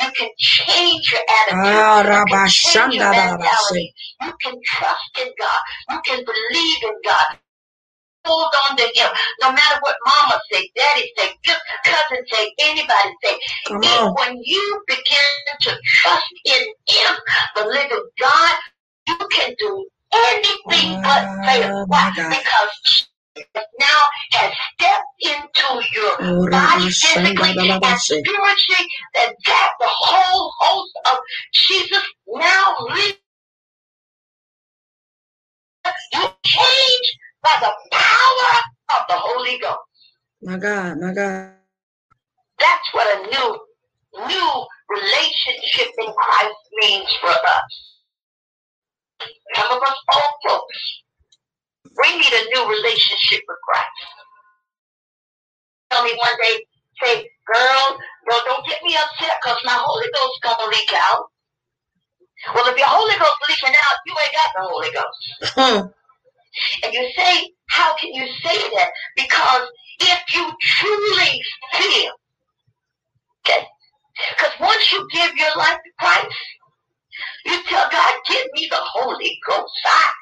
You 0.00 0.12
can 0.18 0.30
change 0.38 1.12
your 1.12 1.22
attitude. 1.28 1.58
Ah, 1.64 2.02
you 2.02 2.24
can 2.28 2.44
change 2.46 2.94
your 2.96 3.08
mentality. 3.10 3.94
You 4.22 4.32
can 4.42 4.54
trust 4.66 5.18
in 5.20 5.28
God. 5.40 5.60
You 5.90 6.00
can 6.06 6.24
believe 6.24 6.82
in 6.84 6.96
God. 7.04 7.26
Hold 8.26 8.52
on 8.70 8.76
to 8.78 8.84
Him. 8.84 9.10
No 9.40 9.52
matter 9.52 9.78
what 9.80 9.96
Mama 10.06 10.40
say, 10.52 10.70
Daddy 10.76 11.12
say, 11.18 11.34
cousin 11.84 12.24
say, 12.32 12.52
anybody 12.60 13.14
say. 13.24 13.38
When 14.16 14.40
you 14.44 14.82
begin 14.88 15.32
to 15.62 15.78
trust 15.84 16.34
in 16.46 16.62
Him, 16.88 17.14
the 17.56 17.64
living 17.66 18.04
God, 18.20 18.56
you 19.08 19.18
can 19.32 19.54
do 19.58 19.86
anything 20.14 21.00
but 21.02 21.24
fail. 21.46 21.86
Why? 21.88 22.12
Because 22.14 23.09
now 23.36 24.00
has 24.32 24.52
stepped 24.74 25.04
into 25.22 25.86
your 25.94 26.12
oh, 26.20 26.50
body 26.50 26.90
physically 26.90 27.68
and 27.68 28.00
spiritually, 28.00 28.86
and 29.16 29.34
that 29.46 29.70
the 29.78 29.86
whole 29.88 30.52
host 30.58 30.92
of 31.12 31.18
Jesus 31.52 32.02
now 32.28 32.76
lives. 32.88 33.18
You 36.12 36.28
change 36.44 37.18
by 37.42 37.56
the 37.60 37.72
power 37.96 38.98
of 38.98 39.06
the 39.08 39.14
Holy 39.16 39.58
Ghost. 39.58 39.78
My 40.42 40.56
God, 40.56 40.98
my 40.98 41.12
God. 41.12 41.54
That's 42.58 42.92
what 42.94 43.18
a 43.18 43.22
new, 43.30 43.58
new 44.26 44.66
relationship 44.88 45.92
in 45.98 46.12
Christ 46.12 46.56
means 46.80 47.08
for 47.20 47.30
us. 47.30 47.90
Some 49.54 49.76
of 49.76 49.82
us 49.82 49.96
folks 50.12 51.02
we 52.00 52.18
need 52.18 52.32
a 52.32 52.44
new 52.54 52.64
relationship 52.70 53.42
with 53.48 53.58
Christ. 53.68 54.00
Tell 55.90 56.04
me 56.04 56.14
one 56.16 56.36
day, 56.40 56.64
say, 57.02 57.28
girl, 57.52 57.98
girl, 58.28 58.42
don't 58.46 58.66
get 58.66 58.82
me 58.84 58.96
upset 58.96 59.36
because 59.42 59.58
my 59.64 59.76
Holy 59.76 60.06
Ghost 60.14 60.38
gonna 60.42 60.70
leak 60.70 60.92
out. 60.94 61.26
Well, 62.54 62.66
if 62.68 62.78
your 62.78 62.86
Holy 62.88 63.18
Ghost 63.18 63.36
leaking 63.48 63.74
out, 63.76 63.96
you 64.06 64.14
ain't 64.22 64.32
got 64.32 64.50
the 64.56 64.62
Holy 64.68 64.90
Ghost. 64.92 65.52
Hmm. 65.56 65.86
And 66.84 66.94
you 66.94 67.10
say, 67.16 67.50
how 67.68 67.94
can 67.96 68.12
you 68.14 68.26
say 68.42 68.56
that? 68.56 68.90
Because 69.16 69.68
if 70.00 70.34
you 70.34 70.50
truly 70.60 71.40
feel, 71.74 72.12
okay, 73.46 73.66
because 74.30 74.52
once 74.60 74.92
you 74.92 75.06
give 75.12 75.34
your 75.36 75.54
life 75.56 75.78
to 75.84 75.90
Christ, 75.98 76.36
you 77.44 77.62
tell 77.68 77.88
God, 77.90 78.14
give 78.28 78.46
me 78.54 78.68
the 78.70 78.80
Holy 78.80 79.38
Ghost. 79.46 79.72
I, 79.86 80.12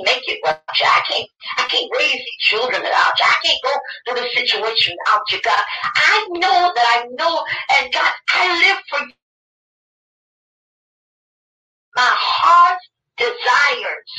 make 0.00 0.28
it 0.28 0.40
work. 0.44 0.60
I 0.70 1.02
can't, 1.10 1.28
I 1.58 1.64
can't 1.68 1.90
raise 1.98 2.12
these 2.12 2.38
children 2.40 2.82
without 2.82 3.12
you. 3.18 3.26
I 3.26 3.36
can't 3.44 3.60
go 3.64 3.72
through 4.06 4.22
the 4.24 4.30
situation 4.30 4.96
without 5.06 5.22
you, 5.32 5.40
God. 5.42 5.62
I 5.84 6.26
know 6.32 6.72
that 6.74 7.04
I 7.04 7.08
know, 7.12 7.44
and 7.78 7.92
God, 7.92 8.12
I 8.34 8.60
live 8.68 8.78
for 8.90 9.06
you. 9.06 9.12
My 11.96 12.12
heart 12.16 12.78
desires. 13.18 14.12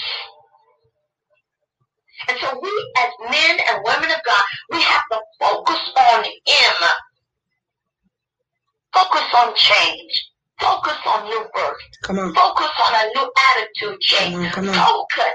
New 11.28 11.46
birth. 11.54 11.78
Come 12.04 12.20
on. 12.20 12.34
Focus 12.34 12.70
on 12.88 12.94
a 12.96 13.04
new 13.16 13.32
attitude 13.52 14.00
change. 14.02 14.34
Come 14.34 14.46
on, 14.46 14.52
come 14.52 14.70
on. 14.70 14.76
Focus. 14.76 15.34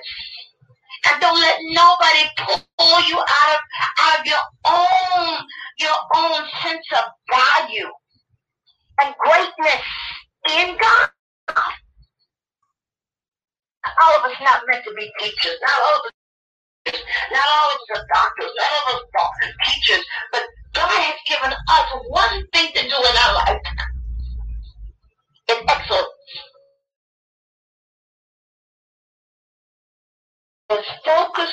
And 1.11 1.21
don't 1.21 1.41
let 1.41 1.57
nobody 1.71 2.23
pull 2.79 3.01
you 3.09 3.19
out 3.19 3.55
of, 3.55 3.61
out 3.99 4.21
of 4.21 4.27
your 4.27 4.39
own, 4.67 5.39
your 5.79 5.97
own 6.17 6.47
sense 6.63 6.87
of 6.97 7.05
value 7.29 7.91
and 9.01 9.15
greatness 9.19 9.83
in 10.59 10.77
God. 10.79 11.09
All 14.01 14.19
of 14.19 14.31
us 14.31 14.37
not 14.41 14.63
meant 14.69 14.85
to 14.85 14.95
be 14.95 15.11
teachers. 15.19 15.57
Not 15.61 15.75
all 15.83 15.97
of 15.97 16.03
us, 16.07 17.03
not 17.33 17.45
all 17.59 17.71
of 17.71 17.77
us 17.77 17.99
are 17.99 18.07
doctors. 18.15 18.53
Not 18.57 18.67
all 18.87 18.95
of 18.95 19.03
us 19.03 19.05
are 19.19 19.71
teachers. 19.71 20.07
But 20.31 20.43
God 20.75 20.91
has 20.91 21.15
given 21.29 21.53
us 21.53 21.89
one 22.09 22.47
thing 22.53 22.69
to 22.75 22.83
do 22.83 22.97
in 22.97 23.17
our 23.27 23.35
life. 23.35 23.61
It's 25.53 25.71
excellence. 25.71 26.09
Let's 30.71 30.89
focus 31.05 31.51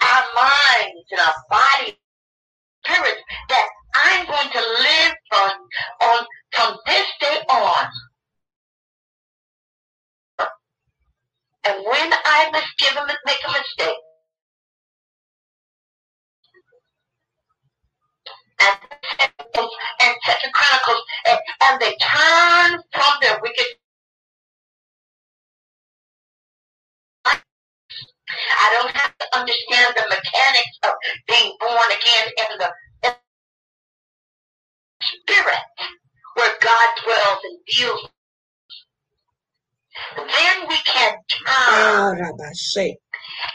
our 0.00 0.24
minds 0.36 1.06
and 1.10 1.20
our 1.20 1.34
body, 1.50 1.98
spirit, 2.86 3.18
that 3.48 3.66
I'm 3.96 4.26
going 4.26 4.50
to 4.52 4.60
live 4.60 5.14
on, 5.34 5.50
on 6.02 6.26
from 6.52 6.76
this 6.86 7.06
day 7.20 7.40
on. 7.50 7.86
And 11.66 11.84
when 11.84 12.12
I 12.12 12.50
misgive 12.54 13.02
a, 13.02 13.06
make 13.26 13.38
a 13.48 13.52
mistake, 13.52 13.96
and 18.62 18.78
and 20.02 20.16
Second 20.26 20.52
Chronicles, 20.54 21.02
and, 21.28 21.38
and 21.64 21.80
they 21.80 21.96
turn 22.00 22.80
from 22.92 23.12
their 23.22 23.38
wicked 23.42 23.66
I 28.58 28.70
don't 28.72 28.96
have 28.96 29.12
to 29.18 29.38
understand 29.38 29.94
the 29.96 30.04
mechanics 30.08 30.78
of 30.84 30.92
being 31.28 31.52
born 31.60 31.88
again 31.90 32.26
in 32.38 32.58
the, 32.58 32.70
in 33.08 33.12
the 33.12 33.16
spirit 35.06 35.60
where 36.36 36.54
God 36.62 36.88
dwells 37.04 37.40
and 37.44 37.58
deals. 37.66 38.08
Then 40.16 40.68
we 40.68 40.76
can 40.86 41.12
turn. 41.30 41.46
Ah, 41.48 42.10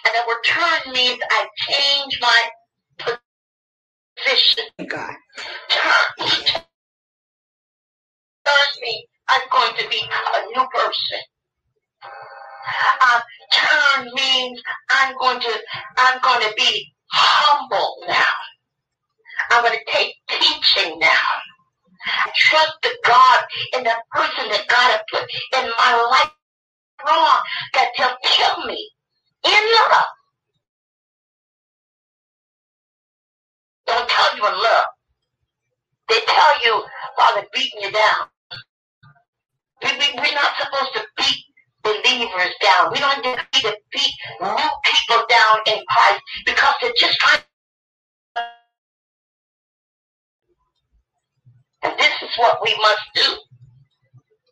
and 0.05 0.15
the 0.15 0.23
word 0.27 0.43
turn 0.45 0.93
means 0.93 1.19
I 1.31 1.47
change 1.69 2.19
my 2.21 2.49
position. 2.99 3.24
God. 4.87 5.15
Turn. 5.69 6.27
Me. 8.81 9.07
I'm 9.29 9.41
going 9.51 9.73
to 9.77 9.89
be 9.89 9.97
a 9.97 10.45
new 10.47 10.67
person. 10.73 11.19
Uh, 13.01 13.21
turn 13.53 14.09
means 14.13 14.61
I'm 14.91 15.15
going 15.17 15.39
to 15.39 15.53
I'm 15.97 16.19
going 16.21 16.41
to 16.41 16.53
be 16.57 16.93
humble 17.11 17.97
now. 18.07 18.33
I'm 19.51 19.63
going 19.63 19.77
to 19.77 19.91
take 19.91 20.13
teaching 20.29 20.99
now. 20.99 21.07
I 22.07 22.31
trust 22.35 22.73
the 22.83 22.91
God 23.05 23.39
in 23.77 23.83
the 23.83 23.93
person 24.11 24.49
that 24.49 24.67
God 24.67 24.91
has 24.91 25.01
put 25.11 25.23
in 25.59 25.69
my 25.79 26.07
life 26.11 26.31
wrong 27.07 27.39
that 27.73 27.89
they'll 27.97 28.17
kill 28.23 28.65
me 28.67 28.91
in 29.45 29.63
love. 29.91 30.05
Don't 33.87 34.09
tell 34.09 34.37
you 34.37 34.47
in 34.47 34.53
love. 34.53 34.85
They 36.09 36.19
tell 36.27 36.63
you 36.63 36.83
while 37.15 37.35
they're 37.35 37.45
beating 37.53 37.81
you 37.81 37.91
down. 37.91 38.27
We, 39.83 39.91
we, 39.91 40.05
we're 40.15 40.33
not 40.33 40.53
supposed 40.59 40.93
to 40.95 41.03
beat 41.17 41.43
believers 41.83 42.53
down. 42.61 42.91
We 42.91 42.99
don't 42.99 43.23
need 43.25 43.37
to 43.37 43.77
beat 43.91 44.13
new 44.41 44.69
people 44.83 45.25
down 45.29 45.57
in 45.67 45.83
Christ 45.89 46.21
because 46.45 46.73
they're 46.81 46.93
just 46.97 47.19
trying. 47.19 47.41
And 51.83 51.93
this 51.99 52.13
is 52.23 52.29
what 52.37 52.59
we 52.63 52.75
must 52.81 53.03
do. 53.13 53.37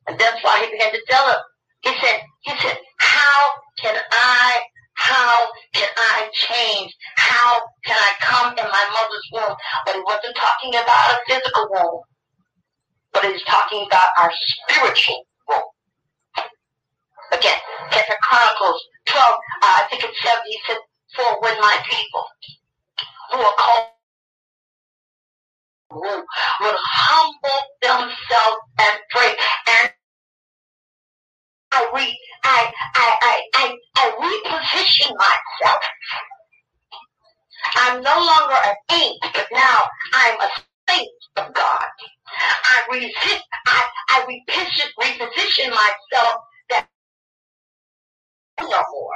And 0.07 0.19
that's 0.19 0.43
why 0.43 0.63
he 0.63 0.71
began 0.71 0.91
to 0.91 1.01
tell 1.09 1.25
her. 1.25 1.39
He 1.81 1.91
said, 2.01 2.21
he 2.41 2.51
said, 2.61 2.77
how 2.97 3.49
can 3.79 3.95
I, 4.11 4.61
how 4.95 5.47
can 5.73 5.89
I 5.97 6.29
change? 6.33 6.95
How 7.15 7.61
can 7.85 7.97
I 7.97 8.13
come 8.21 8.51
in 8.57 8.71
my 8.83 9.01
mother's 9.01 9.27
womb? 9.31 9.55
But 9.85 9.95
he 9.95 10.01
wasn't 10.05 10.35
talking 10.35 10.75
about 10.75 11.13
a 11.13 11.19
physical 11.27 11.67
womb, 11.71 12.01
but 13.13 13.25
he's 13.25 13.43
talking 13.43 13.85
about 13.87 14.09
our 14.21 14.31
spiritual 14.33 15.25
womb. 15.47 15.69
Again, 17.31 17.59
Second 17.91 18.17
Chronicles 18.23 18.81
12, 19.07 19.25
uh, 19.25 19.37
I 19.63 19.87
think 19.89 20.03
it's 20.03 20.21
70, 20.23 20.59
said, 20.67 20.77
for 21.15 21.41
when 21.41 21.59
my 21.61 21.77
people 21.89 22.25
who 23.31 23.39
are 23.39 23.55
called 23.57 23.87
would 25.91 26.75
humble 26.75 27.61
themselves 27.81 28.61
and 28.81 28.99
pray. 29.11 29.29
And 29.67 29.91
I 31.71 31.91
re 31.95 32.19
I 32.43 32.71
I 32.95 33.15
I 33.21 33.41
I, 33.55 33.75
I 33.97 34.05
reposition 34.19 35.13
myself. 35.15 35.83
I'm 37.77 38.01
no 38.03 38.15
longer 38.17 38.55
an 38.65 38.75
ain't, 38.91 39.21
but 39.33 39.47
now 39.53 39.79
I'm 40.15 40.39
a 40.41 40.49
saint 40.89 41.09
of 41.37 41.53
God. 41.53 41.85
I 42.49 42.83
resist 42.91 43.45
I 43.67 43.87
I 44.09 44.21
reposition, 44.25 44.87
reposition 45.01 45.69
myself 45.71 46.41
that 46.69 46.87
no 48.61 48.67
more. 48.67 49.13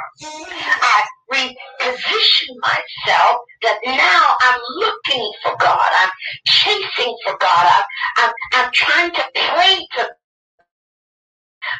I 0.81 1.03
reposition 1.31 2.55
myself 2.61 3.37
that 3.63 3.79
now 3.85 4.35
I'm 4.41 4.59
looking 4.77 5.33
for 5.43 5.55
God. 5.59 5.87
I'm 5.97 6.09
chasing 6.47 7.17
for 7.25 7.37
God. 7.39 7.67
I'm, 7.77 7.85
I'm, 8.17 8.33
I'm 8.55 8.71
trying 8.73 9.11
to 9.13 9.23
pray 9.35 9.87
to 9.97 10.09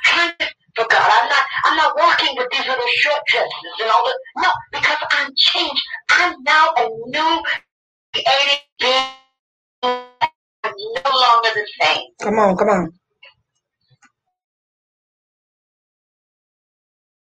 trying 0.05 0.33
to 0.39 0.47
for 0.77 0.85
God. 0.89 1.11
I'm 1.11 1.29
not 1.29 1.45
I'm 1.65 1.77
not 1.77 1.97
walking 1.97 2.35
with 2.37 2.47
these 2.51 2.67
little 2.67 2.91
short 3.01 3.21
dresses 3.27 3.75
and 3.81 3.89
all 3.89 4.05
that. 4.05 4.19
No, 4.37 4.51
because 4.71 4.97
I'm 5.11 5.31
changed. 5.35 5.83
I'm 6.11 6.35
now 6.43 6.69
a 6.77 6.87
new 7.07 7.43
created 8.13 8.61
being. 8.79 9.03
I'm 10.63 10.73
no 11.05 11.11
longer 11.11 11.49
the 11.55 11.67
same. 11.81 12.03
Come 12.21 12.39
on, 12.39 12.57
come 12.57 12.69
on. 12.69 12.93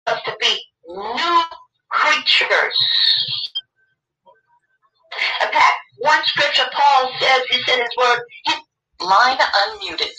Us 0.06 0.20
to 0.26 0.36
be 0.40 0.60
new 0.88 1.42
creatures. 1.90 2.78
In 5.42 5.52
fact, 5.52 5.74
one 5.98 6.22
scripture 6.24 6.68
Paul 6.72 7.10
says, 7.20 7.42
he 7.50 7.62
said 7.62 7.80
his 7.80 7.90
word, 7.98 8.20
he, 8.44 8.54
line 9.04 9.38
unmuted. 9.38 10.12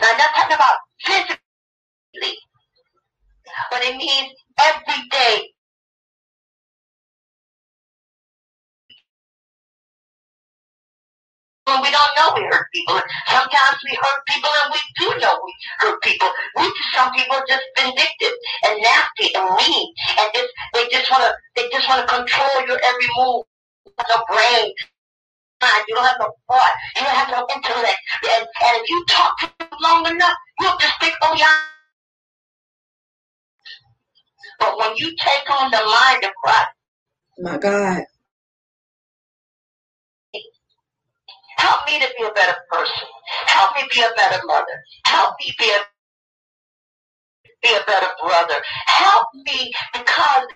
Now 0.00 0.08
I'm 0.12 0.18
not 0.18 0.34
talking 0.34 0.56
about 0.56 0.78
physically, 1.04 1.36
but 3.70 3.82
it 3.82 3.96
means 3.96 4.32
every 4.60 5.08
day. 5.10 5.48
When 11.64 11.80
we 11.80 11.90
don't 11.90 12.10
know 12.18 12.32
we 12.36 12.42
hurt 12.50 12.66
people. 12.74 13.00
Sometimes 13.28 13.78
we 13.84 13.96
hurt 13.96 14.20
people 14.28 14.50
and 14.50 14.74
we 14.74 14.80
do 14.98 15.20
know 15.20 15.40
we 15.44 15.54
hurt 15.78 16.02
people. 16.02 16.28
We 16.56 16.72
some 16.94 17.12
people 17.12 17.36
are 17.36 17.44
just 17.48 17.62
vindictive 17.78 18.34
and 18.66 18.82
nasty 18.82 19.34
and 19.34 19.48
mean 19.56 19.94
and 20.18 20.28
just 20.34 20.48
they 20.74 20.88
just 20.90 21.10
wanna 21.10 21.32
they 21.56 21.68
just 21.70 21.88
wanna 21.88 22.06
control 22.06 22.66
your 22.66 22.80
every 22.84 23.08
move. 23.16 23.44
No 24.08 24.24
brain. 24.28 24.72
You 25.88 25.94
don't 25.94 26.04
have 26.04 26.16
no 26.18 26.34
thought. 26.50 26.72
You 26.96 27.02
don't 27.02 27.14
have 27.14 27.30
no 27.30 27.46
intellect. 27.54 27.98
And, 28.24 28.42
and 28.42 28.82
if 28.82 28.90
you 28.90 29.04
talk 29.08 29.38
to 29.40 29.50
them 29.60 29.68
long 29.80 30.06
enough, 30.10 30.36
you'll 30.60 30.76
just 30.78 31.00
think, 31.00 31.14
oh 31.22 31.34
yeah. 31.38 31.81
But 34.62 34.78
when 34.78 34.96
you 34.98 35.08
take 35.18 35.50
on 35.50 35.70
the 35.72 35.78
mind 35.84 36.24
of 36.24 36.32
Christ, 36.44 36.68
My 37.38 37.58
God. 37.58 38.04
help 41.58 41.80
me 41.86 42.00
to 42.00 42.08
be 42.18 42.24
a 42.24 42.32
better 42.32 42.56
person. 42.70 43.08
Help 43.46 43.76
me 43.76 43.82
be 43.94 44.02
a 44.02 44.10
better 44.16 44.40
mother. 44.46 44.82
Help 45.06 45.36
me 45.40 45.54
be 45.58 45.66
a 45.70 45.80
be 47.62 47.70
a 47.74 47.84
better 47.86 48.08
brother. 48.22 48.62
Help 48.86 49.28
me 49.34 49.72
because 49.94 50.46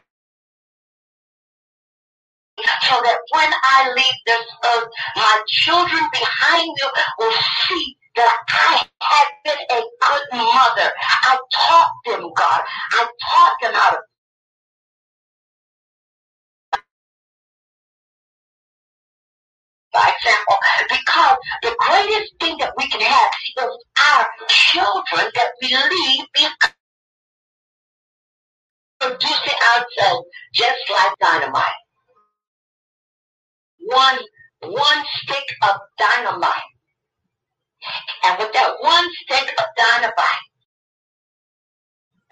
so 2.83 2.97
that 3.05 3.19
when 3.33 3.51
I 3.53 3.93
leave 3.97 4.21
this 4.27 4.47
earth, 4.77 4.89
my 5.17 5.43
children 5.49 6.03
behind 6.13 6.69
me 6.69 6.89
will 7.19 7.33
see 7.69 7.96
that 8.17 8.39
I 8.49 8.83
have 9.03 9.33
been 9.45 9.79
a 9.79 9.81
good 9.83 10.23
mother. 10.33 10.93
I 11.25 11.39
taught 11.55 11.93
them 12.07 12.31
God. 12.37 12.63
I 12.93 13.07
taught 13.31 13.57
them 13.63 13.75
how 13.75 13.91
to 13.91 13.99
by 19.93 20.13
example, 20.19 20.57
because 20.89 21.37
the 21.63 21.75
greatest 21.79 22.35
thing 22.41 22.57
that 22.61 22.73
we 22.79 22.89
can 22.89 23.01
have 23.01 23.31
is 23.59 23.79
our 23.99 24.27
children 24.49 25.33
that 25.35 25.51
we 25.63 25.69
leave 25.69 26.27
behind 26.35 26.75
producing 29.01 29.59
ourselves 29.77 30.29
just 30.55 30.79
like 30.91 31.13
dynamite. 31.21 31.65
One 33.81 34.19
one 34.63 35.05
stick 35.23 35.45
of 35.65 35.77
dynamite. 35.99 36.76
And 38.27 38.39
with 38.39 38.53
that 38.55 38.75
one 38.81 39.09
stick 39.25 39.55
of 39.59 39.65
dynamite, 39.77 40.47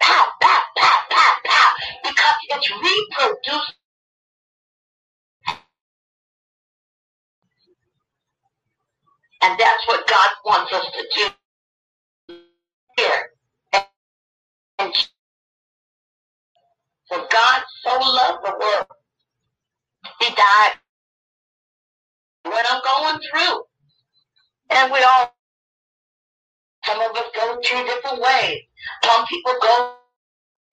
pow, 0.01 0.25
pow, 0.41 0.61
pow, 0.77 0.99
pow, 1.11 1.33
pow, 1.45 1.69
because 2.03 2.35
it's 2.49 2.71
reproduced. 2.71 3.75
And 9.43 9.59
that's 9.59 9.87
what 9.87 10.07
God 10.07 10.29
wants 10.45 10.73
us 10.73 10.85
to 10.93 11.07
do 11.15 11.29
here. 12.97 13.31
And 14.79 14.93
for 17.09 17.19
God 17.31 17.63
so 17.83 17.99
loved 17.99 18.45
the 18.45 18.51
world, 18.59 18.87
He 20.21 20.29
died. 20.35 20.73
What 22.45 22.65
I'm 22.71 22.81
going 22.85 23.21
through, 23.31 23.63
and 24.71 24.93
we 24.93 24.99
all, 25.03 25.34
some 26.85 27.01
of 27.01 27.15
us 27.15 27.29
go 27.35 27.57
two 27.63 27.83
different 27.85 28.21
ways. 28.21 28.59
Some 29.03 29.25
people 29.25 29.53
go, 29.61 29.95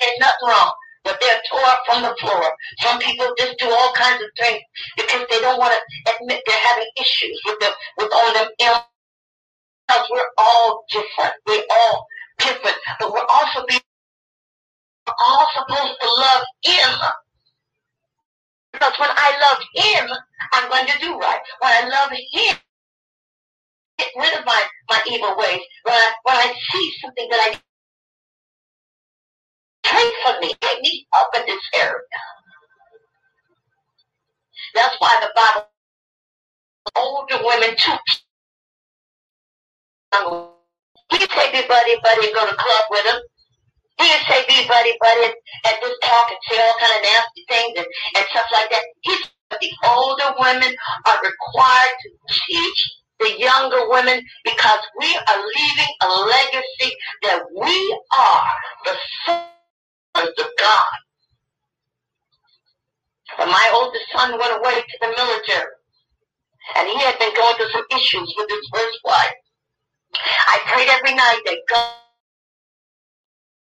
there's 0.00 0.18
nothing 0.20 0.48
wrong, 0.48 0.72
but 1.04 1.18
they're 1.20 1.40
tore 1.50 1.64
up 1.64 1.80
from 1.86 2.02
the 2.02 2.14
floor. 2.20 2.44
Some 2.80 2.98
people 2.98 3.32
just 3.38 3.58
do 3.58 3.70
all 3.70 3.92
kinds 3.94 4.22
of 4.22 4.28
things 4.38 4.62
because 4.96 5.26
they 5.30 5.40
don't 5.40 5.58
want 5.58 5.74
to 5.74 6.12
admit 6.12 6.42
they're 6.46 6.66
having 6.68 6.88
issues 7.00 7.40
with 7.46 7.58
the 7.60 7.70
with 7.98 8.10
all 8.12 8.34
them. 8.34 8.48
Because 8.58 10.08
we're 10.10 10.32
all 10.38 10.84
different. 10.90 11.34
We're 11.46 11.64
all 11.70 12.06
different, 12.38 12.76
but 13.00 13.12
we're 13.12 13.26
also 13.32 13.64
being 13.68 13.80
we're 15.06 15.14
all 15.18 15.46
supposed 15.54 16.00
to 16.00 16.06
love 16.06 16.44
Him. 16.62 16.98
Because 18.72 18.92
when 18.98 19.10
I 19.12 19.30
love 19.40 19.58
Him, 19.74 20.10
I'm 20.52 20.68
going 20.70 20.86
to 20.86 20.98
do 21.00 21.18
right. 21.18 21.40
When 21.60 21.72
I 21.72 21.88
love 21.88 22.10
Him, 22.10 22.56
get 24.02 24.22
rid 24.22 24.38
of 24.38 24.46
my, 24.46 24.62
my 24.90 25.00
evil 25.10 25.36
ways. 25.36 25.60
When 25.84 25.94
I, 25.94 26.12
when 26.24 26.36
I 26.36 26.54
see 26.72 26.92
something 27.00 27.28
that 27.30 27.40
I 27.40 27.60
pray 29.84 30.10
for 30.24 30.40
me, 30.40 30.52
I 30.62 30.80
need 30.80 31.06
help 31.12 31.28
in 31.36 31.42
this 31.46 31.62
area. 31.76 32.00
That's 34.74 34.96
why 34.98 35.18
the 35.20 35.30
Bible 35.34 35.68
older 36.96 37.38
women 37.42 37.76
too. 37.76 37.96
He 41.10 41.18
can 41.18 41.28
say 41.28 41.52
be 41.52 41.68
buddy 41.68 41.96
buddy 42.02 42.26
and 42.26 42.34
go 42.34 42.46
to 42.46 42.56
club 42.56 42.84
with 42.90 43.04
him. 43.06 43.20
He 43.98 44.08
can 44.08 44.22
say 44.28 44.44
be 44.48 44.68
buddy 44.68 44.96
buddy 45.00 45.24
and, 45.24 45.34
and 45.66 45.76
just 45.80 45.96
talk 46.02 46.28
and 46.30 46.38
say 46.48 46.60
all 46.60 46.74
kind 46.80 46.92
of 46.96 47.02
nasty 47.02 47.44
things 47.48 47.74
and, 47.76 47.86
and 48.16 48.26
stuff 48.30 48.46
like 48.52 48.70
that. 48.70 48.84
He's 49.02 49.30
the 49.60 49.70
older 49.86 50.34
women 50.38 50.74
are 51.06 51.20
required 51.22 51.96
to 52.00 52.08
teach 52.48 53.01
the 53.22 53.38
younger 53.38 53.88
women 53.88 54.22
because 54.44 54.80
we 54.98 55.16
are 55.28 55.38
leaving 55.38 55.94
a 56.02 56.08
legacy 56.08 56.96
that 57.22 57.42
we 57.54 58.00
are 58.18 58.46
the 58.84 58.96
sons 59.26 60.38
of 60.38 60.46
God. 60.58 60.92
When 63.38 63.48
my 63.48 63.70
oldest 63.74 64.04
son 64.12 64.38
went 64.38 64.58
away 64.58 64.82
to 64.82 64.98
the 65.00 65.08
military, 65.08 65.72
and 66.76 66.88
he 66.88 66.98
had 66.98 67.18
been 67.18 67.34
going 67.34 67.56
through 67.56 67.70
some 67.72 67.86
issues 67.90 68.34
with 68.36 68.48
his 68.48 68.68
first 68.74 68.98
wife, 69.04 69.34
I 70.14 70.58
prayed 70.66 70.88
every 70.88 71.14
night 71.14 71.40
that 71.46 71.58
God 71.68 71.94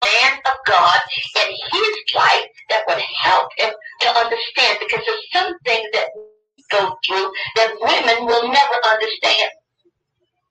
man 0.04 0.34
of 0.46 0.58
God 0.66 1.00
in 1.36 1.52
his 1.52 1.98
life 2.16 2.48
that 2.70 2.84
would 2.88 3.02
help 3.22 3.50
him 3.58 3.70
to 4.02 4.10
understand 4.10 4.78
because 4.80 5.02
there's 5.06 5.28
some 5.34 5.54
things 5.66 5.88
that 5.94 6.08
go 6.72 6.98
through 7.06 7.32
that 7.58 7.76
women 7.82 8.26
will 8.28 8.48
never 8.52 8.78
understand. 8.88 9.52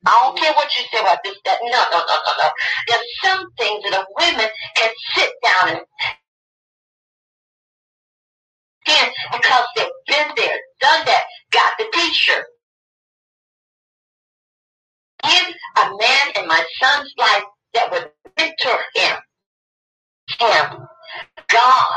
I 0.06 0.18
don't 0.22 0.38
care 0.38 0.52
what 0.54 0.70
you 0.78 0.84
say 0.92 1.00
about 1.00 1.18
this, 1.24 1.36
that. 1.44 1.58
No, 1.62 1.82
no, 1.92 1.98
no, 1.98 2.16
no, 2.26 2.32
no. 2.44 2.50
There's 2.88 3.06
some 3.22 3.46
things 3.58 3.84
that 3.84 4.00
a 4.00 4.06
women 4.18 4.48
can 4.76 4.90
sit 5.14 5.30
down 5.44 5.76
and 5.76 5.80
understand 8.86 9.12
because 9.32 9.66
they've 9.76 9.86
been 10.08 10.28
there, 10.36 10.58
done 10.80 11.06
that, 11.06 11.22
got 11.52 11.72
the 11.78 11.86
t-shirt. 11.92 12.46
Give 15.24 15.54
a 15.84 15.86
man 15.90 16.42
in 16.42 16.48
my 16.48 16.64
son's 16.80 17.12
life 17.18 17.44
that 17.74 17.90
would 17.92 18.10
mentor 18.38 18.78
him 18.94 19.16
him. 20.38 20.86
God, 21.48 21.94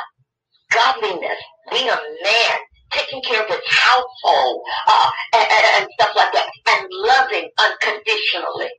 godliness, 0.71 1.41
being 1.71 1.89
a 1.89 1.97
man, 2.24 2.57
taking 2.93 3.21
care 3.21 3.41
of 3.41 3.49
his 3.49 3.61
household, 3.67 4.63
uh, 4.87 5.09
and, 5.33 5.47
and, 5.81 5.87
stuff 5.93 6.13
like 6.15 6.31
that, 6.33 6.47
and 6.69 6.87
loving 6.91 7.49
unconditionally. 7.59 8.71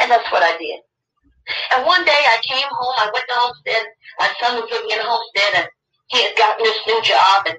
And 0.00 0.10
that's 0.10 0.30
what 0.32 0.42
I 0.42 0.56
did. 0.58 0.80
And 1.76 1.86
one 1.86 2.04
day 2.04 2.12
I 2.12 2.38
came 2.44 2.68
home, 2.70 2.94
I 2.98 3.10
went 3.12 3.24
to 3.28 3.34
Homestead, 3.34 3.84
my 4.18 4.30
son 4.40 4.60
was 4.60 4.70
living 4.70 4.90
in 4.90 5.00
Homestead, 5.00 5.64
and 5.64 5.68
he 6.08 6.22
had 6.22 6.36
gotten 6.36 6.64
this 6.64 6.80
new 6.86 7.00
job, 7.02 7.46
and 7.46 7.58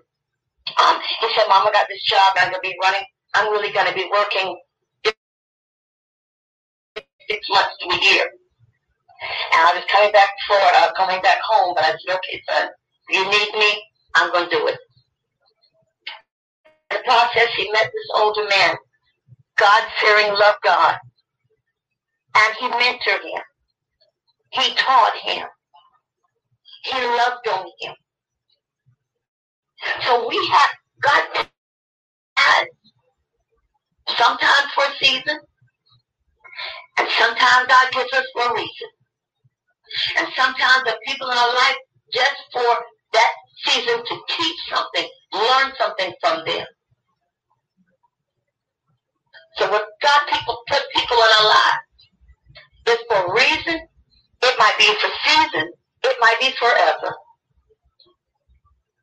um, 0.78 1.02
he 1.22 1.28
said, 1.36 1.46
Mama 1.50 1.72
got 1.74 1.88
this 1.90 2.04
job, 2.04 2.34
I'm 2.38 2.52
going 2.52 2.62
to 2.62 2.70
be 2.70 2.76
running, 2.82 3.06
I'm 3.34 3.52
really 3.52 3.72
going 3.74 3.88
to 3.88 3.94
be 3.94 4.10
working 4.12 4.58
six 7.30 7.48
months 7.50 7.76
to 7.82 7.90
a 7.94 8.00
year. 8.14 8.26
And 9.54 9.62
I 9.62 9.74
was 9.76 9.84
coming 9.92 10.12
back 10.12 10.30
to 10.32 10.42
Florida, 10.48 10.94
coming 10.96 11.22
back 11.22 11.40
home, 11.44 11.74
but 11.76 11.84
I 11.84 11.92
said, 11.92 12.16
okay, 12.16 12.42
son, 12.50 12.70
you 13.12 13.24
need 13.26 13.54
me, 13.54 13.84
I'm 14.16 14.32
going 14.32 14.50
to 14.50 14.56
do 14.56 14.68
it. 14.68 14.78
In 16.92 16.98
the 16.98 17.04
process, 17.06 17.50
he 17.58 17.72
met 17.72 17.86
this 17.86 18.10
older 18.16 18.46
man, 18.50 18.76
God-fearing, 19.58 20.34
loved 20.34 20.60
God, 20.64 20.96
and 22.38 22.56
he 22.60 22.68
mentored 22.70 23.24
him. 23.24 23.44
He 24.52 24.74
taught 24.76 25.16
him. 25.24 25.48
He 26.86 27.00
loved 27.02 27.48
on 27.50 27.66
him. 27.82 27.96
So 30.04 30.28
we 30.28 30.38
have 30.54 30.70
God 31.02 31.48
has 32.38 32.68
sometimes 34.18 34.72
for 34.76 34.84
a 34.86 34.96
season, 35.06 35.40
and 36.98 37.08
sometimes 37.20 37.68
God 37.68 37.92
gives 37.94 38.14
us 38.14 38.26
for 38.34 38.52
a 38.52 38.54
reason. 38.54 38.90
And 40.18 40.28
sometimes 40.36 40.84
the 40.86 40.98
people 41.08 41.30
in 41.30 41.38
our 41.38 41.54
life 41.56 41.78
just 42.14 42.38
for 42.54 42.78
that 43.14 43.32
season 43.66 43.98
to 43.98 44.16
teach 44.38 44.58
something, 44.70 45.10
learn 45.34 45.72
something 45.78 46.14
from 46.22 46.46
them. 46.46 46.66
So 49.56 49.72
when 49.72 49.82
God 50.02 50.22
people 50.32 50.58
put 50.68 50.82
people 50.96 51.18
in 51.18 51.30
our 51.40 51.48
lives, 51.48 51.90
it's 52.88 53.04
for 53.10 53.26
a 53.26 53.34
reason, 53.34 53.82
it 54.42 54.56
might 54.60 54.76
be 54.78 54.86
for 55.00 55.10
season, 55.26 55.72
it 56.04 56.18
might 56.22 56.40
be 56.40 56.52
forever. 56.58 57.16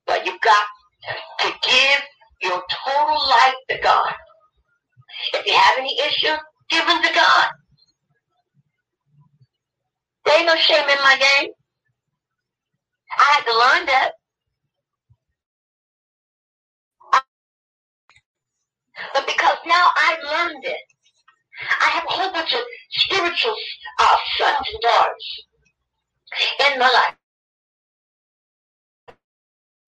But 0.07 0.25
you've 0.25 0.41
got 0.41 0.67
to 1.41 1.49
give 1.63 2.01
your 2.43 2.63
total 2.87 3.19
life 3.31 3.55
to 3.71 3.79
God. 3.83 4.13
If 5.35 5.47
you 5.47 5.55
have 5.55 5.79
any 5.79 5.99
issues, 6.01 6.39
give 6.71 6.87
them 6.87 7.03
to 7.03 7.15
God. 7.15 7.47
There 10.25 10.39
ain't 10.39 10.47
no 10.47 10.57
shame 10.57 10.89
in 10.89 10.99
my 11.03 11.17
game. 11.19 11.51
I 13.19 13.25
had 13.35 13.45
to 13.45 13.53
learn 13.53 13.87
that. 13.87 14.13
But 19.15 19.27
because 19.27 19.59
now 19.67 19.89
I've 20.03 20.23
learned 20.23 20.65
it, 20.65 20.77
I 21.81 21.89
have 21.91 22.05
a 22.05 22.13
whole 22.13 22.33
bunch 22.33 22.55
of 22.55 22.61
spiritual 22.91 23.55
uh, 23.99 24.17
sons 24.39 24.69
and 24.73 24.81
daughters 24.83 25.45
in 26.73 26.79
my 26.79 26.89
life. 26.89 27.17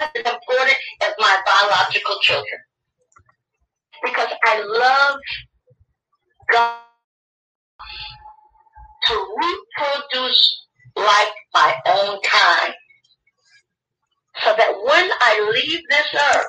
As 0.00 0.10
important 0.14 0.76
as 1.02 1.12
my 1.18 1.36
biological 1.44 2.16
children. 2.20 2.60
Because 4.02 4.28
I 4.44 4.62
love 4.62 5.18
God 6.52 6.78
to 9.06 9.36
reproduce 9.36 10.66
like 10.96 11.32
my 11.54 11.74
own 11.86 12.20
kind. 12.22 12.74
So 14.44 14.54
that 14.56 14.72
when 14.84 15.10
I 15.20 15.50
leave 15.52 15.80
this 15.90 16.14
earth, 16.14 16.46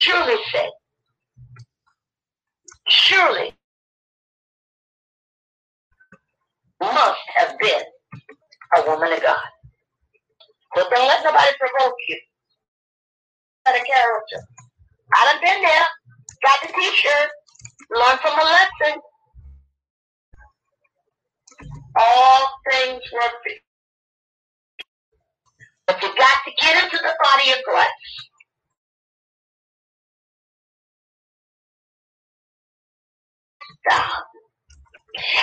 surely 0.00 0.36
say, 0.52 0.70
surely 2.88 3.54
must 6.80 7.20
have 7.36 7.58
been 7.58 7.82
a 8.76 8.86
woman 8.86 9.12
of 9.12 9.22
God. 9.22 9.36
But 10.74 10.90
don't 10.90 11.06
let 11.06 11.24
nobody 11.24 11.52
provoke 11.58 11.94
you. 12.08 12.20
Got 13.66 13.76
a 13.76 13.84
character. 13.84 14.48
I 15.14 15.32
done 15.32 15.40
been 15.42 15.62
there. 15.62 15.86
Got 16.42 16.62
the 16.62 16.68
t-shirt. 16.80 17.30
Learn 17.90 18.18
from 18.18 18.38
a 18.38 18.44
lesson. 18.44 19.00
All 21.96 22.50
things 22.70 23.02
you. 23.12 23.73
But 25.94 26.02
you 26.02 26.10
got 26.18 26.38
to 26.46 26.52
get 26.60 26.84
into 26.84 26.98
the 26.98 27.14
body 27.22 27.50
of 27.52 27.58
Christ. 27.64 27.92
Stop. 33.88 34.24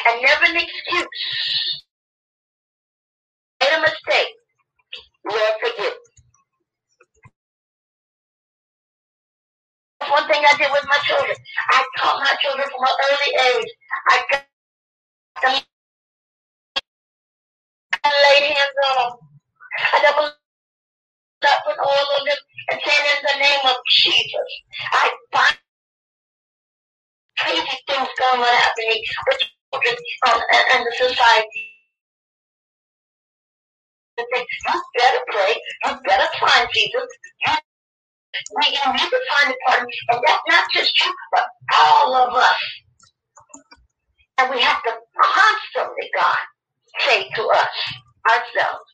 And 0.09 0.21
never 0.23 0.45
an 0.45 0.57
excuse. 0.57 1.07
Made 3.61 3.77
a 3.77 3.81
mistake. 3.81 4.33
Lord 5.31 5.53
forgive. 5.61 5.93
That's 9.99 10.11
one 10.11 10.27
thing 10.29 10.43
I 10.45 10.57
did 10.57 10.71
with 10.71 10.85
my 10.89 10.97
children. 11.05 11.37
I 11.71 11.85
taught 11.99 12.19
my 12.19 12.35
children 12.43 12.67
from 12.69 12.83
an 12.83 12.95
early 13.11 13.59
age. 13.59 13.71
I 14.09 14.23
got 14.31 14.45
them 15.43 15.61
laid 18.05 18.43
hands 18.53 18.77
on 18.89 18.97
them. 19.11 19.19
I 19.93 20.01
never 20.03 20.33
up 21.45 21.61
with 21.67 21.77
all 21.79 22.07
of 22.19 22.25
them 22.25 22.37
and 22.71 22.79
said 22.83 23.03
in 23.05 23.19
the 23.23 23.37
name 23.43 23.63
of 23.65 23.75
Jesus. 23.89 24.49
I 24.91 25.11
find 25.31 25.57
crazy 27.39 27.77
things 27.87 28.09
going 28.19 28.41
on 28.41 28.55
happening 28.61 29.01
with 29.27 29.39
children 29.73 29.95
um, 30.27 30.41
and, 30.53 30.65
and 30.73 30.85
the 30.85 30.93
society. 31.07 31.67
You 34.17 34.25
better 34.97 35.23
pray. 35.31 35.53
You 35.85 35.91
better 36.05 36.29
find 36.39 36.67
Jesus. 36.73 37.07
We 38.33 38.69
need 38.71 39.09
to 39.09 39.19
find 39.31 39.51
the 39.51 39.57
partner. 39.67 39.87
And 40.11 40.21
that's 40.25 40.43
not 40.47 40.65
just 40.73 40.99
you, 41.01 41.13
but 41.33 41.45
all 41.73 42.15
of 42.15 42.35
us. 42.35 42.61
And 44.37 44.51
we 44.51 44.61
have 44.61 44.81
to 44.83 44.91
constantly, 45.21 46.09
God, 46.15 46.37
say 46.99 47.29
to 47.35 47.43
us, 47.47 47.67
ourselves, 48.29 48.85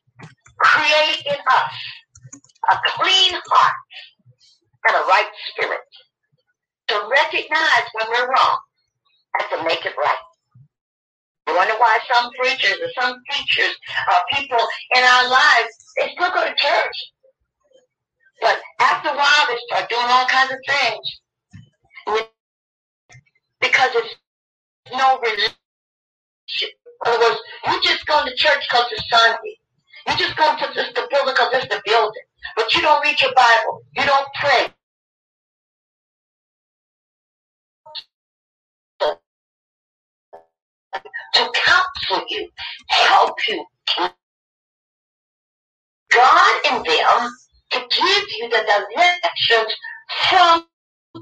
create 0.59 1.25
in 1.25 1.39
us 1.49 1.73
a 2.71 2.77
clean 2.99 3.33
heart 3.47 3.73
and 4.89 4.97
a 4.97 5.01
right 5.07 5.29
spirit 5.51 5.81
to 6.89 7.09
recognize 7.11 7.85
when 7.93 8.07
we're 8.09 8.27
wrong 8.29 8.59
and 9.39 9.45
to 9.51 9.63
make 9.67 9.85
it 9.85 9.95
right. 9.97 10.23
I 11.47 11.55
wonder 11.55 11.73
why 11.77 11.97
some 12.13 12.31
preachers 12.39 12.77
or 12.81 12.89
some 13.01 13.15
teachers 13.31 13.75
or 14.11 14.37
people 14.37 14.59
in 14.95 15.03
our 15.03 15.29
lives, 15.29 15.73
they 15.97 16.11
still 16.15 16.31
go 16.33 16.43
to 16.43 16.55
church. 16.55 16.97
But 18.41 18.59
after 18.81 19.09
a 19.09 19.15
while, 19.17 19.47
they 19.47 19.57
start 19.67 19.89
doing 19.89 20.05
all 20.07 20.27
kinds 20.27 20.51
of 20.53 20.59
things. 20.67 21.21
Because 23.61 23.91
it's 23.95 24.15
no 24.93 25.19
relationship. 25.19 25.55
In 27.05 27.13
other 27.13 27.19
words, 27.19 27.41
you 27.67 27.81
just 27.83 28.05
go 28.07 28.25
to 28.25 28.35
church 28.35 28.65
because 28.69 28.87
it's 28.91 29.09
Sunday. 29.09 29.57
You 30.09 30.17
just 30.17 30.37
go 30.37 30.55
to 30.57 30.73
this, 30.75 30.87
the 30.95 31.07
building 31.11 31.33
because 31.35 31.53
it's 31.53 31.67
the 31.75 31.81
building. 31.85 32.26
But 32.57 32.75
you 32.75 32.81
don't 32.83 33.03
read 33.05 33.21
your 33.21 33.33
Bible. 33.35 33.83
You 33.97 34.05
don't 34.05 34.27
pray. 34.41 34.67
To 41.35 41.51
counsel 41.53 42.25
you, 42.29 42.49
help 42.89 43.35
you. 43.47 43.65
God 46.13 46.61
in 46.65 46.83
them 46.83 47.31
to 47.71 47.79
give 47.79 48.25
you 48.39 48.49
the 48.49 48.63
directions 48.67 49.75
from 50.29 50.65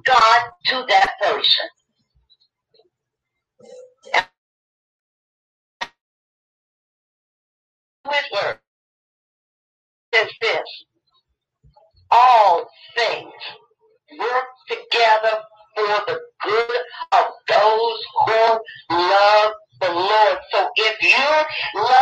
God 0.05 0.41
to 0.67 0.85
that 0.89 1.11
person. 1.21 1.67
His 8.11 8.23
word 8.33 8.59
says 10.13 10.29
this 10.41 10.94
all 12.15 12.67
things 12.95 13.33
work 14.19 14.45
together 14.69 15.37
for 15.75 16.05
the 16.07 16.19
good 16.43 16.81
of 17.13 17.25
those 17.49 17.99
who 18.25 18.95
love 18.95 19.51
the 19.81 19.91
Lord. 19.91 20.37
So 20.51 20.69
if 20.77 21.01
you 21.03 21.81
love 21.81 21.94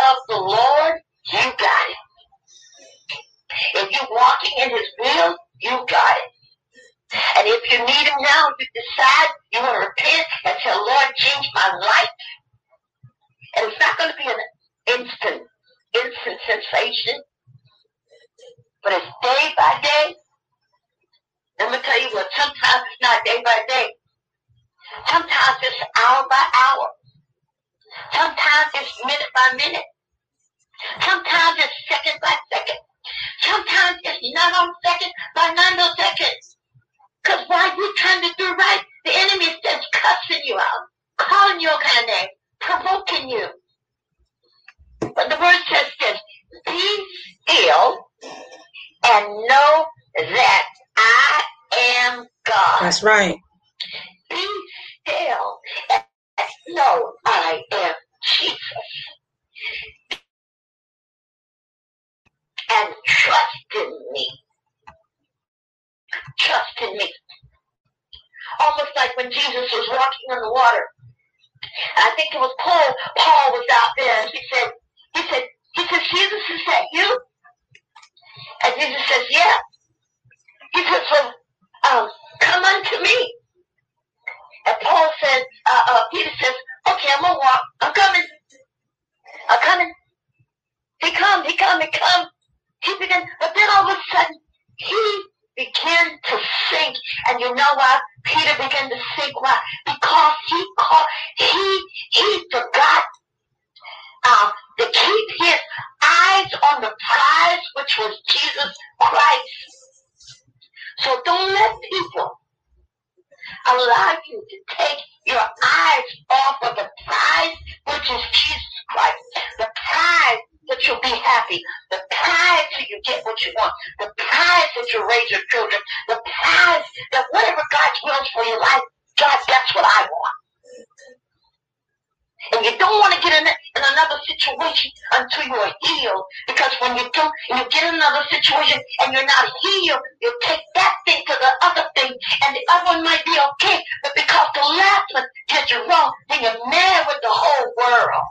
But 144.03 144.13
because 144.15 144.47
the 144.55 144.61
last 144.61 145.05
one 145.13 145.25
did 145.49 145.71
you 145.71 145.87
wrong, 145.87 146.13
then 146.29 146.43
you're 146.43 146.69
mad 146.69 147.05
with 147.07 147.17
the 147.21 147.29
whole 147.29 147.73
world. 147.77 148.23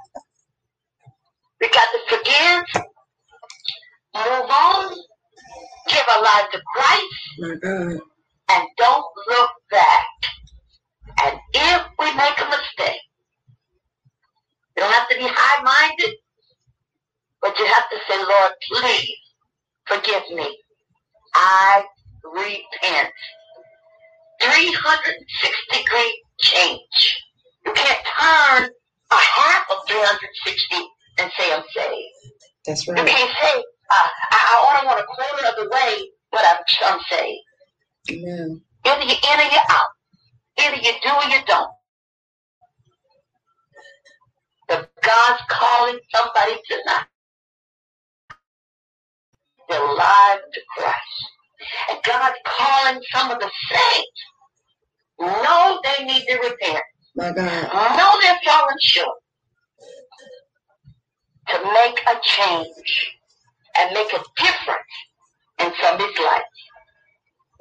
We 1.61 1.69
got 1.69 1.89
to 1.93 2.01
forgive, 2.17 2.85
move 4.17 4.51
on, 4.51 4.97
give 5.89 6.05
our 6.11 6.23
life 6.23 6.51
to 6.53 6.61
Christ, 6.75 7.15
and 8.51 8.65
don't 8.79 9.05
look 9.29 9.51
back. 9.71 10.07
And 11.25 11.39
if 11.55 11.83
we 11.99 12.15
make 12.15 12.41
a 12.41 12.51
mistake, 12.51 13.01
you 14.77 14.83
don't 14.83 14.93
have 14.93 15.09
to 15.09 15.17
be 15.17 15.27
high-minded, 15.29 16.17
but 17.41 17.59
you 17.59 17.67
have 17.67 17.91
to 17.91 17.97
say, 18.09 18.19
Lord, 18.19 18.53
please 18.73 19.17
forgive 19.87 20.23
me. 20.35 20.59
I 21.35 21.85
repent. 22.25 23.13
360 24.43 25.79
degree 25.79 26.23
change. 26.41 27.23
You 27.67 27.73
can't 27.73 28.01
turn 28.19 28.71
a 29.11 29.17
half 29.17 29.67
of 29.71 29.79
360 29.89 30.77
and 31.19 31.31
say 31.39 31.53
I'm 31.53 31.63
saved. 31.75 32.35
That's 32.67 32.89
right. 32.89 32.99
You 32.99 33.05
can't 33.05 33.31
say, 33.41 33.55
uh, 33.59 34.09
I, 34.31 34.39
I 34.39 34.77
only 34.77 34.87
want 34.87 35.01
a 35.01 35.05
quarter 35.05 35.47
of 35.47 35.57
the 35.57 35.71
way, 35.71 36.09
but 36.31 36.43
I'm, 36.45 36.59
I'm 36.93 37.01
saved. 37.11 37.45
Amen. 38.11 38.63
Either 38.85 39.03
you're 39.05 39.23
in 39.33 39.41
or 39.41 39.51
you're 39.51 39.71
out. 39.71 39.91
Either 40.59 40.77
you 40.77 40.93
do 41.03 41.11
or 41.11 41.25
you 41.31 41.45
don't. 41.47 41.71
But 44.69 44.91
God's 45.03 45.43
calling 45.49 45.99
somebody 46.15 46.55
tonight. 46.69 47.07
Their 49.69 49.81
lives 49.81 50.43
to 50.55 50.61
Christ. 50.77 51.23
And 51.91 51.99
God's 52.05 52.39
calling 52.45 53.03
some 53.13 53.31
of 53.31 53.39
the 53.39 53.51
saints. 53.71 54.21
Know 55.23 55.81
they 55.85 56.05
need 56.05 56.25
to 56.27 56.35
repent. 56.35 56.83
My 57.15 57.33
God. 57.33 57.47
Uh-huh. 57.47 57.97
Know 57.97 58.21
they're 58.21 58.41
falling 58.45 58.77
short. 58.81 59.19
To 61.49 61.59
make 61.65 62.01
a 62.09 62.19
change 62.23 63.17
and 63.79 63.95
make 63.95 64.13
a 64.13 64.23
difference 64.37 64.95
in 65.61 65.73
somebody's 65.81 66.19
life. 66.19 66.43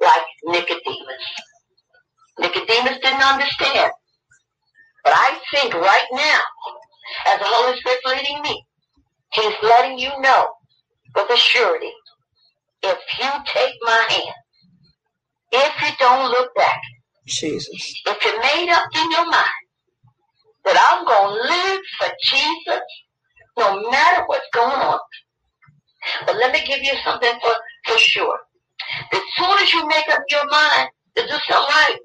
Like 0.00 0.26
Nicodemus. 0.44 1.26
Nicodemus 2.38 2.98
didn't 3.02 3.22
understand. 3.22 3.92
But 5.04 5.12
I 5.14 5.38
think 5.52 5.74
right 5.74 6.06
now, 6.12 6.40
as 7.28 7.38
the 7.38 7.46
Holy 7.46 7.78
Spirit's 7.78 8.06
leading 8.06 8.42
me, 8.42 8.64
He's 9.32 9.54
letting 9.62 9.98
you 9.98 10.10
know 10.20 10.46
with 11.14 11.30
a 11.30 11.36
surety, 11.36 11.92
if 12.82 12.98
you 13.18 13.30
take 13.46 13.74
my 13.82 14.04
hand, 14.08 14.34
if 15.52 15.82
you 15.82 15.88
don't 15.98 16.30
look 16.30 16.54
back, 16.54 16.80
Jesus. 17.26 17.68
if 18.06 18.24
you 18.24 18.40
made 18.40 18.70
up 18.70 18.84
in 18.94 19.10
your 19.10 19.26
mind 19.26 19.62
that 20.64 20.76
I'm 20.90 21.04
going 21.04 21.36
to 21.36 21.48
live 21.48 21.80
for 21.98 22.08
Jesus 22.30 22.82
no 23.58 23.90
matter 23.90 24.24
what's 24.26 24.46
going 24.52 24.70
on. 24.70 24.98
But 26.26 26.36
let 26.36 26.52
me 26.52 26.64
give 26.66 26.82
you 26.82 26.94
something 27.04 27.32
for, 27.42 27.52
for 27.86 27.98
sure. 27.98 28.38
As 29.12 29.20
soon 29.36 29.58
as 29.60 29.72
you 29.72 29.86
make 29.86 30.08
up 30.10 30.22
your 30.30 30.46
mind 30.50 30.88
to 31.16 31.22
do 31.22 31.28
something 31.28 31.74
right, 31.74 31.96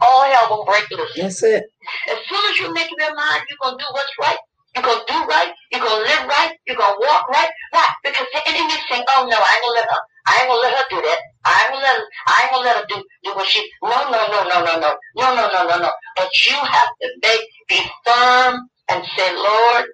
all 0.00 0.24
hell 0.24 0.48
will 0.50 0.64
break 0.64 0.90
loose. 0.90 1.12
That's 1.16 1.42
it. 1.42 1.64
As 2.10 2.18
soon 2.28 2.50
as 2.50 2.58
you 2.58 2.72
make 2.72 2.86
up 2.90 2.98
your 2.98 3.14
mind 3.14 3.42
you're 3.48 3.58
going 3.62 3.78
to 3.78 3.84
do 3.84 3.88
what's 3.92 4.12
right, 4.20 4.38
you're 4.74 4.84
going 4.84 5.00
to 5.06 5.12
do 5.12 5.18
right, 5.26 5.52
you're 5.72 5.80
going 5.80 6.02
to 6.02 6.08
live 6.08 6.24
right, 6.28 6.52
you're 6.66 6.76
going 6.76 6.94
to 6.94 7.06
walk 7.06 7.28
right. 7.30 7.50
Why? 7.70 7.86
Because 8.02 8.26
the 8.32 8.42
enemy 8.48 8.74
is 8.74 8.82
saying, 8.90 9.04
oh 9.14 9.26
no, 9.30 9.38
I 9.38 9.50
ain't 9.54 9.62
going 9.62 9.76
to 9.76 9.80
let 9.80 9.90
her. 9.90 10.02
I 10.26 10.38
ain't 10.40 10.48
gonna 10.48 10.60
let 10.60 10.74
her 10.74 10.84
do 10.88 11.02
that. 11.02 11.18
I 11.44 11.62
ain't 11.64 11.72
gonna 11.72 11.84
let 11.84 11.96
her, 11.98 12.06
I 12.26 12.42
ain't 12.42 12.50
gonna 12.52 12.64
let 12.64 12.76
her 12.78 12.86
do, 12.88 13.04
do 13.24 13.30
what 13.34 13.46
she 13.46 13.60
no 13.82 13.90
no 14.10 14.26
no 14.32 14.44
no 14.48 14.64
no 14.64 14.80
no 14.80 14.96
no 15.16 15.34
no 15.34 15.48
no 15.52 15.68
no 15.68 15.78
no. 15.78 15.90
But 16.16 16.30
you 16.46 16.56
have 16.56 16.88
to 17.02 17.08
make 17.22 17.44
be 17.68 17.80
firm 18.06 18.68
and 18.88 19.04
say, 19.16 19.34
Lord, 19.34 19.84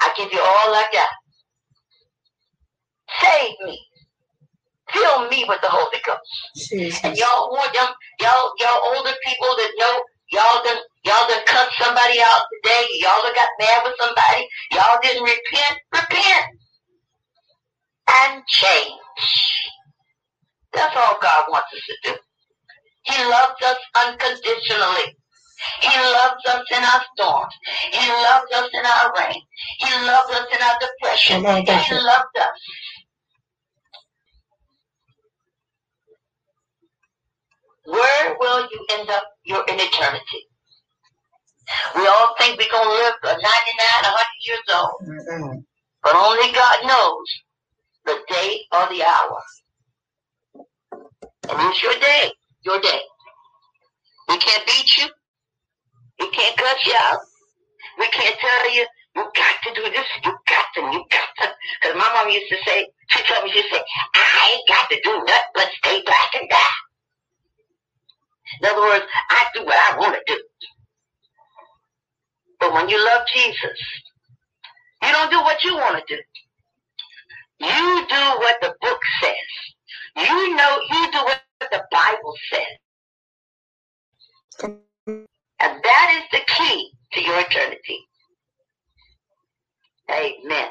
I 0.00 0.12
give 0.16 0.32
you 0.32 0.40
all 0.40 0.74
I 0.74 0.84
got. 0.92 1.08
Save 3.20 3.54
me. 3.66 3.80
Fill 4.92 5.28
me 5.28 5.44
with 5.48 5.60
the 5.62 5.68
Holy 5.70 6.00
Ghost. 6.04 7.04
And 7.04 7.16
y'all 7.16 7.50
want 7.50 7.74
y'all 7.74 7.94
y'all 8.20 8.52
y'all 8.58 8.96
older 8.96 9.14
people 9.24 9.48
that 9.56 9.72
know 9.78 10.02
y'all 10.32 10.62
done 10.64 10.78
y'all 11.04 11.28
done 11.28 11.44
cut 11.46 11.68
somebody 11.78 12.20
out 12.22 12.42
today, 12.52 12.86
y'all 13.00 13.22
done 13.22 13.34
got 13.34 13.48
mad 13.60 13.82
with 13.84 13.94
somebody, 13.98 14.48
y'all 14.72 14.98
didn't 15.02 15.22
repent, 15.22 15.78
repent 15.92 16.46
and 18.10 18.42
change. 18.46 19.00
That's 20.72 20.96
all 20.96 21.18
God 21.20 21.44
wants 21.50 21.68
us 21.74 21.80
to 21.86 22.10
do. 22.10 22.16
He 23.04 23.24
loves 23.24 23.62
us 23.62 23.78
unconditionally. 24.04 25.16
He 25.80 25.98
loves 25.98 26.44
us 26.48 26.64
in 26.70 26.84
our 26.84 27.02
storms. 27.14 27.54
He 27.92 28.08
loves 28.08 28.52
us 28.54 28.70
in 28.72 28.84
our 28.86 29.12
rain. 29.18 29.42
He 29.78 30.06
loves 30.06 30.30
us 30.30 30.46
in 30.54 30.62
our 30.62 30.78
depression. 30.78 31.40
He 31.42 31.94
loves 31.94 32.32
us. 32.38 32.48
Where 37.88 38.36
will 38.38 38.68
you 38.70 38.86
end 38.92 39.08
up 39.08 39.24
your 39.44 39.64
in 39.66 39.76
eternity? 39.80 40.44
We 41.96 42.06
all 42.06 42.34
think 42.38 42.58
we're 42.58 42.70
going 42.70 42.84
to 42.84 42.94
live 42.94 43.14
for 43.20 43.28
99, 43.28 43.40
100 43.40 44.26
years 44.44 44.66
old. 44.76 44.92
God. 45.00 45.64
But 46.02 46.14
only 46.16 46.52
God 46.52 46.78
knows 46.84 47.28
the 48.04 48.18
day 48.28 48.60
or 48.72 48.88
the 48.92 49.02
hour. 49.02 49.42
And 51.48 51.70
it's 51.70 51.82
your 51.82 51.94
day, 51.94 52.30
your 52.64 52.80
day. 52.80 53.00
We 54.28 54.36
can't 54.36 54.66
beat 54.66 54.96
you. 54.98 55.06
We 56.20 56.30
can't 56.30 56.56
cut 56.58 56.76
you 56.84 56.94
out. 56.94 57.20
We 57.98 58.08
can't 58.08 58.36
tell 58.38 58.74
you, 58.74 58.86
you 59.16 59.24
got 59.34 59.56
to 59.64 59.74
do 59.74 59.82
this, 59.90 60.06
you 60.24 60.32
got 60.46 60.66
to, 60.74 60.80
you 60.92 61.04
got 61.10 61.28
to. 61.40 61.54
Because 61.80 61.96
my 61.96 62.12
mom 62.12 62.28
used 62.28 62.50
to 62.50 62.56
say, 62.66 62.86
she 63.08 63.22
told 63.32 63.44
me, 63.44 63.50
she 63.50 63.62
said, 63.72 63.82
I 64.14 64.52
ain't 64.52 64.68
got 64.68 64.88
to 64.90 65.00
do 65.02 65.10
nothing 65.10 65.52
but 65.54 65.68
stay 65.82 66.02
black 66.04 66.30
and 66.38 66.48
die. 66.50 66.87
In 68.62 68.68
other 68.68 68.82
words, 68.82 69.04
I 69.30 69.46
do 69.54 69.64
what 69.64 69.76
I 69.76 69.98
want 69.98 70.14
to 70.16 70.22
do. 70.34 70.42
But 72.60 72.74
when 72.74 72.88
you 72.88 73.04
love 73.04 73.22
Jesus, 73.34 73.78
you 75.02 75.12
don't 75.12 75.30
do 75.30 75.40
what 75.40 75.64
you 75.64 75.74
want 75.76 76.04
to 76.06 76.16
do. 76.16 76.22
You 77.60 78.06
do 78.08 78.24
what 78.40 78.56
the 78.62 78.74
book 78.82 79.00
says. 79.22 80.26
You 80.28 80.56
know, 80.56 80.78
you 80.90 81.12
do 81.12 81.18
what 81.18 81.42
the 81.60 81.82
Bible 81.92 82.34
says. 82.52 82.78
And 85.60 85.82
that 85.82 86.22
is 86.22 86.40
the 86.40 86.44
key 86.54 86.92
to 87.14 87.22
your 87.22 87.40
eternity. 87.40 88.00
Amen. 90.10 90.68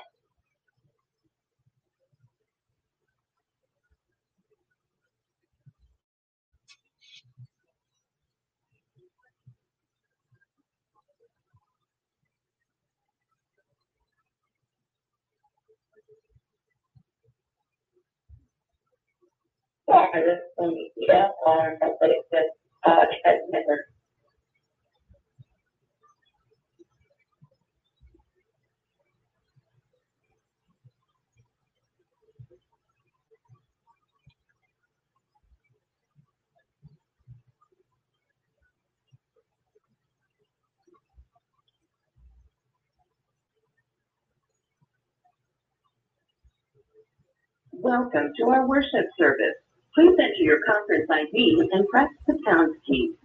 Welcome 47.71 48.33
to 48.39 48.45
our 48.49 48.67
worship 48.67 49.07
service. 49.19 49.55
Please 49.97 50.13
enter 50.19 50.43
your 50.43 50.59
conference 50.63 51.09
ID 51.09 51.69
and 51.71 51.87
press 51.87 52.07
the 52.27 52.37
pound 52.45 52.75
key. 52.85 53.15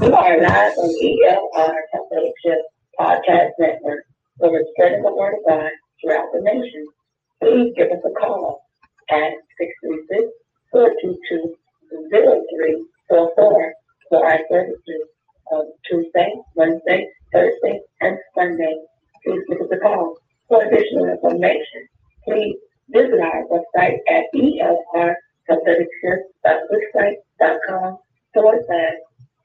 We 0.00 0.06
are 0.12 0.40
live 0.40 0.78
on 0.78 0.88
ELR 1.02 1.74
Athletic 1.96 2.32
Shift 2.44 2.62
Podcast 2.96 3.50
Network, 3.58 4.04
where 4.36 4.52
we're 4.52 4.66
spreading 4.76 5.02
the 5.02 5.12
word 5.12 5.34
of 5.34 5.40
God 5.48 5.72
throughout 6.00 6.28
the 6.32 6.40
nation. 6.40 6.86
Please 7.42 7.72
give 7.76 7.90
us 7.90 8.04
a 8.06 8.10
call 8.10 8.62
at 9.10 9.32
636-422-0344 10.72 11.48
for 13.08 13.72
our 14.12 14.38
services 14.48 15.08
of 15.50 15.64
Tuesday, 15.90 16.32
Wednesday, 16.54 17.08
Thursday, 17.32 17.80
and 18.00 18.16
Sunday 18.36 18.76
please 19.24 19.40
give 19.48 19.60
us 19.60 19.68
a 19.72 19.76
call. 19.78 20.16
For 20.48 20.62
additional 20.62 21.06
information, 21.06 21.88
please 22.24 22.56
visit 22.90 23.20
our 23.20 23.44
website 23.50 23.98
at 24.08 24.24
elr.com 24.34 25.16
forward 28.34 28.60
slash 28.66 28.94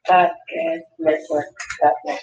podcast 0.08 0.82
network.net. 1.00 2.22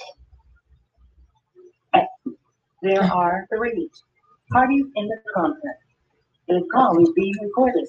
There 2.83 3.03
are 3.03 3.47
three 3.55 3.91
parties 4.53 4.85
in 4.95 5.09
the 5.09 5.17
conference. 5.35 5.79
This 6.49 6.63
call 6.73 7.03
is 7.03 7.11
being 7.17 7.35
recorded. 7.43 7.89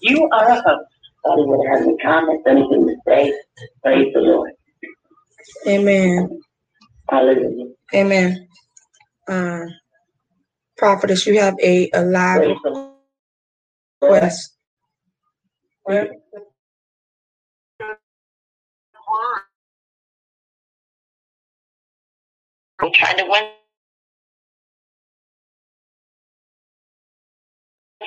You 0.00 0.28
are 0.32 0.50
a 0.50 0.54
host. 0.62 0.90
Anyone 1.32 1.66
have 1.66 1.82
any 1.82 1.96
comments, 1.96 2.44
anything 2.46 2.86
to 2.86 2.94
say? 3.08 3.32
Praise 3.82 4.12
the 4.12 4.20
Lord. 4.20 4.52
Amen. 5.66 6.40
Hallelujah. 7.08 7.72
Amen. 7.94 8.46
Uh, 9.28 9.66
prophetess, 10.76 11.26
you 11.26 11.40
have 11.40 11.54
a, 11.62 11.90
a 11.94 12.02
live 12.02 12.42
Praise 12.42 12.58
the 12.64 12.92
request. 14.02 14.52
I'm 22.80 22.92
trying 22.92 23.18
to 23.18 23.24
win 23.28 23.44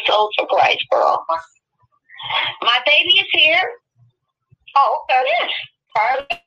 souls 0.05 0.31
for 0.37 0.47
Christ, 0.47 0.85
girl. 0.91 1.25
My 2.61 2.79
baby 2.85 3.09
is 3.19 3.27
here. 3.31 3.69
Oh, 4.75 5.05
okay. 5.11 6.46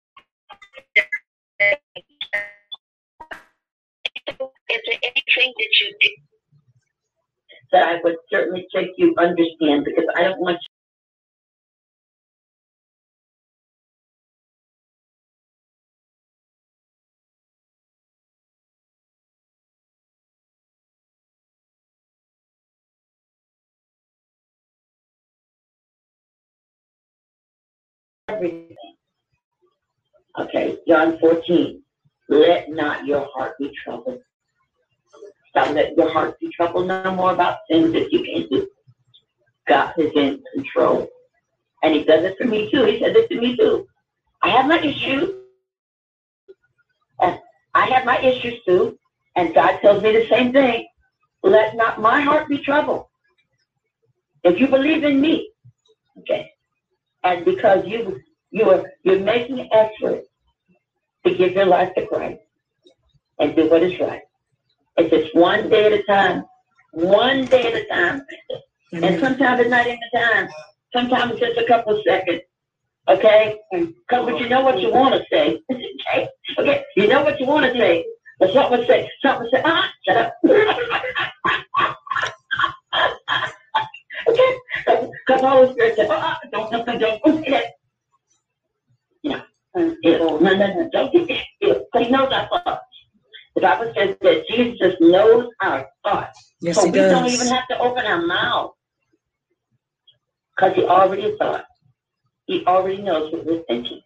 Is 4.29 4.81
there 4.87 4.99
anything 5.03 5.53
that 5.57 5.73
you 5.81 5.95
did? 6.01 6.11
That 7.71 7.87
I 7.89 7.99
would 8.03 8.15
certainly 8.31 8.65
take 8.73 8.89
you 8.97 9.13
understand 9.19 9.85
because 9.85 10.05
I 10.15 10.23
don't 10.23 10.39
want 10.41 10.57
you. 10.61 10.67
everything. 28.35 29.00
Okay, 30.39 30.77
John 30.87 31.19
14. 31.19 31.81
Let 32.29 32.69
not 32.69 33.05
your 33.05 33.27
heart 33.33 33.57
be 33.59 33.71
troubled. 33.83 34.21
Don't 35.53 35.75
let 35.75 35.97
your 35.97 36.11
heart 36.11 36.39
be 36.39 36.49
troubled 36.49 36.87
no 36.87 37.11
more 37.13 37.33
about 37.33 37.59
things 37.69 37.91
that 37.91 38.11
you 38.11 38.23
can't 38.23 38.49
do. 38.49 38.67
God 39.67 39.93
is 39.97 40.11
in 40.15 40.41
control. 40.53 41.07
And 41.83 41.93
he 41.93 42.03
does 42.03 42.23
it 42.23 42.37
for 42.37 42.45
me 42.45 42.71
too. 42.71 42.85
He 42.85 42.99
said 42.99 43.15
it 43.15 43.29
to 43.29 43.41
me 43.41 43.57
too. 43.57 43.85
I 44.41 44.49
have 44.49 44.67
my 44.67 44.79
issues. 44.79 45.35
And 47.19 47.37
I 47.73 47.87
have 47.87 48.05
my 48.05 48.19
issues 48.19 48.63
too. 48.65 48.97
And 49.35 49.53
God 49.53 49.79
tells 49.81 50.01
me 50.01 50.13
the 50.13 50.27
same 50.29 50.53
thing. 50.53 50.87
Let 51.43 51.75
not 51.75 51.99
my 51.99 52.21
heart 52.21 52.47
be 52.47 52.59
troubled. 52.59 53.07
If 54.43 54.59
you 54.59 54.67
believe 54.67 55.03
in 55.03 55.19
me, 55.19 55.51
okay, 56.19 56.51
and 57.23 57.45
because 57.45 57.85
you 57.85 58.21
you 58.51 58.69
are 58.69 58.83
you're 59.03 59.19
making 59.19 59.59
an 59.59 59.69
effort 59.71 60.23
to 61.25 61.35
give 61.35 61.53
your 61.53 61.65
life 61.65 61.93
to 61.95 62.05
Christ 62.05 62.39
and 63.39 63.55
do 63.55 63.69
what 63.69 63.83
is 63.83 63.99
right. 63.99 64.21
It's 64.97 65.09
just 65.09 65.35
one 65.35 65.69
day 65.69 65.85
at 65.85 65.93
a 65.93 66.03
time, 66.03 66.43
one 66.91 67.45
day 67.45 67.71
at 67.71 67.73
a 67.73 67.87
time. 67.87 68.21
And 68.91 69.19
sometimes 69.19 69.61
it's 69.61 69.69
not 69.69 69.87
even 69.87 69.99
a 70.13 70.17
time. 70.17 70.49
Sometimes 70.93 71.31
it's 71.31 71.39
just 71.39 71.57
a 71.57 71.65
couple 71.67 71.97
of 71.97 72.03
seconds. 72.05 72.41
Okay? 73.07 73.57
Come, 74.09 74.25
but 74.25 74.39
you 74.39 74.49
know 74.49 74.61
what 74.61 74.79
you 74.79 74.91
want 74.91 75.15
to 75.15 75.23
say. 75.31 75.59
okay? 75.71 76.27
Okay? 76.59 76.83
You 76.95 77.07
know 77.07 77.23
what 77.23 77.39
you 77.39 77.47
want 77.47 77.65
to 77.65 77.79
say. 77.79 78.05
But 78.39 78.53
something 78.53 78.85
say, 78.87 79.09
something 79.23 79.49
say, 79.51 79.61
ah, 79.63 79.89
shut 80.05 80.17
up. 80.17 80.33
okay? 84.27 84.57
Because 84.85 85.41
Holy 85.41 85.71
Spirit 85.73 85.95
said, 85.95 86.07
ah, 86.09 86.39
don't, 86.51 86.71
don't, 86.71 86.85
don't, 86.85 86.99
don't 87.23 87.43
say 87.43 87.51
that. 87.51 87.65
No, 89.75 89.95
no, 90.39 90.39
no, 90.39 90.89
don't 90.91 91.13
get 91.13 91.29
it. 91.29 91.45
Because 91.59 92.05
he 92.05 92.09
knows 92.11 92.31
our 92.31 92.47
thoughts. 92.49 92.85
The 93.55 93.61
Bible 93.61 93.93
says 93.95 94.15
that 94.21 94.47
Jesus 94.47 94.95
knows 94.99 95.49
our 95.61 95.87
thoughts. 96.03 96.55
Yes, 96.61 96.75
so 96.75 96.85
we 96.85 96.91
don't 96.91 97.27
even 97.27 97.47
have 97.47 97.67
to 97.69 97.79
open 97.79 98.05
our 98.05 98.25
mouth. 98.25 98.71
Because 100.55 100.75
he 100.75 100.83
already 100.85 101.35
thought. 101.37 101.65
He 102.45 102.65
already 102.65 103.01
knows 103.01 103.31
what 103.31 103.45
we're 103.45 103.63
thinking. 103.63 104.01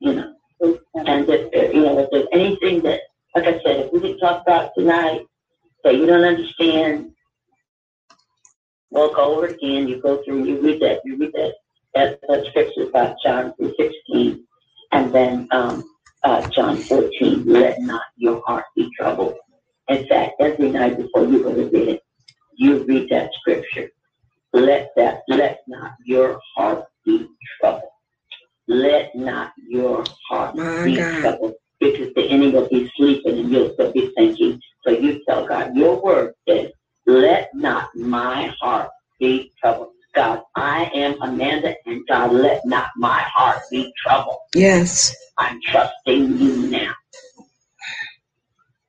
You 0.00 0.14
know. 0.14 0.34
And 0.60 1.28
if, 1.28 1.48
if, 1.52 1.70
uh, 1.70 1.72
you 1.72 1.84
know, 1.84 1.98
if 1.98 2.08
there's 2.10 2.28
anything 2.32 2.82
that, 2.82 3.00
like 3.34 3.44
I 3.44 3.60
said, 3.62 3.86
if 3.86 3.92
we 3.92 4.00
could 4.00 4.20
talk 4.20 4.42
about 4.42 4.72
tonight 4.76 5.26
that 5.82 5.96
you 5.96 6.06
don't 6.06 6.24
understand, 6.24 7.10
we'll 8.90 9.12
go 9.12 9.36
over 9.36 9.46
again. 9.46 9.88
You 9.88 10.00
go 10.00 10.22
through, 10.24 10.44
you 10.44 10.60
read 10.60 10.80
that, 10.80 11.00
you 11.04 11.16
read 11.16 11.32
that, 11.32 11.54
that, 11.94 12.20
that 12.28 12.44
scripture 12.46 12.88
about 12.88 13.16
John 13.24 13.52
3.16, 13.60 14.40
and 14.92 15.14
then 15.14 15.48
um, 15.50 15.84
uh, 16.22 16.48
John 16.54 16.84
14, 16.84 17.44
let 17.46 17.80
not 17.80 18.02
your 18.16 18.42
heart 18.46 18.64
be 18.76 18.90
troubled. 18.98 19.34
In 19.88 20.06
fact, 20.08 20.34
every 20.40 20.70
night 20.70 20.96
before 20.96 21.24
you 21.26 21.42
go 21.42 21.54
to 21.54 21.70
bed, 21.70 22.00
you 22.56 22.84
read 22.84 23.08
that 23.10 23.30
scripture. 23.40 23.90
Let 24.52 24.90
that, 24.96 25.22
let 25.28 25.60
not 25.66 25.92
your 26.04 26.40
heart 26.56 26.84
be 27.04 27.28
troubled. 27.60 27.90
Let 28.68 29.14
not 29.14 29.52
your 29.68 30.04
heart 30.28 30.56
My 30.56 30.84
be 30.84 30.96
God. 30.96 31.20
troubled. 31.20 31.54
Because 31.80 32.14
the 32.14 32.22
enemy 32.30 32.52
will 32.52 32.68
be 32.68 32.90
sleeping 32.96 33.38
and 33.40 33.50
you'll 33.50 33.74
still 33.74 33.92
be 33.92 34.12
thinking. 34.16 34.60
So 34.86 34.92
you 34.92 35.22
tell 35.28 35.46
God, 35.46 35.76
your 35.76 36.00
word 36.00 36.32
says, 36.48 36.70
let 37.06 37.50
not 37.54 37.90
my 37.94 38.54
heart 38.60 38.90
be 39.20 39.52
troubled. 39.60 39.93
God, 40.14 40.42
I 40.54 40.90
am 40.94 41.20
Amanda, 41.22 41.74
and 41.86 42.06
God, 42.06 42.32
let 42.32 42.64
not 42.64 42.90
my 42.96 43.20
heart 43.34 43.62
be 43.70 43.92
troubled. 44.04 44.38
Yes. 44.54 45.14
I'm 45.38 45.60
trusting 45.70 46.38
you 46.38 46.68
now. 46.68 46.92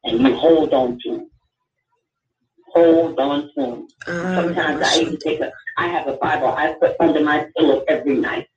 And 0.04 0.22
you 0.22 0.36
hold 0.36 0.74
on 0.74 1.00
to 1.04 1.10
him. 1.16 1.32
Hold 2.74 3.20
on 3.20 3.50
to 3.56 3.62
him. 3.62 3.88
Uh, 4.06 4.36
Sometimes 4.36 4.82
I 4.84 5.00
even 5.00 5.18
take 5.18 5.40
a, 5.40 5.52
I 5.78 5.88
have 5.88 6.08
a 6.08 6.14
Bible 6.18 6.50
I 6.50 6.74
put 6.80 6.96
under 7.00 7.22
my 7.22 7.48
pillow 7.58 7.84
every 7.88 8.18
night. 8.18 8.48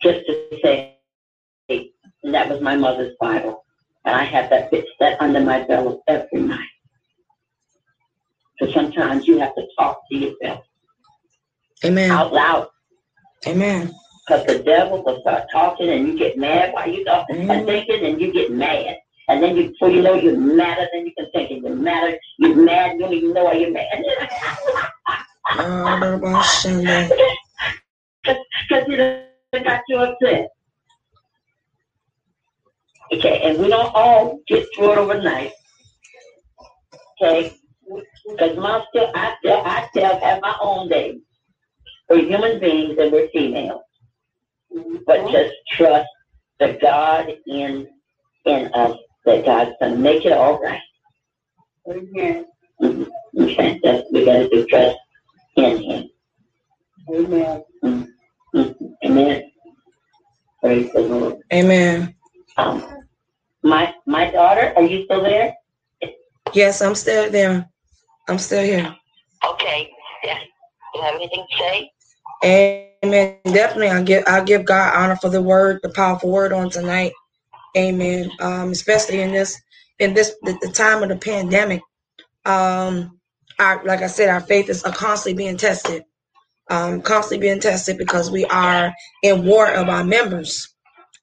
Just 0.00 0.24
to 0.26 0.58
say, 0.62 0.98
hey, 1.66 1.90
and 2.22 2.32
that 2.32 2.48
was 2.48 2.60
my 2.60 2.76
mother's 2.76 3.16
Bible. 3.20 3.64
And 4.04 4.14
I 4.14 4.22
have 4.22 4.50
that 4.50 4.70
bit 4.70 4.86
that 5.00 5.20
under 5.20 5.40
my 5.40 5.64
pillow 5.64 6.00
every 6.06 6.42
night. 6.42 6.68
So 8.60 8.70
sometimes 8.70 9.26
you 9.26 9.38
have 9.40 9.54
to 9.56 9.66
talk 9.78 10.00
to 10.10 10.16
yourself 10.16 10.64
Amen. 11.84 12.10
out 12.10 12.32
loud. 12.32 12.68
Amen. 13.46 13.92
Because 14.26 14.46
the 14.46 14.58
devil 14.60 15.04
will 15.04 15.20
start 15.20 15.44
talking 15.52 15.88
and 15.88 16.06
you 16.06 16.18
get 16.18 16.36
mad 16.36 16.72
while 16.72 16.88
you 16.88 17.04
talk 17.04 17.26
and 17.30 17.48
Mhm. 17.48 17.66
thinking 17.66 18.04
and 18.04 18.20
you 18.20 18.32
get 18.32 18.50
mad. 18.50 18.96
And 19.28 19.42
then 19.42 19.56
you, 19.56 19.70
before 19.70 19.90
you 19.90 20.02
know 20.02 20.14
you're 20.14 20.36
madder 20.38 20.88
than 20.92 21.06
you 21.06 21.12
can 21.16 21.30
think. 21.32 21.50
And 21.50 21.62
you're 21.62 21.74
madder, 21.74 22.18
you're 22.38 22.56
mad, 22.56 22.94
you 22.94 23.00
don't 23.00 23.12
even 23.12 23.32
know 23.34 23.44
why 23.44 23.54
you're 23.54 23.70
mad. 23.70 24.04
Shanda. 25.56 27.10
Because 28.68 28.88
you 28.88 28.96
done 28.96 29.62
got 29.62 29.82
you 29.88 29.98
upset. 29.98 30.48
Okay, 33.12 33.40
and 33.44 33.58
we 33.58 33.68
don't 33.68 33.94
all 33.94 34.40
get 34.48 34.66
through 34.74 34.92
it 34.92 34.98
overnight. 34.98 35.52
Okay, 37.22 37.54
because 38.28 38.56
my 38.56 38.84
still, 38.88 39.12
I 39.14 39.34
still, 39.38 39.62
I 39.64 39.86
still 39.90 40.18
have 40.18 40.40
my 40.42 40.56
own 40.60 40.88
days. 40.88 41.20
We're 42.08 42.24
human 42.24 42.60
beings 42.60 42.96
and 42.98 43.12
we're 43.12 43.28
females. 43.28 43.82
But 45.06 45.30
just 45.30 45.54
trust 45.72 46.08
the 46.60 46.78
God 46.80 47.32
in 47.46 47.88
in 48.44 48.66
us 48.74 48.96
that 49.24 49.44
God's 49.44 49.72
gonna 49.80 49.96
make 49.96 50.24
it 50.24 50.32
all 50.32 50.60
right. 50.60 50.80
Amen. 51.90 52.46
Mhm. 52.80 53.06
Okay, 53.40 53.80
that's, 53.82 54.06
we 54.12 54.24
gotta 54.24 54.48
do 54.48 54.66
trust 54.66 54.96
in 55.56 55.82
Him. 55.82 56.10
Amen. 57.12 57.64
Mhm. 57.84 58.08
Amen. 59.04 59.50
Praise 60.60 60.92
the 60.92 61.00
Lord. 61.00 61.36
Amen. 61.52 62.14
Um, 62.56 63.04
my 63.62 63.94
my 64.06 64.30
daughter, 64.30 64.72
are 64.76 64.82
you 64.82 65.04
still 65.04 65.22
there? 65.22 65.54
Yes, 66.54 66.80
I'm 66.80 66.94
still 66.94 67.30
there. 67.30 67.68
I'm 68.28 68.38
still 68.38 68.62
here. 68.62 68.94
Okay. 69.44 69.90
Yeah. 70.24 70.38
You 70.94 71.02
have 71.02 71.16
anything 71.16 71.44
to 71.50 71.58
say? 71.58 71.90
Amen. 72.44 73.38
Definitely, 73.44 73.88
I 73.88 74.02
give 74.02 74.24
I 74.26 74.42
give 74.44 74.64
God 74.64 74.94
honor 74.94 75.16
for 75.16 75.30
the 75.30 75.42
word, 75.42 75.80
the 75.82 75.90
powerful 75.90 76.30
word 76.30 76.52
on 76.52 76.70
tonight. 76.70 77.12
Amen. 77.76 78.30
Um, 78.40 78.70
especially 78.70 79.20
in 79.20 79.32
this 79.32 79.60
in 79.98 80.14
this 80.14 80.34
the, 80.42 80.56
the 80.62 80.72
time 80.72 81.02
of 81.02 81.08
the 81.08 81.16
pandemic. 81.16 81.82
Um, 82.44 83.18
our 83.58 83.84
like 83.84 84.02
I 84.02 84.06
said, 84.06 84.28
our 84.28 84.40
faith 84.40 84.68
is 84.68 84.82
constantly 84.82 85.34
being 85.34 85.56
tested. 85.56 86.04
Um, 86.70 87.00
constantly 87.00 87.46
being 87.46 87.60
tested 87.60 87.96
because 87.98 88.30
we 88.30 88.44
are 88.46 88.92
in 89.22 89.44
war 89.44 89.70
of 89.70 89.88
our 89.88 90.04
members. 90.04 90.68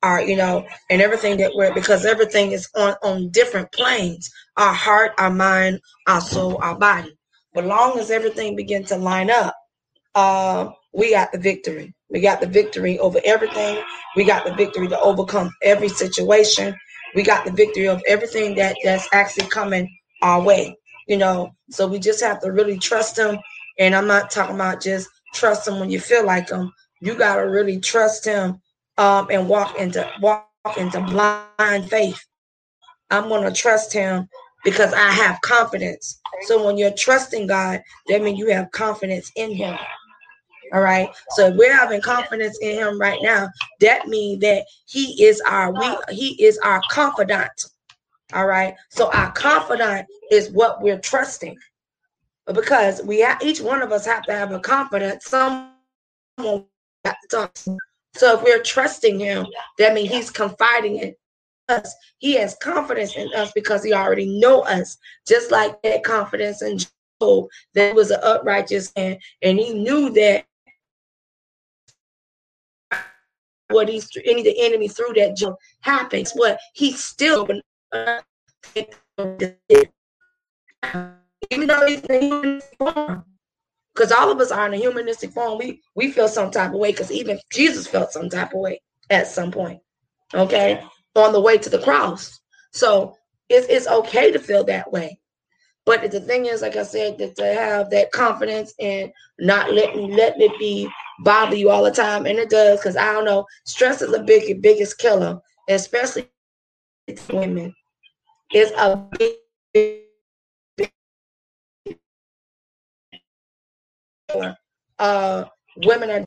Are 0.01 0.21
you 0.21 0.35
know, 0.35 0.65
and 0.89 1.01
everything 1.01 1.37
that 1.37 1.53
we're 1.55 1.73
because 1.73 2.05
everything 2.05 2.51
is 2.51 2.69
on 2.75 2.95
on 3.03 3.29
different 3.29 3.71
planes. 3.71 4.29
Our 4.57 4.73
heart, 4.73 5.13
our 5.17 5.31
mind, 5.31 5.79
our 6.07 6.21
soul, 6.21 6.59
our 6.61 6.77
body. 6.77 7.17
But 7.53 7.65
long 7.65 7.99
as 7.99 8.11
everything 8.11 8.55
begin 8.55 8.83
to 8.85 8.97
line 8.97 9.29
up, 9.31 9.55
uh, 10.15 10.69
we 10.93 11.11
got 11.11 11.31
the 11.31 11.39
victory. 11.39 11.93
We 12.09 12.21
got 12.21 12.41
the 12.41 12.47
victory 12.47 12.99
over 12.99 13.19
everything. 13.25 13.83
We 14.15 14.23
got 14.25 14.45
the 14.45 14.53
victory 14.53 14.87
to 14.89 14.99
overcome 14.99 15.51
every 15.63 15.89
situation. 15.89 16.75
We 17.15 17.23
got 17.23 17.45
the 17.45 17.51
victory 17.51 17.87
of 17.87 18.01
everything 18.07 18.55
that 18.55 18.75
that's 18.83 19.07
actually 19.13 19.47
coming 19.49 19.89
our 20.21 20.41
way. 20.41 20.77
You 21.07 21.17
know, 21.17 21.51
so 21.69 21.87
we 21.87 21.99
just 21.99 22.21
have 22.23 22.41
to 22.41 22.51
really 22.51 22.77
trust 22.79 23.17
him. 23.17 23.37
And 23.79 23.95
I'm 23.95 24.07
not 24.07 24.31
talking 24.31 24.55
about 24.55 24.81
just 24.81 25.09
trust 25.33 25.67
him 25.67 25.79
when 25.79 25.89
you 25.89 25.99
feel 25.99 26.25
like 26.25 26.49
him. 26.49 26.71
You 27.01 27.15
gotta 27.15 27.47
really 27.49 27.79
trust 27.79 28.25
him 28.25 28.61
um, 28.97 29.27
and 29.31 29.49
walk 29.49 29.77
into 29.79 30.09
walk 30.21 30.47
into 30.77 31.01
blind 31.01 31.89
faith. 31.89 32.23
I'm 33.09 33.29
gonna 33.29 33.51
trust 33.53 33.93
him 33.93 34.27
because 34.63 34.93
I 34.93 35.11
have 35.11 35.41
confidence. 35.41 36.19
So 36.43 36.65
when 36.65 36.77
you're 36.77 36.93
trusting 36.97 37.47
God, 37.47 37.81
that 38.07 38.21
means 38.21 38.39
you 38.39 38.47
have 38.51 38.71
confidence 38.71 39.31
in 39.35 39.53
him. 39.53 39.77
All 40.73 40.81
right. 40.81 41.09
So 41.31 41.47
if 41.47 41.55
we're 41.55 41.75
having 41.75 42.01
confidence 42.01 42.57
in 42.61 42.75
him 42.75 42.99
right 42.99 43.19
now, 43.21 43.47
that 43.79 44.07
means 44.07 44.41
that 44.41 44.65
he 44.85 45.23
is 45.23 45.39
our 45.47 45.71
we 45.71 45.95
he 46.09 46.43
is 46.43 46.57
our 46.59 46.81
confidant. 46.89 47.51
All 48.33 48.47
right. 48.47 48.73
So 48.89 49.11
our 49.11 49.31
confidant 49.33 50.07
is 50.31 50.49
what 50.49 50.81
we're 50.81 50.99
trusting. 50.99 51.55
Because 52.51 53.03
we 53.03 53.19
have 53.19 53.41
each 53.43 53.61
one 53.61 53.83
of 53.83 53.91
us 53.91 54.05
have 54.05 54.23
to 54.23 54.33
have 54.33 54.51
a 54.51 54.59
confidence. 54.59 55.25
Someone. 55.25 55.69
So 58.15 58.37
if 58.37 58.43
we're 58.43 58.63
trusting 58.63 59.19
him, 59.19 59.45
that 59.77 59.93
means 59.93 60.09
he's 60.09 60.31
confiding 60.31 60.97
in 60.97 61.15
us. 61.69 61.93
He 62.17 62.33
has 62.35 62.55
confidence 62.61 63.15
in 63.15 63.29
us 63.35 63.51
because 63.53 63.83
he 63.83 63.93
already 63.93 64.39
know 64.39 64.61
us. 64.61 64.97
Just 65.27 65.51
like 65.51 65.81
that 65.83 66.03
confidence 66.03 66.61
in 66.63 66.79
Job, 67.21 67.47
that 67.75 67.93
was 67.95 68.11
an 68.11 68.19
uprighteous 68.23 68.91
man, 68.95 69.17
and 69.41 69.59
he 69.59 69.73
knew 69.73 70.09
that 70.11 70.45
what 73.69 73.89
he's 73.89 74.09
any 74.25 74.43
the 74.43 74.55
enemy 74.59 74.87
through 74.87 75.13
that 75.15 75.35
Job 75.35 75.55
happens. 75.81 76.31
What 76.33 76.59
he 76.73 76.91
still 76.93 77.47
even 81.51 81.67
though 81.67 81.85
he's 81.85 82.01
in 82.01 82.21
humanistic 82.21 82.77
form. 82.77 83.25
Because 83.93 84.11
all 84.11 84.31
of 84.31 84.39
us 84.39 84.51
are 84.51 84.65
in 84.65 84.73
a 84.73 84.77
humanistic 84.77 85.31
form. 85.31 85.57
We 85.59 85.81
we 85.95 86.11
feel 86.11 86.27
some 86.27 86.51
type 86.51 86.73
of 86.73 86.79
way 86.79 86.91
because 86.91 87.11
even 87.11 87.39
Jesus 87.51 87.87
felt 87.87 88.11
some 88.11 88.29
type 88.29 88.53
of 88.53 88.59
way 88.59 88.81
at 89.09 89.27
some 89.27 89.51
point. 89.51 89.81
Okay. 90.33 90.83
On 91.15 91.31
the 91.31 91.41
way 91.41 91.57
to 91.57 91.69
the 91.69 91.79
cross. 91.79 92.39
So 92.71 93.15
it's 93.49 93.67
it's 93.67 93.87
okay 93.87 94.31
to 94.31 94.39
feel 94.39 94.63
that 94.65 94.91
way. 94.91 95.19
But 95.85 96.09
the 96.11 96.21
thing 96.21 96.45
is, 96.45 96.61
like 96.61 96.77
I 96.77 96.83
said, 96.83 97.17
that 97.17 97.35
to 97.35 97.45
have 97.45 97.89
that 97.89 98.11
confidence 98.11 98.73
and 98.79 99.11
not 99.37 99.73
letting 99.73 100.11
letting 100.11 100.41
it 100.41 100.57
be 100.57 100.89
bother 101.19 101.55
you 101.55 101.69
all 101.69 101.83
the 101.83 101.91
time, 101.91 102.25
and 102.25 102.39
it 102.39 102.49
does 102.49 102.79
because 102.79 102.95
I 102.97 103.11
don't 103.13 103.25
know, 103.25 103.45
stress 103.65 104.01
is 104.01 104.13
a 104.13 104.23
big 104.23 104.61
biggest 104.61 104.97
killer, 104.97 105.39
especially 105.69 106.29
women. 107.31 107.73
It's 108.51 108.71
a 108.77 108.97
big, 109.17 109.35
big, 110.77 110.91
killer. 114.29 114.57
Uh, 114.99 115.45
women 115.77 116.09
are, 116.09 116.25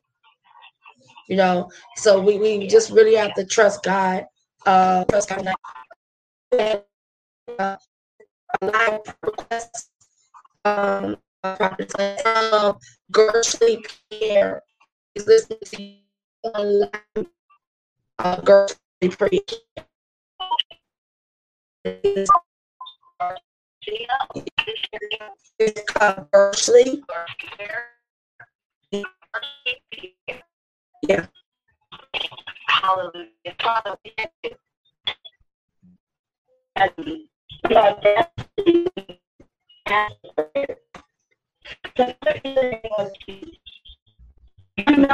you 1.27 1.37
know, 1.37 1.69
so 1.95 2.19
we 2.21 2.37
we 2.39 2.67
just 2.67 2.91
really 2.91 3.15
have 3.15 3.33
to 3.35 3.45
trust 3.45 3.83
God. 3.83 4.25
Uh, 4.65 5.05
trust 5.05 5.29
God. 5.29 5.53
Uh. 7.59 7.77
Um, 10.65 11.17
um, 12.25 12.77
Gershly 13.11 13.85
Pierre 14.09 14.63
is 14.63 14.76
listening 15.25 15.59
to 16.43 16.89
to 19.01 19.09
preach. 19.09 19.53
Conversely. 25.95 27.03
Yeah. 31.07 31.25
Hallelujah. 32.67 33.27
Father, 33.59 33.97
you. 44.77 45.07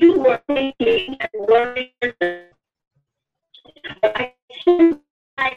Were 0.00 0.40
thinking 0.46 1.16
and 1.20 1.46
worrying, 1.48 1.92
I 4.02 4.32
I 5.38 5.56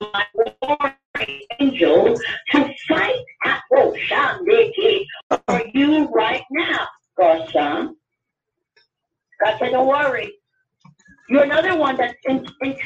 my 0.00 0.24
warring 0.62 1.40
angel 1.60 2.18
to 2.52 2.74
fight 2.88 3.14
at 3.44 3.60
Roshandiki 3.72 5.04
for 5.46 5.62
you 5.74 6.06
right 6.08 6.42
now. 6.50 6.86
God 7.18 7.48
said, 7.52 7.88
don't 9.70 9.86
worry. 9.86 10.32
You're 11.28 11.44
another 11.44 11.78
one 11.78 11.96
that's 11.96 12.14
in, 12.26 12.44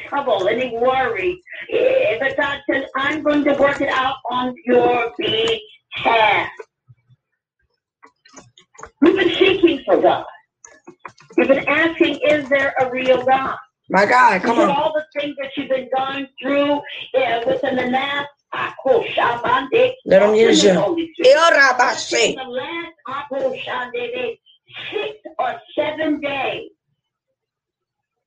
trouble 0.09 0.47
and 0.49 0.61
in 0.61 0.79
worry. 0.81 1.41
But 2.21 2.37
God 2.37 2.61
says, 2.71 2.85
I'm 2.97 3.23
going 3.23 3.45
to 3.45 3.55
work 3.55 3.81
it 3.81 3.89
out 3.89 4.17
on 4.31 4.55
your 4.67 5.13
behalf. 5.19 6.49
You've 9.03 9.17
been 9.17 9.31
seeking 9.31 9.83
for 9.87 10.01
God. 10.01 10.25
You've 11.37 11.49
been 11.49 11.69
asking, 11.69 12.21
is 12.27 12.49
there 12.49 12.75
a 12.81 12.91
real 12.91 13.25
God? 13.25 13.57
My 13.91 14.07
God, 14.07 14.43
come 14.43 14.59
on. 14.59 14.71
all 14.71 14.95
the 14.95 15.05
things 15.21 15.37
that 15.41 15.51
you've 15.57 15.69
been 15.69 15.91
going 15.95 16.27
through 16.41 16.81
uh, 17.15 17.43
within 17.47 17.77
the 17.77 17.87
last 17.89 18.29
Shabande. 18.87 19.93
Let 20.07 20.23
him 20.23 20.35
use 20.35 20.63
you. 20.63 20.75
Holy 20.75 21.11
Spirit. 21.15 21.33
In 21.33 21.39
Irabashe. 21.39 22.35
the 22.37 22.51
last 22.51 22.95
six 24.91 25.19
or 25.39 25.61
seven 25.77 26.21
days, 26.21 26.71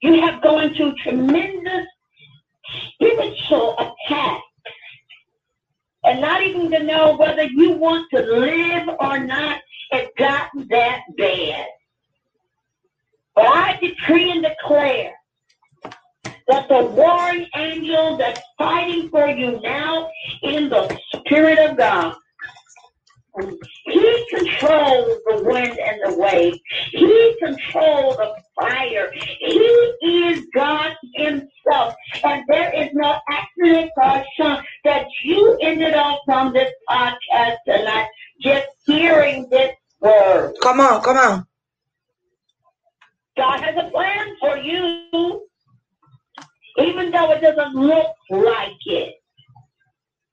you 0.02 0.22
have 0.22 0.42
gone 0.42 0.74
through 0.76 0.94
tremendous 1.04 1.88
spiritual 2.94 3.76
attack. 3.80 4.42
And 6.04 6.22
not 6.22 6.44
even 6.44 6.72
to 6.72 6.84
know 6.84 7.18
whether 7.18 7.44
you 7.44 7.72
want 7.72 8.08
to 8.14 8.22
live 8.22 8.88
or 9.00 9.20
not, 9.20 9.60
it's 9.92 10.12
gotten 10.18 10.68
that 10.70 11.02
bad. 11.18 11.66
But 13.38 13.46
I 13.46 13.78
decree 13.80 14.32
and 14.32 14.44
declare 14.44 15.14
that 16.48 16.68
the 16.70 16.86
warring 16.86 17.46
angel 17.56 18.18
that's 18.18 18.42
fighting 18.58 19.10
for 19.10 19.30
you 19.30 19.62
now 19.62 20.10
in 20.42 20.70
the 20.70 21.00
Spirit 21.14 21.60
of 21.60 21.78
God, 21.78 22.16
he 23.86 24.26
controls 24.32 25.20
the 25.28 25.44
wind 25.44 25.78
and 25.78 26.02
the 26.04 26.18
wave. 26.18 26.56
He 26.90 27.36
controls 27.38 28.18
the 28.18 28.34
fire. 28.60 29.12
He 29.14 29.54
is 29.54 30.48
God 30.56 30.94
Himself. 31.14 31.94
And 32.24 32.44
there 32.48 32.74
is 32.74 32.90
no 32.94 33.20
accident 33.30 33.92
or 33.98 34.24
chance 34.36 34.66
that 34.84 35.06
you 35.24 35.60
ended 35.62 35.94
up 35.94 36.22
on 36.28 36.54
this 36.54 36.74
podcast 36.90 37.58
tonight 37.68 38.08
just 38.42 38.66
hearing 38.88 39.48
this 39.52 39.76
word. 40.02 40.56
Come 40.60 40.80
on, 40.80 41.04
come 41.04 41.18
on. 41.18 41.48
God 43.38 43.62
has 43.62 43.76
a 43.78 43.90
plan 43.92 44.36
for 44.40 44.58
you, 44.58 45.48
even 46.80 47.12
though 47.12 47.32
it 47.32 47.42
doesn't 47.42 47.76
look 47.76 48.14
like 48.32 48.72
it. 48.86 49.14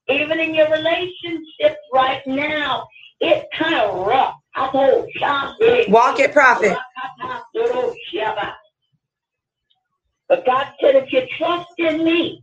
Even 0.09 0.41
in 0.41 0.55
your 0.55 0.71
relationships 0.71 1.81
right 1.93 2.23
now, 2.27 2.87
it's 3.21 3.47
kind 3.57 3.75
of 3.75 4.07
rough. 4.07 4.35
I 4.57 4.71
told. 4.71 5.09
Walk 5.89 6.21
it, 6.21 6.33
prophet. 6.33 6.77
But 10.29 10.47
God 10.47 10.67
said, 10.81 10.97
if 10.97 11.13
you 11.13 11.27
trust 11.37 11.73
in 11.79 12.05
me, 12.05 12.43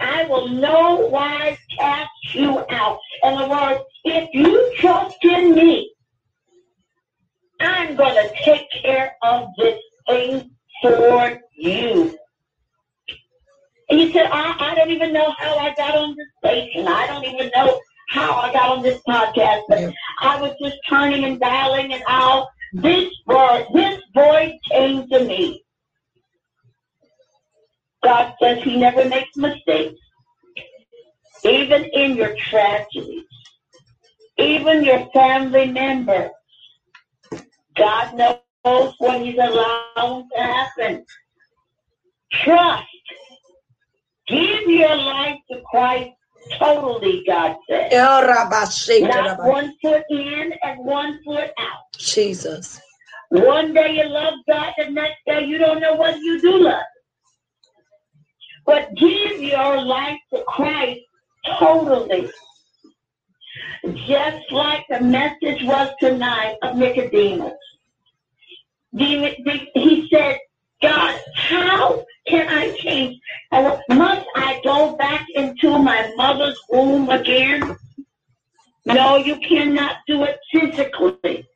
I 0.00 0.24
will 0.24 0.48
no 0.48 1.06
wise 1.06 1.58
cast 1.78 2.10
you 2.32 2.64
out. 2.70 2.98
In 3.22 3.34
other 3.34 3.48
words, 3.48 3.84
if 4.04 4.28
you 4.32 4.74
trust 4.78 5.16
in 5.22 5.54
me, 5.54 5.93
I'm 7.60 7.96
going 7.96 8.14
to 8.14 8.34
take 8.44 8.66
care 8.82 9.16
of 9.22 9.48
this 9.58 9.80
thing 10.08 10.50
for 10.82 11.40
you. 11.56 12.16
And 13.90 14.00
you 14.00 14.12
said, 14.12 14.26
I, 14.30 14.56
I 14.58 14.74
don't 14.74 14.90
even 14.90 15.12
know 15.12 15.34
how 15.38 15.56
I 15.56 15.74
got 15.74 15.94
on 15.94 16.16
this 16.16 16.26
station. 16.44 16.88
I 16.88 17.06
don't 17.06 17.24
even 17.24 17.50
know 17.54 17.80
how 18.10 18.32
I 18.32 18.52
got 18.52 18.70
on 18.70 18.82
this 18.82 19.00
podcast. 19.06 19.62
But 19.68 19.80
Yeah. 19.80 19.90
I 20.20 20.40
was 20.40 20.54
just 20.62 20.76
turning 20.88 21.24
and 21.24 21.38
dialing 21.38 21.92
and 21.92 22.02
out. 22.08 22.48
This 22.72 23.10
voice, 23.26 23.66
this 23.72 24.00
voice 24.14 24.54
came 24.70 25.08
to 25.08 25.24
me. 25.24 25.62
God 28.02 28.34
says 28.42 28.62
he 28.62 28.76
never 28.76 29.04
makes 29.08 29.36
mistakes. 29.36 30.00
Even 31.44 31.84
in 31.84 32.16
your 32.16 32.34
tragedies, 32.36 33.24
even 34.38 34.82
your 34.82 35.06
family 35.12 35.66
members, 35.66 36.30
God 37.76 38.14
knows 38.14 38.94
what 38.98 39.20
he's 39.20 39.38
allowing 39.38 40.28
to 40.34 40.42
happen. 40.42 41.04
Trust. 42.32 42.84
Give 44.26 44.68
your 44.68 44.96
life 44.96 45.38
to 45.50 45.60
Christ 45.70 46.10
totally, 46.58 47.22
God 47.26 47.56
says. 47.68 47.92
Not 49.02 49.38
one 49.48 49.74
foot 49.82 50.04
in 50.10 50.52
and 50.62 50.84
one 50.84 51.20
foot 51.24 51.50
out. 51.58 51.92
Jesus. 51.98 52.80
One 53.30 53.74
day 53.74 53.96
you 53.96 54.08
love 54.08 54.34
God, 54.48 54.72
the 54.78 54.90
next 54.90 55.18
day 55.26 55.44
you 55.44 55.58
don't 55.58 55.80
know 55.80 55.94
what 55.94 56.18
you 56.18 56.40
do 56.40 56.58
love. 56.58 56.82
But 58.66 58.94
give 58.96 59.42
your 59.42 59.82
life 59.82 60.18
to 60.32 60.42
Christ 60.46 61.00
totally. 61.58 62.30
Just 63.92 64.50
like 64.50 64.86
the 64.88 65.00
message 65.00 65.62
was 65.64 65.90
tonight 66.00 66.56
of 66.62 66.76
Nicodemus. 66.76 67.52
He 68.96 70.08
said, 70.10 70.38
God, 70.80 71.20
how 71.34 72.04
can 72.26 72.48
I 72.48 72.74
change? 72.78 73.20
Must 73.52 74.26
I 74.36 74.60
go 74.64 74.96
back 74.96 75.26
into 75.34 75.78
my 75.78 76.10
mother's 76.16 76.58
womb 76.70 77.10
again? 77.10 77.76
No, 78.86 79.16
you 79.16 79.36
cannot 79.36 79.96
do 80.06 80.24
it 80.24 80.38
physically. 80.50 81.46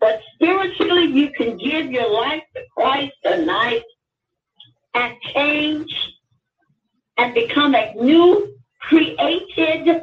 But 0.00 0.20
spiritually, 0.34 1.06
you 1.06 1.30
can 1.30 1.56
give 1.56 1.90
your 1.90 2.10
life 2.12 2.42
to 2.54 2.62
Christ 2.76 3.14
tonight 3.24 3.84
and 4.94 5.14
change 5.34 5.92
and 7.18 7.34
become 7.34 7.74
a 7.74 7.92
new 7.94 8.54
created 8.80 10.02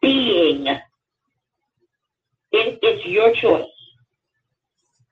being. 0.00 0.66
It, 0.66 0.80
it's 2.82 3.06
your 3.06 3.34
choice. 3.34 3.64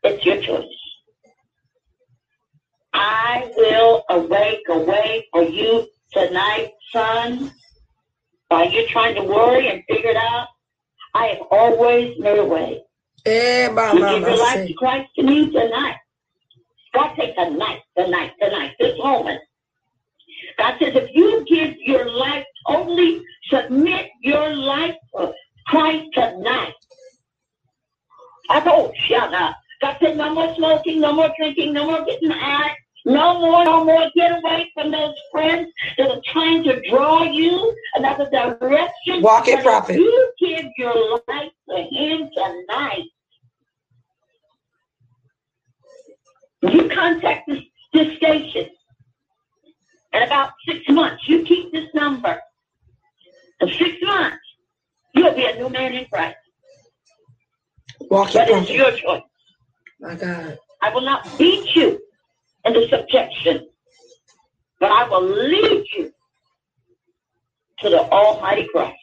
It's 0.03 0.25
your 0.25 0.41
choice. 0.43 0.73
I 2.95 3.51
will 3.57 4.05
awake 4.09 4.63
a 4.71 4.79
way 4.79 5.27
for 5.33 5.43
you 5.43 5.87
tonight, 6.13 6.73
son. 6.93 7.53
While 8.49 8.71
you're 8.71 8.89
trying 8.89 9.17
to 9.17 9.23
worry 9.23 9.69
and 9.69 9.83
figure 9.89 10.11
it 10.11 10.17
out, 10.17 10.47
I 11.15 11.27
have 11.27 11.43
always 11.51 12.17
made 12.19 12.39
a 12.39 12.45
way. 12.45 12.83
Eh, 13.27 13.69
You 13.69 13.99
give 13.99 14.23
your 14.23 14.39
life 14.39 14.67
to 14.69 14.75
Christ 14.75 15.11
to 15.17 15.23
me 15.25 15.51
tonight. 15.51 15.97
God 16.95 17.15
take 17.17 17.35
tonight, 17.37 17.81
tonight, 17.99 18.33
tonight, 18.41 18.73
this 18.79 18.97
moment. 18.99 19.41
God 20.59 20.77
says, 20.79 20.95
if 20.95 21.11
you 21.15 21.45
give 21.47 21.75
your 21.79 22.09
life 22.09 22.45
totally, 22.69 23.23
submit 23.49 24.07
your 24.23 24.55
life 24.55 24.97
to 25.17 25.33
Christ 25.67 26.07
tonight. 26.15 26.75
I 28.51 28.61
told 28.61 28.95
shut 29.09 29.35
up. 29.35 29.57
God 29.81 29.97
said, 30.01 30.17
no 30.17 30.35
more 30.35 30.55
smoking, 30.57 31.01
no 31.01 31.13
more 31.13 31.31
drinking, 31.39 31.73
no 31.73 31.87
more 31.87 32.05
getting 32.05 32.31
high. 32.31 32.75
No 33.05 33.39
more, 33.39 33.65
no 33.65 33.85
more. 33.85 34.11
Get 34.17 34.33
away 34.33 34.71
from 34.75 34.91
those 34.91 35.15
friends 35.31 35.71
that 35.97 36.11
are 36.11 36.21
trying 36.33 36.65
to 36.65 36.81
draw 36.91 37.23
you 37.23 37.73
another 37.95 38.29
direction. 38.31 39.23
Walk 39.23 39.47
it, 39.47 39.63
prophet. 39.63 39.97
You 39.97 40.33
give 40.41 40.65
your 40.77 41.21
life 41.29 41.53
to 41.69 41.77
Him 41.77 42.29
tonight. 42.35 43.05
You 46.63 46.89
contact 46.89 47.47
this, 47.47 47.63
this 47.93 48.17
station. 48.17 48.71
In 50.13 50.23
about 50.25 50.51
six 50.67 50.81
months, 50.89 51.29
you 51.29 51.45
keep 51.45 51.73
this 51.73 51.89
number. 51.95 52.41
In 53.61 53.69
six 53.69 53.97
months, 54.03 54.37
you'll 55.15 55.35
be 55.35 55.47
a 55.47 55.57
new 55.57 55.69
man 55.69 55.95
in 55.95 56.07
Christ. 56.07 56.37
Walk 58.11 58.33
But 58.33 58.51
it's 58.51 58.71
your 58.71 58.93
choice. 58.93 59.23
My 60.01 60.15
God. 60.15 60.59
I 60.83 60.91
will 60.91 61.01
not 61.01 61.27
beat 61.39 61.75
you 61.75 62.01
into 62.65 62.87
subjection, 62.89 63.69
but 64.79 64.91
I 64.91 65.09
will 65.09 65.25
lead 65.25 65.87
you 65.97 66.13
to 67.81 67.91
the 67.91 68.01
Almighty 68.01 68.69
Christ. 68.73 68.97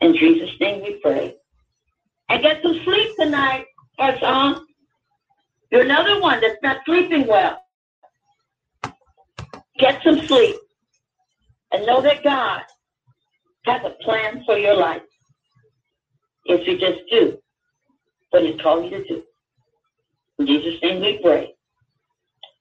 In 0.00 0.14
Jesus' 0.14 0.50
name 0.60 0.82
we 0.82 1.00
pray. 1.02 1.36
And 2.28 2.42
get 2.42 2.62
to 2.62 2.84
sleep 2.84 3.16
tonight, 3.18 3.66
son. 4.20 4.66
You're 5.70 5.82
another 5.82 6.20
one 6.20 6.40
that's 6.40 6.62
not 6.62 6.78
sleeping 6.84 7.26
well. 7.26 7.60
Get 9.78 10.02
some 10.04 10.20
sleep 10.26 10.56
and 11.72 11.86
know 11.86 12.00
that 12.02 12.22
God 12.22 12.62
has 13.64 13.80
a 13.84 13.90
plan 14.02 14.42
for 14.44 14.58
your 14.58 14.76
life 14.76 15.02
if 16.46 16.66
you 16.66 16.78
just 16.78 17.00
do 17.10 17.38
what 18.30 18.42
He's 18.42 18.60
called 18.60 18.84
you 18.84 18.90
to 18.90 19.04
do. 19.04 19.22
In 20.38 20.46
Jesus' 20.46 20.80
name 20.82 21.00
we 21.00 21.20
pray. 21.22 21.54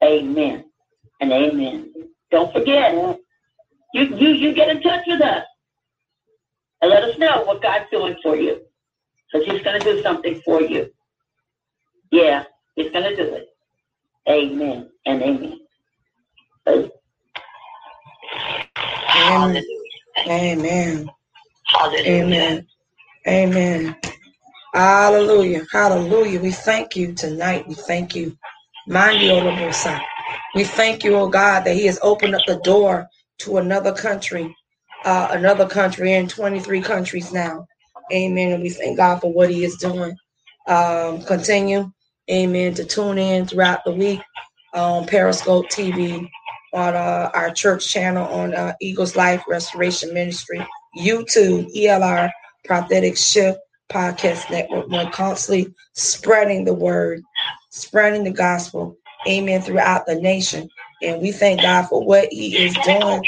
Amen 0.04 0.66
and 1.22 1.32
amen. 1.32 1.94
Don't 2.32 2.52
forget, 2.54 2.94
you, 3.94 4.04
you, 4.04 4.30
you 4.30 4.54
get 4.54 4.70
in 4.70 4.82
touch 4.82 5.04
with 5.08 5.22
us 5.22 5.46
and 6.82 6.92
let 6.92 7.04
us 7.04 7.18
know 7.18 7.44
what 7.46 7.62
God's 7.62 7.86
doing 7.92 8.16
for 8.22 8.36
you. 8.36 8.62
Because 9.32 9.48
He's 9.48 9.64
going 9.64 9.80
to 9.80 9.94
do 9.94 10.02
something 10.04 10.42
for 10.46 10.62
you. 10.62 10.90
Yeah, 12.12 12.44
He's 12.76 12.92
going 12.92 13.10
to 13.10 13.16
do 13.16 13.34
it. 13.34 13.48
Amen 14.30 14.90
and 15.06 15.22
amen. 15.22 15.60
Amen. 19.16 19.64
Amen. 20.28 21.10
Hallelujah. 21.68 22.24
Amen. 22.24 22.68
Amen. 23.28 23.96
Hallelujah. 24.74 25.66
Hallelujah. 25.72 26.40
We 26.40 26.52
thank 26.52 26.96
you 26.96 27.14
tonight. 27.14 27.68
We 27.68 27.76
thank 27.76 28.16
you. 28.16 28.38
Mandi 28.88 29.28
Olobosa. 29.30 30.02
We 30.56 30.64
thank 30.64 31.04
you, 31.04 31.16
oh 31.16 31.30
God, 31.30 31.64
that 31.66 31.76
He 31.76 31.86
has 31.86 32.00
opened 32.02 32.36
up 32.36 32.42
the 32.48 32.58
door 32.58 33.08
to 33.40 33.58
another 33.58 33.94
country, 33.94 34.56
uh, 35.06 35.30
another 35.32 35.68
country 35.68 36.14
in 36.14 36.28
23 36.28 36.82
countries 36.82 37.32
now. 37.32 37.68
Amen. 38.12 38.52
And 38.54 38.64
we 38.64 38.70
thank 38.70 38.98
God 38.98 39.22
for 39.22 39.32
what 39.32 39.50
He 39.50 39.64
is 39.64 39.78
doing. 39.78 40.16
Um, 40.68 41.22
continue, 41.24 41.92
amen, 42.32 42.74
to 42.76 42.86
tune 42.86 43.18
in 43.18 43.46
throughout 43.46 43.84
the 43.84 43.92
week 43.92 44.22
on 44.74 45.06
Periscope 45.06 45.68
TV, 45.68 46.30
on 46.74 46.96
uh, 46.96 47.30
our 47.34 47.52
church 47.52 47.92
channel 47.92 48.28
on 48.28 48.54
uh, 48.54 48.74
Eagles 48.82 49.16
Life 49.16 49.44
Restoration 49.48 50.14
Ministry, 50.14 50.66
YouTube, 50.98 51.74
ELR 51.76 52.32
Prophetic 52.66 53.18
Shift 53.18 53.60
Podcast 53.92 54.50
Network. 54.50 54.90
We're 54.90 55.10
constantly 55.12 55.74
spreading 55.94 56.66
the 56.66 56.74
word, 56.74 57.22
spreading 57.70 58.24
the 58.24 58.32
gospel, 58.32 58.98
amen, 59.28 59.62
throughout 59.62 60.06
the 60.06 60.16
nation. 60.16 60.70
And 61.02 61.22
we 61.22 61.32
thank 61.32 61.62
God 61.62 61.84
for 61.88 62.04
what 62.04 62.30
He 62.32 62.58
is 62.58 62.74
doing. 62.76 62.98
Let 63.00 63.24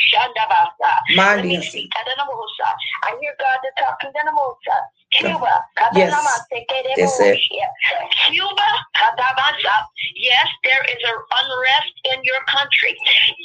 Minding 1.16 1.50
me 1.50 1.58
us. 1.58 1.68
speak. 1.68 1.91
Kadanamosa. 1.91 2.74
I 3.04 3.18
hear 3.22 3.34
God 3.39 3.60
talking. 3.78 4.12
Cuba. 5.18 5.66
Yes. 5.93 6.13
Kadamase 6.13 6.59
That's 6.95 7.20
it. 7.20 7.39
Kedemosia. 7.47 7.68
Cuba. 8.28 8.70
Yes, 10.16 10.47
there 10.63 10.84
is 10.84 11.01
an 11.03 11.18
unrest 11.32 11.93
in 12.13 12.24
your 12.24 12.41
country. 12.47 12.97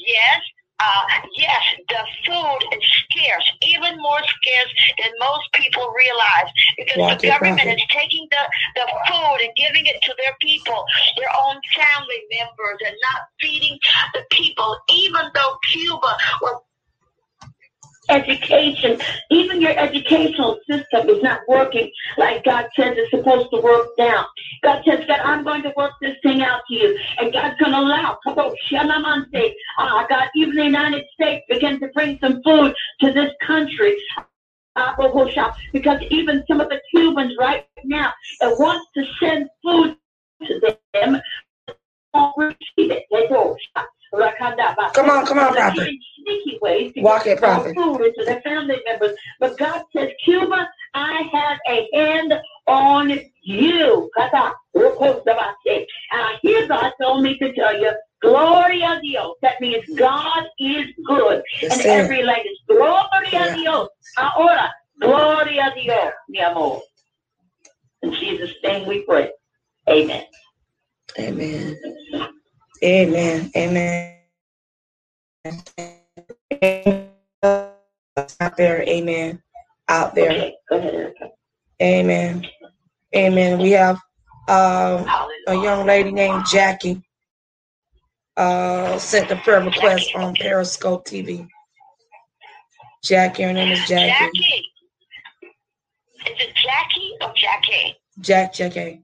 Yes. 0.07 0.41
Uh, 0.83 1.05
yes, 1.37 1.61
the 1.91 2.03
food 2.25 2.61
is 2.73 2.83
scarce, 3.05 3.53
even 3.61 4.01
more 4.01 4.19
scarce 4.25 4.73
than 4.97 5.13
most 5.21 5.45
people 5.53 5.93
realize, 5.93 6.49
because 6.79 6.97
Walk 6.97 7.19
the 7.21 7.29
government 7.29 7.69
is 7.69 7.83
taking 7.91 8.27
the, 8.31 8.45
the 8.77 8.87
food 9.07 9.45
and 9.45 9.53
giving 9.57 9.85
it 9.85 10.01
to 10.01 10.15
their 10.17 10.35
people, 10.41 10.87
their 11.19 11.29
own 11.45 11.61
family 11.77 12.23
members, 12.33 12.81
and 12.87 12.97
not 13.13 13.29
feeding 13.39 13.79
the 14.15 14.25
people, 14.31 14.79
even 14.89 15.29
though 15.35 15.59
Cuba 15.71 16.17
was 16.41 16.63
education, 18.09 18.99
even 19.31 19.61
your 19.61 19.79
educational 19.79 20.59
system 20.69 21.09
is 21.09 21.23
not 21.23 21.41
working 21.49 21.91
like 22.17 22.45
God 22.45 22.67
says 22.77 22.95
it's 22.97 23.11
supposed 23.11 23.51
to 23.53 23.61
work 23.61 23.89
now. 23.99 24.27
God 24.63 24.83
says, 24.85 25.05
God, 25.07 25.21
I'm 25.21 25.45
going 25.45 25.63
to 25.63 25.73
work 25.77 25.93
this 26.01 26.17
thing 26.23 26.43
out 26.43 26.61
to 26.69 26.75
you. 26.75 26.99
And 27.19 27.33
God's 27.33 27.59
going 27.59 27.73
to 27.73 27.79
allow, 27.79 28.19
uh, 28.27 30.07
God, 30.09 30.29
even 30.35 30.57
the 30.57 30.65
United 30.65 31.05
States 31.15 31.45
begin 31.49 31.79
to 31.81 31.89
bring 31.89 32.19
some 32.21 32.43
food 32.43 32.75
to 33.01 33.13
this 33.13 33.33
country. 33.47 33.97
Uh, 34.77 34.95
because 35.73 36.01
even 36.11 36.45
some 36.49 36.61
of 36.61 36.69
the 36.69 36.81
Cubans 36.95 37.35
right 37.39 37.67
now 37.85 38.13
that 38.41 38.59
wants 38.59 38.87
to 38.95 39.05
send 39.21 39.49
food 39.63 39.97
to 40.47 40.75
them 40.95 41.21
won't 42.15 42.37
receive 42.37 42.91
it. 42.91 43.05
They 43.11 43.27
Rakandaba. 43.29 44.00
Come 44.13 45.11
on, 45.11 45.25
come 45.27 45.39
on, 45.39 45.53
prophet. 45.55 45.77
getting 45.77 46.01
Sneaky 46.25 46.59
ways 46.61 46.93
to 46.95 47.01
Walk 47.01 47.27
it, 47.27 47.39
prophet. 47.39 47.75
food 47.77 48.01
into 48.03 48.25
their 48.25 48.41
family 48.43 48.77
members. 48.87 49.17
But 49.39 49.57
God 49.57 49.85
says, 49.97 50.11
Cuba, 50.25 50.69
I 50.95 51.23
have 51.33 51.59
a 51.69 51.89
hand 51.95 52.35
on 52.67 53.21
you. 53.43 54.11
And 54.17 54.31
I 56.13 56.39
hear 56.43 56.67
God 56.69 56.93
told 57.01 57.23
me 57.23 57.39
to 57.39 57.53
tell 57.53 57.81
you, 57.81 57.93
Gloria 58.21 58.99
a 58.99 59.01
Dios. 59.01 59.37
That 59.43 59.61
means 59.61 59.85
God 59.97 60.45
is 60.59 60.87
good. 61.07 61.43
In 61.63 61.81
it. 61.81 61.87
every 61.87 62.23
language. 62.23 62.57
Gloria 62.69 63.01
Yeah. 63.33 63.53
a 63.53 63.55
Dios. 63.55 63.89
Ahora, 64.19 64.73
Gloria 65.01 65.73
a 65.73 65.75
Dios, 65.81 66.13
mi 66.29 66.41
amor. 66.41 66.83
In 68.03 68.13
Jesus' 68.13 68.55
name 68.63 68.87
we 68.87 69.05
pray. 69.05 69.31
Amen. 69.89 70.25
Amen. 71.19 71.79
Amen. 72.83 73.51
Amen. 73.57 74.17
Out 78.41 78.57
there, 78.57 78.83
amen. 78.83 79.43
Out 79.89 80.15
there, 80.15 80.31
Okay, 80.31 80.55
go 80.69 80.77
ahead, 80.79 81.15
amen. 81.83 82.47
Amen. 83.15 83.59
We 83.59 83.73
have 83.73 83.97
um, 84.49 85.07
a 85.47 85.55
young 85.55 85.87
lady 85.87 86.13
named 86.13 86.45
Jackie 86.51 87.03
uh, 88.37 88.99
sent 88.99 89.31
a 89.31 89.37
prayer 89.37 89.63
request 89.63 90.11
on 90.15 90.35
Periscope 90.35 91.07
TV. 91.07 91.47
Jackie, 93.03 93.43
her 93.43 93.53
name 93.53 93.73
is 93.73 93.81
Jackie. 93.87 94.09
Jackie. 94.09 94.65
Is 96.27 96.37
it 96.39 96.55
Jackie 96.55 97.13
or 97.21 97.33
Jackie? 97.37 97.97
Jack, 98.21 98.53
Jackie. 98.53 99.03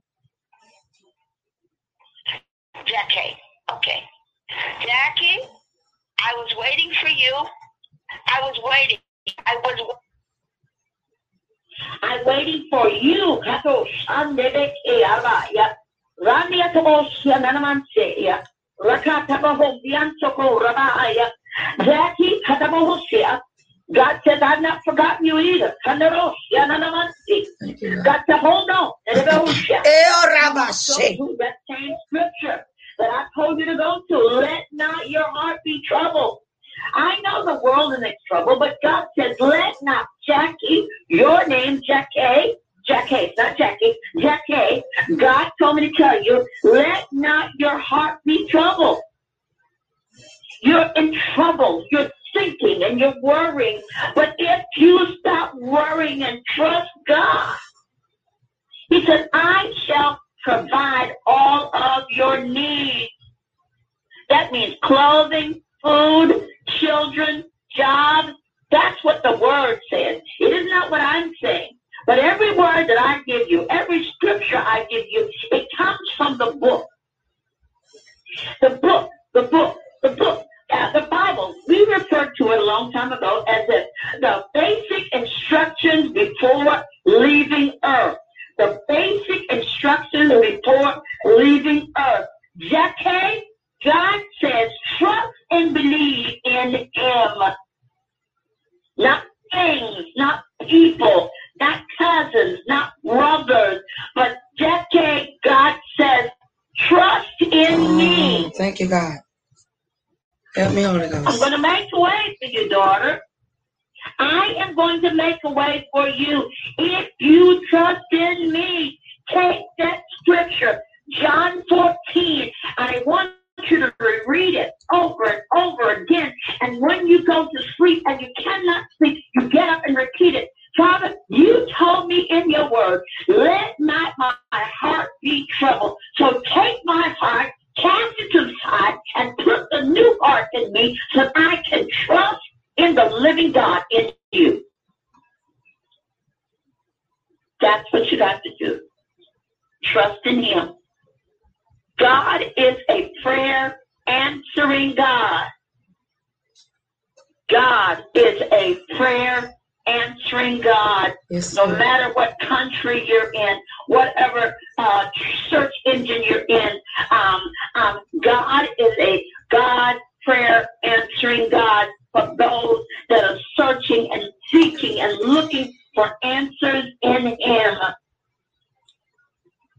Jackie. 2.86 3.36
Okay. 3.72 4.02
Jackie, 4.80 5.40
I 6.20 6.32
was 6.36 6.54
waiting 6.58 6.92
for 7.00 7.08
you. 7.08 7.34
I 8.28 8.40
was 8.42 8.58
waiting. 8.62 8.98
I 9.44 9.56
was 9.64 9.96
I'm 12.02 12.24
waiting 12.24 12.66
for 12.70 12.88
you. 12.88 13.40
Kato 13.44 13.84
shandebe 13.84 14.72
e 14.86 15.02
araya. 15.02 15.74
Randi 16.22 16.62
atabo 16.62 17.08
shananamanse 17.22 18.22
ya. 18.22 18.42
Rakataba 18.82 19.56
hombiansoko 19.56 20.60
rabaya. 20.60 21.30
Jackie 21.84 22.40
katabaho 22.46 23.00
shia. 23.12 23.40
God 23.94 24.20
says, 24.26 24.40
I've 24.42 24.62
not 24.62 24.82
forgotten 24.84 25.26
you 25.26 25.38
either. 25.38 25.74
Kanero 25.86 26.32
shananamanse. 26.52 27.46
Thank 27.60 27.80
God. 27.80 28.04
Got 28.04 28.26
to 28.28 28.36
hold 28.38 28.70
on. 28.70 28.92
Erebeho 29.08 29.46
shia. 29.46 29.82
Eh, 29.86 30.26
Rabashe. 30.36 31.16
to 31.16 31.36
that 31.38 31.56
same 31.68 31.94
scripture 32.06 32.64
that 32.98 33.10
I 33.10 33.26
told 33.34 33.58
you 33.60 33.66
Let 34.16 34.64
not 34.72 35.10
your 35.10 35.28
heart 35.28 35.60
be 35.64 35.82
troubled. 35.86 36.35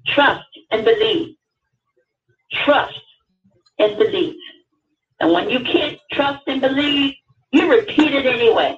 Trust 0.08 0.46
and 0.72 0.86
believe. 0.86 1.36
Trust 2.52 3.00
and 3.80 3.98
believe. 3.98 4.36
And 5.20 5.32
when 5.32 5.50
you 5.50 5.60
can't 5.62 6.00
trust 6.12 6.44
and 6.48 6.62
believe, 6.62 7.14
you 7.52 7.70
repeat 7.70 8.14
it 8.14 8.26
anyway. 8.26 8.78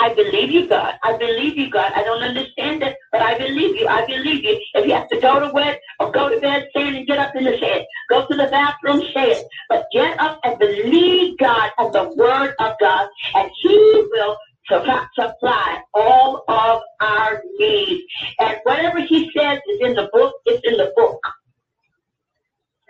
I 0.00 0.14
believe 0.14 0.50
you, 0.50 0.68
God. 0.68 0.94
I 1.02 1.16
believe 1.16 1.58
you, 1.58 1.70
God. 1.70 1.92
I 1.94 2.04
don't 2.04 2.22
understand 2.22 2.84
it, 2.84 2.96
but 3.10 3.20
I 3.20 3.36
believe 3.36 3.74
you. 3.74 3.88
I 3.88 4.06
believe 4.06 4.44
you. 4.44 4.60
If 4.74 4.86
you 4.86 4.94
have 4.94 5.08
to 5.08 5.20
go 5.20 5.40
to 5.40 5.52
bed 5.52 5.80
or 5.98 6.12
go 6.12 6.28
to 6.28 6.40
bed, 6.40 6.68
say 6.74 6.88
it 6.88 6.94
and 6.94 7.06
get 7.06 7.18
up 7.18 7.34
in 7.34 7.42
the 7.44 7.58
bed. 7.58 7.84
Go 8.08 8.24
to 8.26 8.36
the 8.36 8.46
bathroom, 8.46 9.02
say 9.12 9.32
it. 9.32 9.46
But 9.68 9.86
get 9.92 10.18
up 10.20 10.38
and 10.44 10.56
believe 10.58 11.36
God 11.38 11.70
and 11.78 11.92
the 11.92 12.14
word 12.16 12.54
of 12.60 12.74
God, 12.80 13.08
and 13.34 13.50
He 13.60 14.08
will 14.12 14.36
su- 14.68 14.84
supply 15.14 15.82
all 15.94 16.44
of 16.48 16.82
our 17.00 17.42
needs. 17.58 18.02
And 18.40 18.58
whatever 18.64 19.00
He 19.00 19.30
says 19.36 19.58
is 19.68 19.80
in 19.80 19.94
the 19.94 20.08
book, 20.12 20.34
it's 20.46 20.66
in 20.66 20.76
the 20.76 20.92
book. 20.96 21.20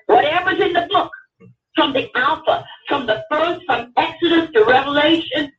Whatever's 0.06 0.60
in 0.60 0.72
the 0.72 0.88
book, 0.90 1.10
from 1.74 1.92
the 1.92 2.08
Alpha, 2.16 2.64
from 2.88 3.06
the 3.06 3.24
first, 3.30 3.64
from 3.66 3.92
Exodus 3.96 4.50
to 4.54 4.64
Revelation, 4.64 5.52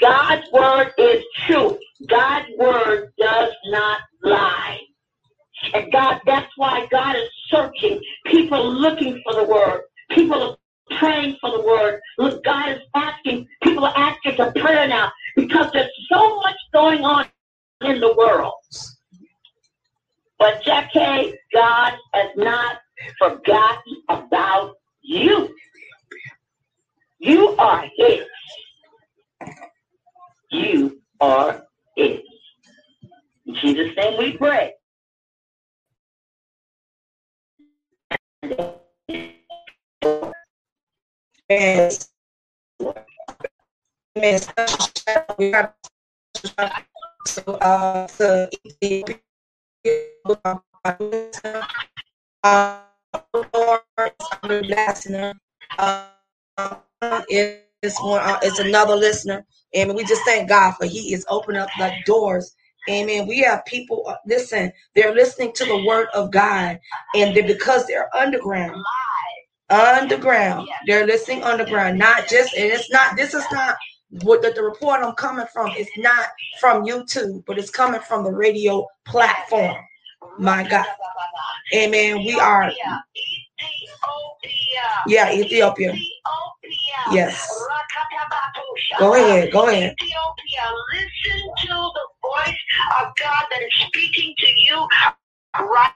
God's 0.00 0.50
word 0.52 0.92
is 0.98 1.22
true. 1.46 1.78
God's 2.08 2.48
word 2.58 3.12
does 3.18 3.52
not 3.66 4.00
lie. 4.22 4.80
And 5.74 5.92
God, 5.92 6.20
that's 6.24 6.50
why 6.56 6.86
God 6.90 7.16
is 7.16 7.28
searching. 7.48 8.00
People 8.24 8.72
looking 8.72 9.20
for 9.22 9.34
the 9.34 9.44
word. 9.44 9.82
People 10.10 10.42
are 10.42 10.98
praying 10.98 11.36
for 11.40 11.50
the 11.50 11.62
word. 11.62 12.00
Look, 12.18 12.42
God 12.44 12.70
is 12.70 12.80
asking, 12.94 13.46
people 13.62 13.84
are 13.84 13.96
asking 13.96 14.36
for 14.36 14.52
prayer 14.52 14.88
now 14.88 15.12
because 15.36 15.70
there's 15.72 15.90
so 16.10 16.36
much 16.36 16.56
going 16.72 17.04
on 17.04 17.26
in 17.82 18.00
the 18.00 18.14
world. 18.14 18.54
But 20.38 20.62
Jackie, 20.64 21.34
God 21.52 21.94
has 22.14 22.30
not 22.36 22.78
forgotten 23.18 24.02
about 24.08 24.76
you. 25.02 25.54
You 27.18 27.48
are 27.56 27.84
His. 27.96 28.24
You 30.50 31.00
are 31.20 31.62
His. 31.96 32.20
In 33.46 33.54
Jesus' 33.56 33.96
name 33.96 34.18
we 34.18 34.36
pray. 34.36 34.72
Amen. 41.50 41.92
Is 44.16 44.48
one 58.02 58.20
uh, 58.20 58.38
is 58.42 58.58
another 58.58 58.96
listener, 58.96 59.46
and 59.74 59.94
we 59.94 60.04
just 60.04 60.22
thank 60.24 60.48
God 60.48 60.72
for 60.72 60.86
He 60.86 61.14
is 61.14 61.24
opening 61.28 61.62
up 61.62 61.70
the 61.78 61.92
doors. 62.04 62.54
Amen. 62.90 63.26
We 63.28 63.40
have 63.40 63.64
people 63.66 64.04
uh, 64.08 64.16
listen. 64.26 64.72
They're 64.94 65.14
listening 65.14 65.52
to 65.54 65.64
the 65.64 65.84
word 65.86 66.08
of 66.14 66.32
God, 66.32 66.80
and 67.14 67.36
they 67.36 67.42
because 67.42 67.86
they're 67.86 68.14
underground 68.16 68.84
underground. 69.70 70.68
They're 70.86 71.06
listening 71.06 71.44
underground, 71.44 71.98
not 71.98 72.28
just, 72.28 72.54
and 72.54 72.70
it's 72.72 72.90
not, 72.90 73.16
this 73.16 73.34
is 73.34 73.44
not 73.52 73.76
what 74.10 74.42
the, 74.42 74.50
the 74.50 74.62
report 74.62 75.00
I'm 75.02 75.14
coming 75.14 75.46
from 75.52 75.70
is 75.78 75.88
not 75.96 76.26
from 76.60 76.84
YouTube, 76.84 77.44
but 77.46 77.58
it's 77.58 77.70
coming 77.70 78.00
from 78.00 78.24
the 78.24 78.32
radio 78.32 78.86
platform. 79.06 79.76
My 80.38 80.68
God. 80.68 80.86
Amen. 81.74 82.18
We 82.18 82.38
are, 82.38 82.72
yeah, 85.06 85.32
Ethiopia. 85.32 85.94
Yes. 87.12 87.48
Go 88.98 89.14
ahead. 89.14 89.52
Go 89.52 89.68
ahead. 89.68 89.94
Ethiopia, 90.02 90.72
listen 90.92 91.40
to 91.62 91.68
the 91.68 92.06
voice 92.22 92.58
of 93.00 93.12
God 93.16 93.44
that 93.50 93.62
is 93.62 93.86
speaking 93.86 94.34
to 94.38 94.46
you 94.46 94.88
right 95.60 95.92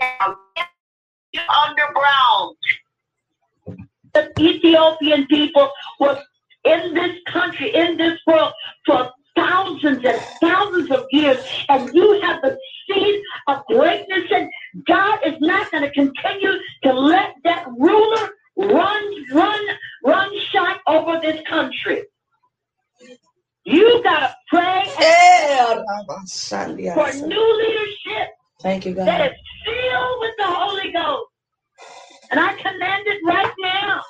now. 0.00 0.36
Underground. 1.66 2.56
The 4.14 4.32
Ethiopian 4.40 5.26
people 5.26 5.70
were 6.00 6.20
in 6.68 6.94
this 6.94 7.16
country, 7.32 7.74
in 7.74 7.96
this 7.96 8.18
world 8.26 8.52
for 8.86 9.10
thousands 9.36 10.04
and 10.04 10.20
thousands 10.40 10.90
of 10.90 11.06
years, 11.10 11.38
and 11.68 11.94
you 11.94 12.20
have 12.22 12.42
the 12.42 12.58
seed 12.88 13.22
of 13.46 13.64
greatness, 13.66 14.24
and 14.30 14.50
God 14.86 15.18
is 15.24 15.34
not 15.40 15.70
going 15.70 15.84
to 15.84 15.90
continue 15.92 16.52
to 16.84 16.92
let 16.92 17.34
that 17.44 17.66
ruler 17.78 18.28
run, 18.56 19.24
run, 19.32 19.60
run 20.04 20.30
shot 20.50 20.80
over 20.86 21.20
this 21.20 21.40
country. 21.48 22.02
You 23.64 24.02
got 24.02 24.20
to 24.20 24.34
pray 24.48 24.82
and 24.98 25.84
Yeah. 26.78 26.94
for 26.94 27.12
new 27.26 27.56
leadership 27.58 28.28
Thank 28.60 28.86
you, 28.86 28.94
that 28.94 29.18
God. 29.20 29.30
is 29.30 29.36
filled 29.64 30.20
with 30.20 30.34
the 30.38 30.44
Holy 30.46 30.92
Ghost. 30.92 31.30
And 32.30 32.40
I 32.40 32.54
command 32.54 33.06
it 33.06 33.20
right 33.24 33.52
now 33.60 34.02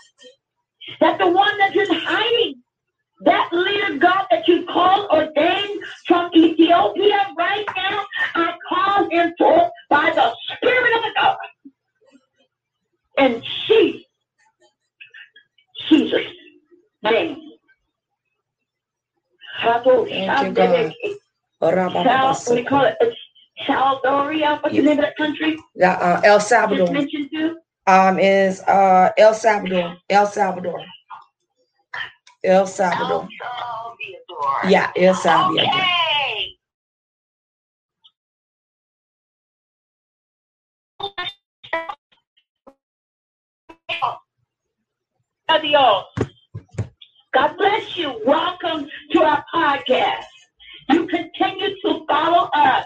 that 1.00 1.18
the 1.18 1.28
one 1.28 1.56
that's 1.58 1.76
in 1.76 1.86
hiding, 1.90 2.62
that 3.22 3.48
leader 3.52 3.98
God 3.98 4.26
that 4.30 4.46
you 4.46 4.64
called 4.66 5.10
ordained 5.10 5.80
from 6.06 6.30
Ethiopia 6.34 7.26
right 7.36 7.66
now, 7.76 8.06
I 8.34 8.54
call 8.68 9.10
him 9.10 9.34
forth 9.38 9.70
by 9.90 10.10
the 10.14 10.34
Spirit 10.56 10.96
of 10.96 11.02
the 11.02 11.10
God. 11.20 11.36
And 13.18 13.44
she, 13.66 14.06
Jesus' 15.88 16.20
name. 17.02 17.36
Thank 20.04 20.40
you, 20.42 20.52
God. 20.52 20.94
Sal, 21.60 22.28
what 22.28 22.44
do 22.46 22.56
you 22.56 22.64
call 22.64 22.84
it? 22.84 22.96
It's 23.00 23.16
Saldoria. 23.66 24.62
What's 24.62 24.76
the 24.76 24.82
name 24.82 24.98
of 24.98 25.04
that 25.04 25.16
country? 25.16 25.58
Yeah, 25.74 25.94
uh, 25.94 26.20
El 26.22 26.36
Just 26.38 26.48
Salvador. 26.48 26.92
mentioned 26.92 27.30
to? 27.32 27.56
Um, 27.88 28.18
is 28.18 28.60
uh 28.64 29.10
El 29.16 29.32
Salvador. 29.32 29.96
El 30.10 30.26
Salvador. 30.26 30.84
El 32.44 32.66
Salvador. 32.66 33.22
El 33.22 33.28
Salvador. 33.38 34.70
Yeah, 34.70 34.92
El 34.94 35.14
Salvador. 35.14 35.64
Okay. 35.64 36.58
Adios. 45.48 46.04
God 47.32 47.56
bless 47.56 47.96
you. 47.96 48.20
Welcome 48.26 48.86
to 49.12 49.22
our 49.22 49.42
podcast. 49.54 50.26
You 50.90 51.06
continue 51.06 51.74
to 51.80 52.04
follow 52.06 52.50
us, 52.52 52.84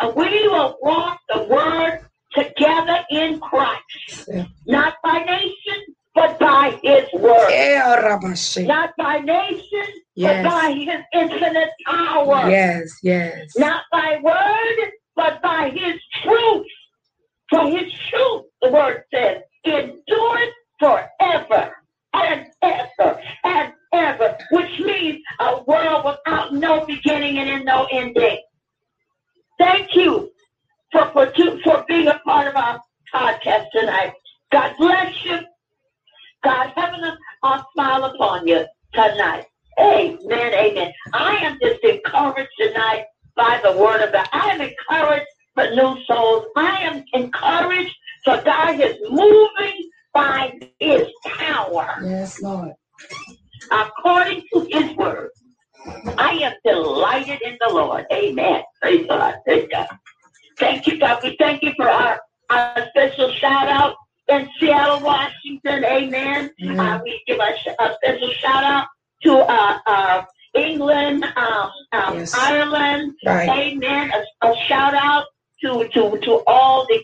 and 0.00 0.16
we 0.16 0.48
will 0.48 0.76
walk 0.82 1.20
the 1.28 1.44
word 1.44 2.04
together 2.34 3.04
in 3.10 3.40
Christ, 3.40 4.28
Yeah. 4.28 4.44
not 4.66 4.94
by 5.02 5.18
nation, 5.24 5.94
but 6.14 6.38
by 6.38 6.78
His 6.82 7.12
word. 7.12 7.50
Rabashi. 7.50 8.66
Not 8.66 8.90
by 8.96 9.18
nation, 9.20 9.86
Yes. 10.14 10.44
but 10.44 10.50
by 10.50 10.72
His 10.72 11.00
infinite 11.12 11.70
power. 11.86 12.50
Yes, 12.50 12.98
yes. 13.02 13.56
Not 13.56 13.82
by 13.90 14.18
word, 14.22 14.90
but 15.16 15.42
by 15.42 15.70
His 15.70 16.00
truth. 16.22 16.66
For 17.50 17.68
His 17.68 17.92
truth, 18.10 18.44
the 18.62 18.70
word 18.70 19.04
says, 19.12 19.42
endureth 19.64 20.54
forever 20.78 21.74
and 22.14 22.46
ever 22.62 23.20
and 23.44 23.72
ever, 23.92 24.36
which 24.50 24.80
means 24.80 25.20
a 25.40 25.62
world 25.64 26.04
without 26.04 26.52
no 26.52 26.84
beginning 26.86 27.38
and 27.38 27.48
in 27.48 27.64
no 27.64 27.86
ending. 27.90 28.40
Thank 29.58 29.94
you 29.94 30.30
for, 30.94 31.10
for, 31.12 31.32
for 31.64 31.84
being 31.88 32.06
a 32.08 32.18
part 32.20 32.46
of 32.46 32.54
our 32.56 32.80
podcast 33.12 33.66
tonight. 33.72 34.12
God 34.52 34.74
bless 34.78 35.24
you. 35.24 35.38
God 36.44 36.72
having 36.76 37.00
a, 37.02 37.18
a 37.42 37.66
smile 37.72 38.04
upon 38.04 38.46
you 38.46 38.64
tonight. 38.92 39.46
Amen, 39.80 40.54
amen. 40.54 40.92
I 41.12 41.36
am 41.42 41.58
just 41.60 41.82
encouraged 41.82 42.50
tonight 42.58 43.06
by 43.34 43.60
the 43.64 43.76
word 43.76 44.02
of 44.02 44.12
God. 44.12 44.28
I 44.32 44.50
am 44.50 44.60
encouraged 44.60 45.26
for 45.54 45.68
new 45.70 45.96
souls. 46.04 46.44
I 46.56 46.78
am 46.82 47.04
encouraged 47.12 47.94
for 48.24 48.40
God 48.44 48.80
is 48.80 48.96
moving 49.10 49.90
by 50.12 50.52
his 50.78 51.08
power 51.24 51.98
Yes, 52.04 52.40
Lord. 52.40 52.72
according 53.70 54.44
to 54.52 54.60
his 54.70 54.96
word. 54.96 55.30
I 56.16 56.30
am 56.42 56.52
delighted 56.64 57.42
in 57.42 57.58
the 57.66 57.74
Lord. 57.74 58.06
Amen. 58.12 58.62
Praise 58.80 59.06
God. 59.08 59.34
Praise 59.44 59.68
God. 59.70 59.88
Thank 60.58 60.86
you, 60.86 60.98
God. 60.98 61.22
We 61.22 61.36
thank 61.38 61.62
you 61.62 61.72
for 61.76 61.88
our, 61.88 62.20
our 62.50 62.86
special 62.90 63.32
shout 63.32 63.68
out 63.68 63.96
in 64.28 64.48
Seattle, 64.58 65.00
Washington. 65.00 65.84
Amen. 65.84 66.50
Mm. 66.62 66.78
Uh, 66.78 67.00
we 67.04 67.22
give 67.26 67.38
a, 67.38 67.82
a 67.82 67.94
special 68.02 68.30
shout 68.32 68.64
out 68.64 68.86
to 69.22 69.32
uh, 69.34 69.78
uh, 69.86 70.24
England, 70.54 71.24
um, 71.36 71.70
um, 71.92 72.18
Yes. 72.18 72.34
Ireland. 72.34 73.14
Right. 73.24 73.48
Amen. 73.48 74.12
A, 74.12 74.48
a 74.48 74.54
shout 74.68 74.94
out 74.94 75.26
to, 75.62 75.88
to, 75.88 76.18
to 76.18 76.42
all 76.46 76.86
the, 76.86 77.02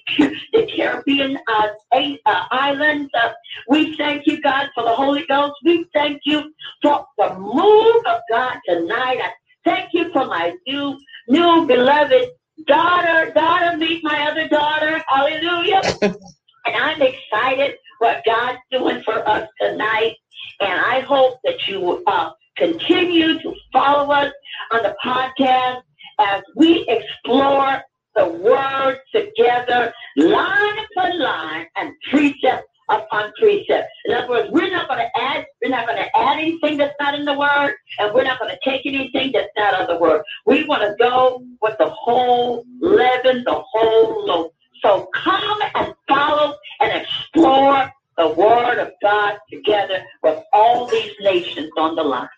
the 0.52 0.70
Caribbean 0.77 1.39
uh, 1.48 1.68
eight, 1.94 2.20
uh, 2.27 2.44
islands. 2.51 3.10
Uh, 3.14 3.31
we 3.68 3.97
thank 3.97 4.27
you, 4.27 4.40
God, 4.40 4.68
for 4.74 4.85
the 4.85 4.94
Holy 4.94 5.24
Ghost. 5.27 5.55
We 5.64 5.86
thank 5.93 6.20
you 6.24 6.52
for 6.82 7.06
the 7.18 7.35
move 7.39 8.02
of 8.06 8.20
God 8.31 8.59
tonight. 8.68 9.18
I 9.22 9.31
thank 9.64 9.90
you 9.93 10.12
for 10.12 10.27
my 10.27 10.55
new, 10.66 10.98
new 11.28 11.66
beloved 11.66 12.31
daughter. 12.66 13.32
Daughter, 13.32 13.77
meet 13.77 14.03
my 14.03 14.31
other 14.31 14.49
daughter. 14.49 15.03
Hallelujah. 15.09 15.82
and 16.03 16.77
I'm 16.77 17.03
excited 17.03 17.77
what 17.99 18.23
God's 18.24 18.59
doing 18.70 19.03
for 19.03 19.27
us 19.28 19.49
tonight. 19.61 20.16
And 20.61 20.81
I 20.81 21.01
hope 21.01 21.39
that 21.45 21.66
you 21.69 21.81
will 21.81 22.03
uh, 22.07 22.31
continue 22.57 23.39
to 23.41 23.55
follow 23.73 24.12
us 24.12 24.32
on 24.70 24.82
the 24.82 24.95
podcast 25.05 25.82
as 26.19 26.43
we 26.57 26.87
explore 26.89 27.82
the 28.16 28.27
word 28.27 28.99
together, 29.15 29.93
line 30.16 30.78
upon 30.78 31.19
line, 31.19 31.66
and 31.77 31.93
precept 32.11 32.66
upon 32.90 33.32
precept. 33.38 33.88
In 34.04 34.14
other 34.14 34.28
words, 34.28 34.48
we're 34.50 34.70
not 34.70 34.88
going 34.88 35.00
to 35.00 35.20
add, 35.20 35.46
we're 35.62 35.70
not 35.70 35.86
going 35.86 35.98
to 35.98 36.16
add 36.16 36.38
anything 36.38 36.76
that's 36.76 36.94
not 37.00 37.14
in 37.14 37.24
the 37.24 37.38
word, 37.38 37.74
and 37.98 38.12
we're 38.12 38.24
not 38.24 38.38
going 38.38 38.50
to 38.50 38.58
take 38.68 38.84
anything 38.84 39.32
that's 39.32 39.50
not 39.56 39.80
of 39.80 39.88
the 39.88 39.96
word. 39.96 40.22
We 40.46 40.64
want 40.64 40.82
to 40.82 40.94
go 40.98 41.42
with 41.62 41.76
the 41.78 41.88
whole 41.90 42.64
leaven, 42.80 43.44
the 43.44 43.62
whole 43.72 44.26
loaf. 44.26 44.52
So 44.82 45.08
come 45.14 45.58
and 45.74 45.94
follow 46.08 46.56
and 46.80 47.02
explore 47.02 47.90
the 48.16 48.28
word 48.28 48.78
of 48.78 48.90
God 49.02 49.38
together 49.50 50.02
with 50.22 50.42
all 50.52 50.86
these 50.86 51.12
nations 51.20 51.70
on 51.76 51.94
the 51.96 52.02
line. 52.02 52.28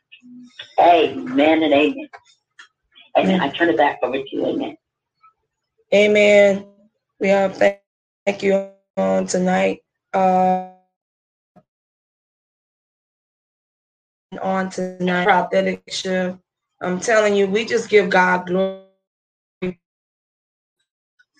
Amen 0.80 1.62
and 1.62 1.72
amen. 1.72 2.08
Amen. 3.16 3.40
I 3.40 3.48
turn 3.50 3.68
it 3.68 3.76
back 3.76 3.98
over 4.02 4.16
to 4.16 4.24
you. 4.30 4.46
Amen. 4.46 4.76
Amen. 5.94 6.66
We 7.20 7.28
thank, 7.28 7.78
thank 8.24 8.42
you 8.42 8.68
on 8.96 9.26
tonight. 9.26 9.82
Uh, 10.14 10.68
on 14.40 14.70
tonight, 14.70 15.24
prophetic 15.24 15.82
shift. 15.88 16.38
I'm 16.80 17.00
telling 17.00 17.34
you, 17.36 17.46
we 17.46 17.64
just 17.64 17.88
give 17.88 18.10
God 18.10 18.46
glory 18.46 18.82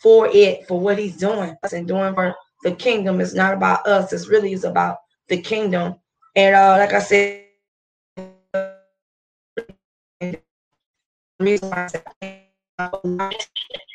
for 0.03 0.29
it, 0.33 0.67
for 0.67 0.81
what 0.81 0.99
He's 0.99 1.17
doing 1.17 1.55
us 1.63 1.73
and 1.73 1.87
doing 1.89 2.15
for 2.15 2.35
the 2.63 2.73
kingdom. 2.73 3.21
It's 3.21 3.35
not 3.35 3.55
about 3.55 3.87
us. 3.87 4.13
It's 4.13 4.29
really 4.29 4.53
is 4.53 4.65
about 4.65 4.99
the 5.29 5.41
kingdom. 5.41 5.97
And 6.37 6.55
uh, 6.55 6.77
like 6.79 6.93
I 6.93 7.01
said, 7.01 7.45
reason 11.41 11.73
I 11.73 11.87
said 11.89 12.05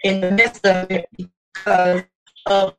in 0.04 0.22
the 0.22 0.32
midst 0.32 0.66
of 0.66 0.92
it 0.92 1.06
because 1.54 2.04
of 2.46 2.74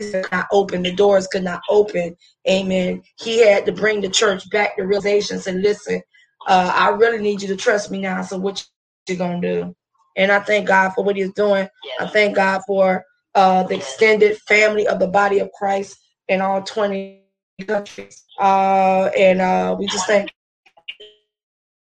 could 0.00 0.26
not 0.32 0.46
open. 0.52 0.82
The 0.82 0.94
doors 0.94 1.26
could 1.26 1.44
not 1.44 1.60
open. 1.68 2.16
Amen. 2.48 3.02
He 3.18 3.46
had 3.46 3.66
to 3.66 3.72
bring 3.72 4.00
the 4.00 4.08
church 4.08 4.48
back 4.50 4.76
to 4.76 4.82
realization. 4.82 5.40
And 5.46 5.62
listen 5.62 6.02
uh, 6.46 6.72
i 6.74 6.88
really 6.90 7.18
need 7.18 7.42
you 7.42 7.48
to 7.48 7.56
trust 7.56 7.90
me 7.90 8.00
now. 8.00 8.22
So 8.22 8.38
what 8.38 8.64
you 9.08 9.16
gonna 9.16 9.40
do? 9.40 9.74
And 10.16 10.32
i 10.32 10.40
thank 10.40 10.68
god 10.68 10.90
for 10.90 11.04
what 11.04 11.16
he's 11.16 11.32
doing. 11.32 11.68
I 12.00 12.06
thank 12.06 12.36
god 12.36 12.62
for 12.66 13.04
uh, 13.34 13.64
the 13.64 13.76
extended 13.76 14.38
family 14.38 14.86
of 14.86 14.98
the 14.98 15.08
body 15.08 15.40
of 15.40 15.50
christ 15.52 15.98
in 16.28 16.40
all 16.40 16.62
20 16.62 17.20
countries. 17.66 18.24
Uh, 18.40 19.10
and 19.16 19.40
uh, 19.40 19.76
we 19.78 19.86
just 19.86 20.06
thank 20.06 20.32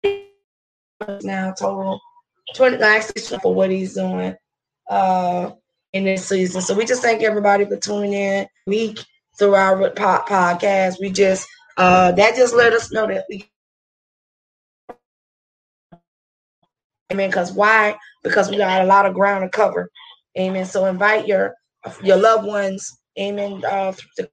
now 1.21 1.51
total 1.51 1.99
20 2.55 2.77
actually 2.77 3.37
for 3.39 3.53
what 3.53 3.69
he's 3.69 3.93
doing. 3.93 4.35
Uh 4.89 5.51
in 5.97 6.05
this 6.05 6.27
season. 6.27 6.61
So 6.61 6.75
we 6.75 6.85
just 6.85 7.03
thank 7.03 7.23
everybody 7.23 7.65
for 7.65 7.77
tuning 7.77 8.13
in 8.13 8.47
week 8.67 8.99
through 9.39 9.55
our 9.55 9.77
po- 9.91 10.25
podcast. 10.27 11.01
We 11.01 11.11
just 11.11 11.47
uh 11.77 12.13
that 12.13 12.35
just 12.37 12.55
let 12.55 12.73
us 12.73 12.91
know 12.93 13.07
that 13.07 13.25
we 13.29 13.49
Amen. 17.13 17.29
Because 17.29 17.53
why? 17.53 17.97
Because 18.23 18.51
we 18.51 18.57
got 18.57 18.81
a 18.83 18.85
lot 18.87 19.07
of 19.07 19.15
ground 19.15 19.43
to 19.45 19.49
cover. 19.49 19.89
Amen. 20.39 20.65
So 20.65 20.85
invite 20.87 21.27
your 21.27 21.55
your 22.03 22.17
loved 22.17 22.45
ones, 22.47 22.97
amen, 23.19 23.63
uh, 23.65 23.93
to 24.17 24.29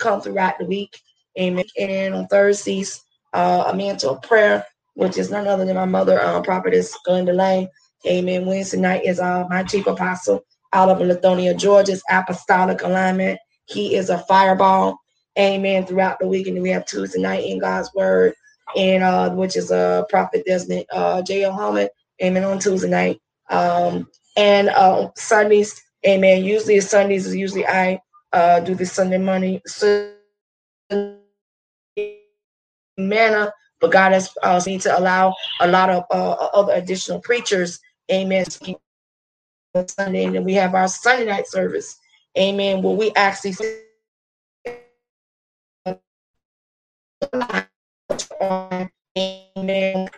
come 0.00 0.20
throughout 0.20 0.58
the 0.58 0.66
week. 0.66 0.98
Amen. 1.38 1.64
And 1.78 2.14
on 2.14 2.28
Thursdays, 2.28 3.02
uh, 3.34 3.64
a 3.72 3.76
of 4.04 4.22
prayer, 4.22 4.64
which 4.94 5.18
is 5.18 5.30
none 5.30 5.48
other 5.48 5.64
than 5.64 5.76
my 5.76 5.86
mother, 5.86 6.20
uh, 6.20 6.42
prophetess 6.42 6.96
Glenda 7.06 7.34
Lane. 7.36 7.68
Amen. 8.06 8.46
Wednesday 8.46 8.78
night 8.80 9.04
is 9.04 9.20
uh, 9.20 9.44
my 9.50 9.64
chief 9.64 9.86
apostle 9.86 10.44
out 10.76 10.90
of 10.90 10.98
Lithonia, 10.98 11.56
Georgia's 11.56 12.02
apostolic 12.10 12.82
alignment. 12.82 13.38
He 13.64 13.96
is 13.96 14.10
a 14.10 14.18
fireball. 14.18 14.98
Amen. 15.38 15.86
Throughout 15.86 16.18
the 16.18 16.28
week. 16.28 16.46
And 16.46 16.62
we 16.62 16.68
have 16.68 16.84
Tuesday 16.84 17.20
night 17.20 17.44
in 17.44 17.58
God's 17.58 17.90
word, 17.94 18.34
and 18.76 19.02
uh, 19.02 19.30
which 19.30 19.56
is 19.56 19.70
a 19.70 19.76
uh, 19.76 20.04
prophet 20.04 20.44
Desmond 20.46 20.84
uh, 20.92 21.22
J.L. 21.22 21.52
Holman. 21.52 21.88
Amen. 22.22 22.44
On 22.44 22.58
Tuesday 22.58 22.90
night. 22.90 23.20
Um, 23.50 24.06
and 24.36 24.68
uh, 24.68 25.08
Sundays, 25.16 25.82
amen. 26.06 26.44
Usually 26.44 26.78
Sundays 26.80 27.26
is 27.26 27.34
usually 27.34 27.66
I 27.66 27.98
uh, 28.32 28.60
do 28.60 28.74
the 28.74 28.84
Sunday 28.84 29.18
morning 29.18 29.60
manna, 32.98 33.52
but 33.80 33.92
God 33.92 34.12
has 34.12 34.30
uh, 34.42 34.60
need 34.66 34.82
to 34.82 34.98
allow 34.98 35.34
a 35.60 35.68
lot 35.68 35.90
of 35.90 36.04
uh, 36.10 36.32
other 36.52 36.74
additional 36.74 37.20
preachers 37.20 37.80
Amen. 38.12 38.44
Sunday, 39.88 40.24
and 40.24 40.34
then 40.34 40.44
we 40.44 40.54
have 40.54 40.74
our 40.74 40.88
Sunday 40.88 41.26
night 41.26 41.46
service. 41.46 41.96
Amen. 42.38 42.82
Where 42.82 42.94
we 42.94 43.12
actually 43.16 43.54
Amen. 49.18 50.08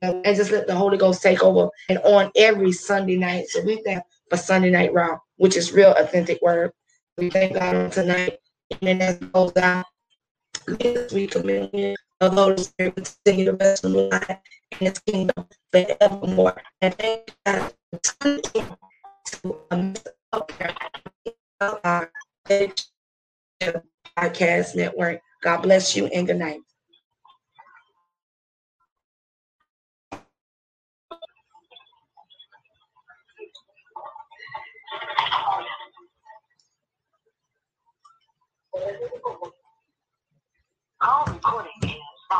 And 0.00 0.36
just 0.36 0.50
let 0.50 0.66
the 0.66 0.74
Holy 0.74 0.96
Ghost 0.96 1.22
take 1.22 1.42
over 1.42 1.68
and 1.88 1.98
on 1.98 2.30
every 2.36 2.72
Sunday 2.72 3.16
night. 3.16 3.48
So 3.48 3.62
we 3.62 3.82
thank 3.84 4.02
for 4.30 4.36
Sunday 4.36 4.70
night 4.70 4.92
raw, 4.92 5.18
which 5.36 5.56
is 5.56 5.72
real 5.72 5.92
authentic 5.92 6.40
word. 6.40 6.70
We 7.18 7.30
thank 7.30 7.54
God 7.54 7.74
on 7.74 7.90
tonight. 7.90 8.38
And 8.80 9.02
as 9.02 9.18
goes 9.18 9.56
out, 9.56 9.84
we 11.12 11.26
communion 11.26 11.96
of 12.20 12.32
Holy 12.32 12.58
Spirit 12.58 12.94
continue 12.96 13.44
the 13.46 13.54
rest 13.54 13.84
the 13.84 13.88
life 13.90 14.40
in 14.72 14.78
his 14.78 14.98
kingdom 15.00 15.46
forevermore. 15.72 16.60
And 16.80 16.94
thank 16.94 17.30
God 17.46 17.72
to 17.92 19.56
our 21.62 22.10
podcast 24.18 24.74
network. 24.74 25.20
God 25.42 25.62
bless 25.62 25.96
you 25.96 26.06
and 26.06 26.26
good 26.26 26.38
night. 26.38 26.60
All 41.00 41.24
recording 41.26 41.98
is 42.30 42.36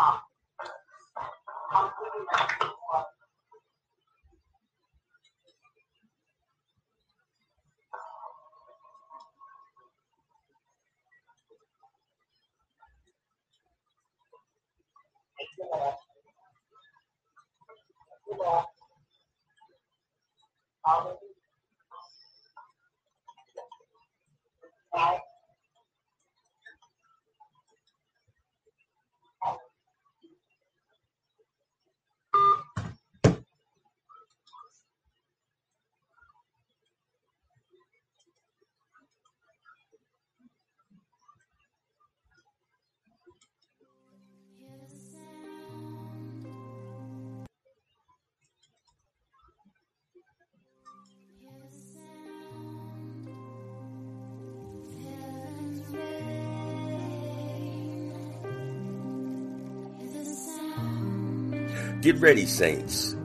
Get 62.00 62.20
ready, 62.20 62.46
saints. 62.46 63.16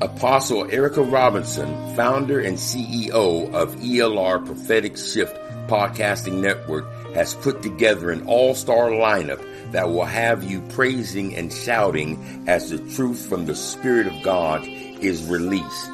Apostle 0.00 0.70
Erica 0.70 1.02
Robinson, 1.02 1.96
founder 1.96 2.38
and 2.38 2.56
CEO 2.56 3.52
of 3.52 3.74
ELR 3.74 4.46
Prophetic 4.46 4.96
Shift 4.96 5.34
Podcasting 5.66 6.40
Network, 6.40 6.86
has 7.14 7.34
put 7.34 7.62
together 7.62 8.12
an 8.12 8.24
all-star 8.28 8.90
lineup 8.90 9.44
that 9.72 9.88
will 9.88 10.04
have 10.04 10.44
you 10.44 10.60
praising 10.68 11.34
and 11.34 11.52
shouting 11.52 12.44
as 12.46 12.70
the 12.70 12.78
truth 12.94 13.28
from 13.28 13.46
the 13.46 13.56
Spirit 13.56 14.06
of 14.06 14.22
God 14.22 14.68
is 14.68 15.28
released. 15.28 15.90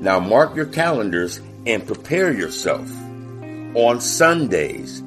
Now 0.00 0.18
mark 0.18 0.56
your 0.56 0.66
calendars 0.66 1.42
and 1.66 1.86
prepare 1.86 2.32
yourself. 2.32 2.90
On 3.74 4.00
Sundays 4.00 5.02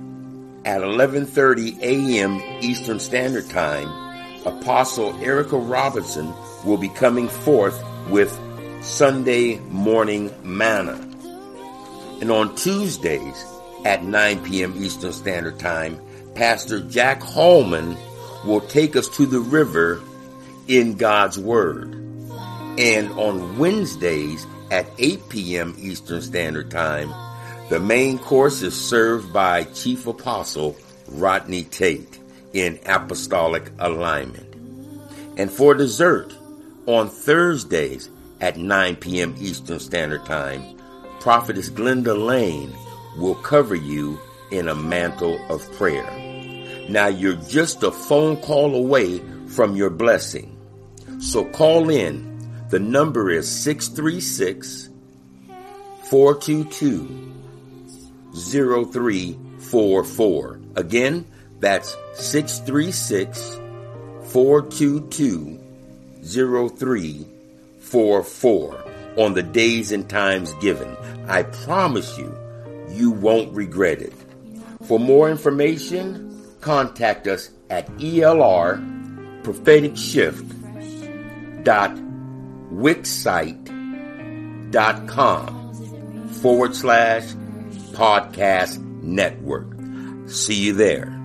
at 0.66 0.82
11:30 0.82 1.80
a.m. 1.82 2.40
Eastern 2.62 3.00
Standard 3.00 3.50
Time, 3.50 3.88
Apostle 4.46 5.16
Erica 5.24 5.58
Robinson 5.58 6.32
will 6.66 6.78
be 6.78 6.90
coming 6.90 7.28
forth 7.28 7.84
with 8.10 8.38
Sunday 8.82 9.60
morning 9.60 10.34
manna. 10.44 11.06
And 12.22 12.32
on 12.32 12.56
Tuesdays 12.56 13.46
at 13.86 14.04
9 14.04 14.44
p.m. 14.44 14.74
Eastern 14.78 15.14
Standard 15.14 15.60
Time, 15.60 16.00
Pastor 16.36 16.82
Jack 16.82 17.22
Hallman 17.22 17.98
will 18.46 18.62
take 18.62 18.96
us 18.96 19.08
to 19.10 19.26
the 19.26 19.40
river 19.40 20.02
in 20.68 20.96
God's 20.96 21.38
Word. 21.38 21.94
And 22.78 23.12
on 23.14 23.58
Wednesdays 23.58 24.46
at 24.72 24.88
8 24.98 25.30
p.m. 25.30 25.76
Eastern 25.80 26.22
Standard 26.22 26.72
Time, 26.72 27.14
the 27.70 27.80
main 27.80 28.18
course 28.18 28.62
is 28.62 28.80
served 28.80 29.32
by 29.32 29.64
Chief 29.64 30.08
Apostle 30.08 30.76
Rodney 31.08 31.64
Tate 31.64 32.20
in 32.54 32.80
Apostolic 32.86 33.72
Alignment. 33.80 34.56
And 35.38 35.52
for 35.52 35.74
dessert, 35.74 36.34
on 36.90 37.08
Thursdays 37.08 38.10
at 38.42 38.58
9 38.58 38.96
p.m. 38.96 39.36
Eastern 39.38 39.80
Standard 39.80 40.26
Time, 40.26 40.64
Prophetess 41.20 41.70
Glenda 41.70 42.18
Lane 42.18 42.76
will 43.16 43.36
cover 43.36 43.76
you 43.76 44.20
in 44.50 44.68
a 44.68 44.74
mantle 44.74 45.40
of 45.50 45.72
prayer. 45.74 46.10
Now 46.90 47.06
you're 47.06 47.36
just 47.36 47.84
a 47.84 47.92
phone 47.92 48.38
call 48.38 48.74
away 48.74 49.22
from 49.50 49.76
your 49.76 49.92
blessing. 49.92 50.58
So 51.20 51.46
call 51.46 51.92
in. 51.92 52.28
The 52.70 52.80
number 52.80 53.30
is 53.30 53.48
636 53.48 54.90
422 56.06 57.36
0344. 58.34 60.60
Again, 60.76 61.28
that's 61.60 61.96
636 62.16 63.60
422 64.32 65.69
0344 66.34 68.86
on 69.18 69.34
the 69.34 69.44
days 69.44 69.92
and 69.92 70.10
times 70.10 70.54
given. 70.56 70.96
I 71.28 71.44
promise 71.44 72.18
you, 72.18 72.36
you 72.90 73.12
won't 73.12 73.54
regret 73.54 74.02
it. 74.02 74.14
For 74.84 75.00
more 75.00 75.30
information, 75.30 76.42
contact 76.62 77.28
us 77.28 77.50
at 77.70 77.88
ELR 77.98 78.78
dot 81.64 81.96
dot 84.72 85.08
com 85.08 85.74
forward 86.42 86.76
slash 86.76 87.24
podcast 87.94 88.80
network. 89.04 89.68
See 90.30 90.56
you 90.56 90.74
there. 90.74 91.19